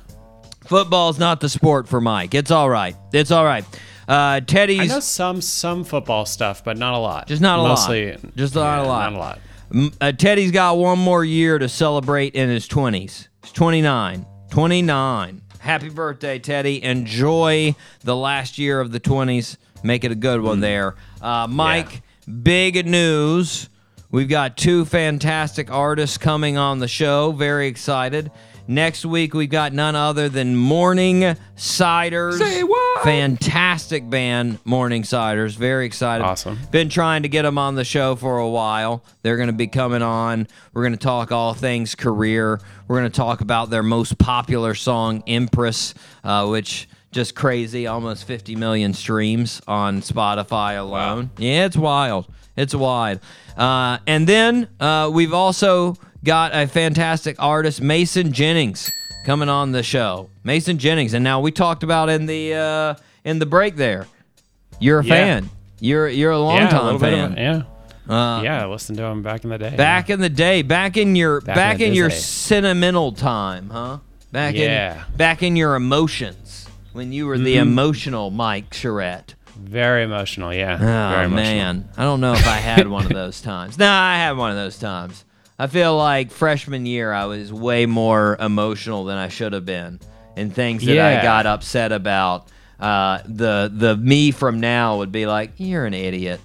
[0.66, 2.34] Football's not the sport for Mike.
[2.34, 2.94] It's all right.
[3.12, 3.64] It's all right.
[4.08, 7.26] Uh, I Teddy's know some some football stuff, but not a lot.
[7.28, 8.36] just not a Mostly, lot.
[8.36, 9.12] Just not yeah, a lot.
[9.12, 9.18] Not
[9.72, 9.92] a lot.
[10.00, 13.28] Uh, Teddy's got one more year to celebrate in his 20s.
[13.42, 14.26] He's 29.
[14.50, 15.42] 29.
[15.60, 16.82] Happy birthday, Teddy.
[16.82, 19.56] Enjoy the last year of the 20s.
[19.82, 20.96] Make it a good one there.
[21.20, 22.02] Uh, Mike,
[22.42, 23.68] big news.
[24.10, 27.32] We've got two fantastic artists coming on the show.
[27.32, 28.30] Very excited.
[28.66, 32.38] Next week, we've got none other than Morning Ciders.
[32.38, 32.89] Say what?
[33.04, 35.56] Fantastic band, Morning Ciders.
[35.56, 36.22] Very excited.
[36.24, 36.58] Awesome.
[36.70, 39.02] Been trying to get them on the show for a while.
[39.22, 40.46] They're going to be coming on.
[40.74, 42.60] We're going to talk all things career.
[42.88, 45.94] We're going to talk about their most popular song, Empress,
[46.24, 51.30] uh, which just crazy, almost 50 million streams on Spotify alone.
[51.38, 52.26] Yeah, it's wild.
[52.56, 53.20] It's wild.
[53.56, 58.90] Uh, and then uh, we've also got a fantastic artist, Mason Jennings,
[59.24, 60.30] coming on the show.
[60.44, 62.94] Mason Jennings, and now we talked about in the uh,
[63.24, 64.06] in the break there.
[64.78, 65.14] You're a Yeah.
[65.14, 65.50] fan.
[65.80, 67.36] You're you're a long yeah, a time little bit of fan.
[67.36, 67.62] yeah.
[68.08, 69.74] Uh, yeah, I listened to him back in the day.
[69.76, 73.98] Back in the day, back in your back, Back in in your sentimental time, huh?
[74.32, 75.04] Back Yeah.
[75.10, 77.60] in back in your emotions when you were the Mhm.
[77.62, 79.34] emotional Mike Charette.
[79.56, 80.74] Very emotional, yeah.
[80.80, 80.84] Oh
[81.14, 81.34] Very emotional.
[81.56, 83.78] man, I don't know if I had one of those times.
[83.78, 85.24] No, I had one of those times.
[85.60, 90.00] I feel like freshman year I was way more emotional than I should have been,
[90.34, 92.48] and things that I got upset about.
[92.80, 96.40] Uh, the the me from now would be like, "You're an idiot.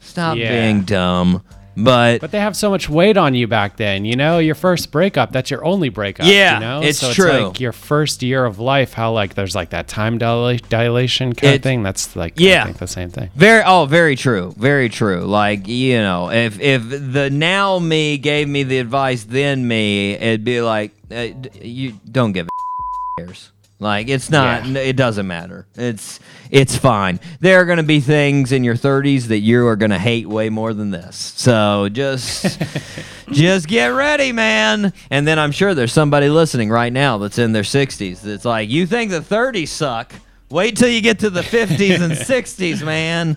[0.00, 0.50] Stop Yeah.
[0.50, 1.42] being dumb.
[1.76, 4.04] But But they have so much weight on you back then.
[4.04, 6.26] You know, your first breakup, that's your only breakup.
[6.26, 6.80] Yeah, you know?
[6.82, 7.30] it's so true.
[7.30, 11.34] It's like your first year of life, how like there's like that time dila- dilation
[11.34, 11.82] kind It- of thing.
[11.82, 12.62] That's like, Yeah.
[12.62, 13.30] I think the same thing.
[13.34, 14.54] Very oh, very true.
[14.56, 15.20] Very true.
[15.20, 20.44] Like, you know, if if the now me gave me the advice then me, it'd
[20.44, 21.28] be like uh,
[21.60, 23.52] you don't give a cares.
[23.78, 24.80] Like it's not Yeah.
[24.80, 25.66] it doesn't matter.
[25.74, 26.18] It's
[26.50, 27.20] it's fine.
[27.40, 30.26] There are going to be things in your 30s that you are going to hate
[30.26, 31.16] way more than this.
[31.36, 32.58] So just
[33.32, 34.92] just get ready, man.
[35.10, 38.70] And then I'm sure there's somebody listening right now that's in their 60s that's like,
[38.70, 40.14] "You think the 30s suck?
[40.48, 43.36] Wait till you get to the 50s and 60s, man."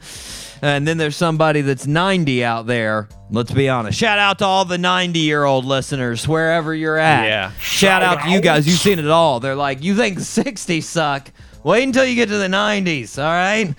[0.62, 3.08] And then there's somebody that's 90 out there.
[3.32, 3.98] Let's be honest.
[3.98, 7.26] Shout out to all the 90 year old listeners, wherever you're at.
[7.26, 7.52] Yeah.
[7.60, 8.68] Shout out to you guys.
[8.68, 9.40] You've seen it all.
[9.40, 11.32] They're like, you think the 60s suck?
[11.64, 13.76] Wait until you get to the 90s, all right?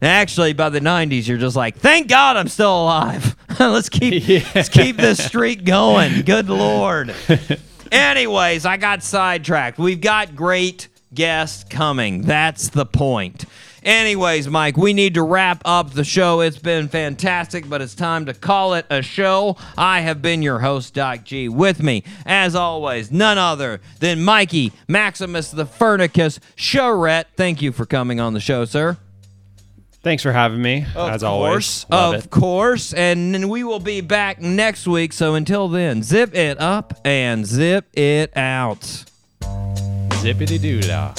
[0.00, 3.36] Actually, by the 90s, you're just like, thank God I'm still alive.
[3.60, 6.22] let's keep let's keep this streak going.
[6.22, 7.14] Good lord.
[7.92, 9.78] Anyways, I got sidetracked.
[9.78, 12.22] We've got great guests coming.
[12.22, 13.44] That's the point.
[13.82, 16.40] Anyways, Mike, we need to wrap up the show.
[16.40, 19.56] It's been fantastic, but it's time to call it a show.
[19.76, 21.48] I have been your host, Doc G.
[21.48, 27.24] With me, as always, none other than Mikey Maximus the Furnicus Showret.
[27.36, 28.98] Thank you for coming on the show, sir.
[30.02, 31.86] Thanks for having me, as always.
[31.88, 32.30] Love of it.
[32.30, 32.92] course.
[32.92, 35.12] And we will be back next week.
[35.12, 39.04] So until then, zip it up and zip it out.
[40.22, 41.14] Zippity doo dah.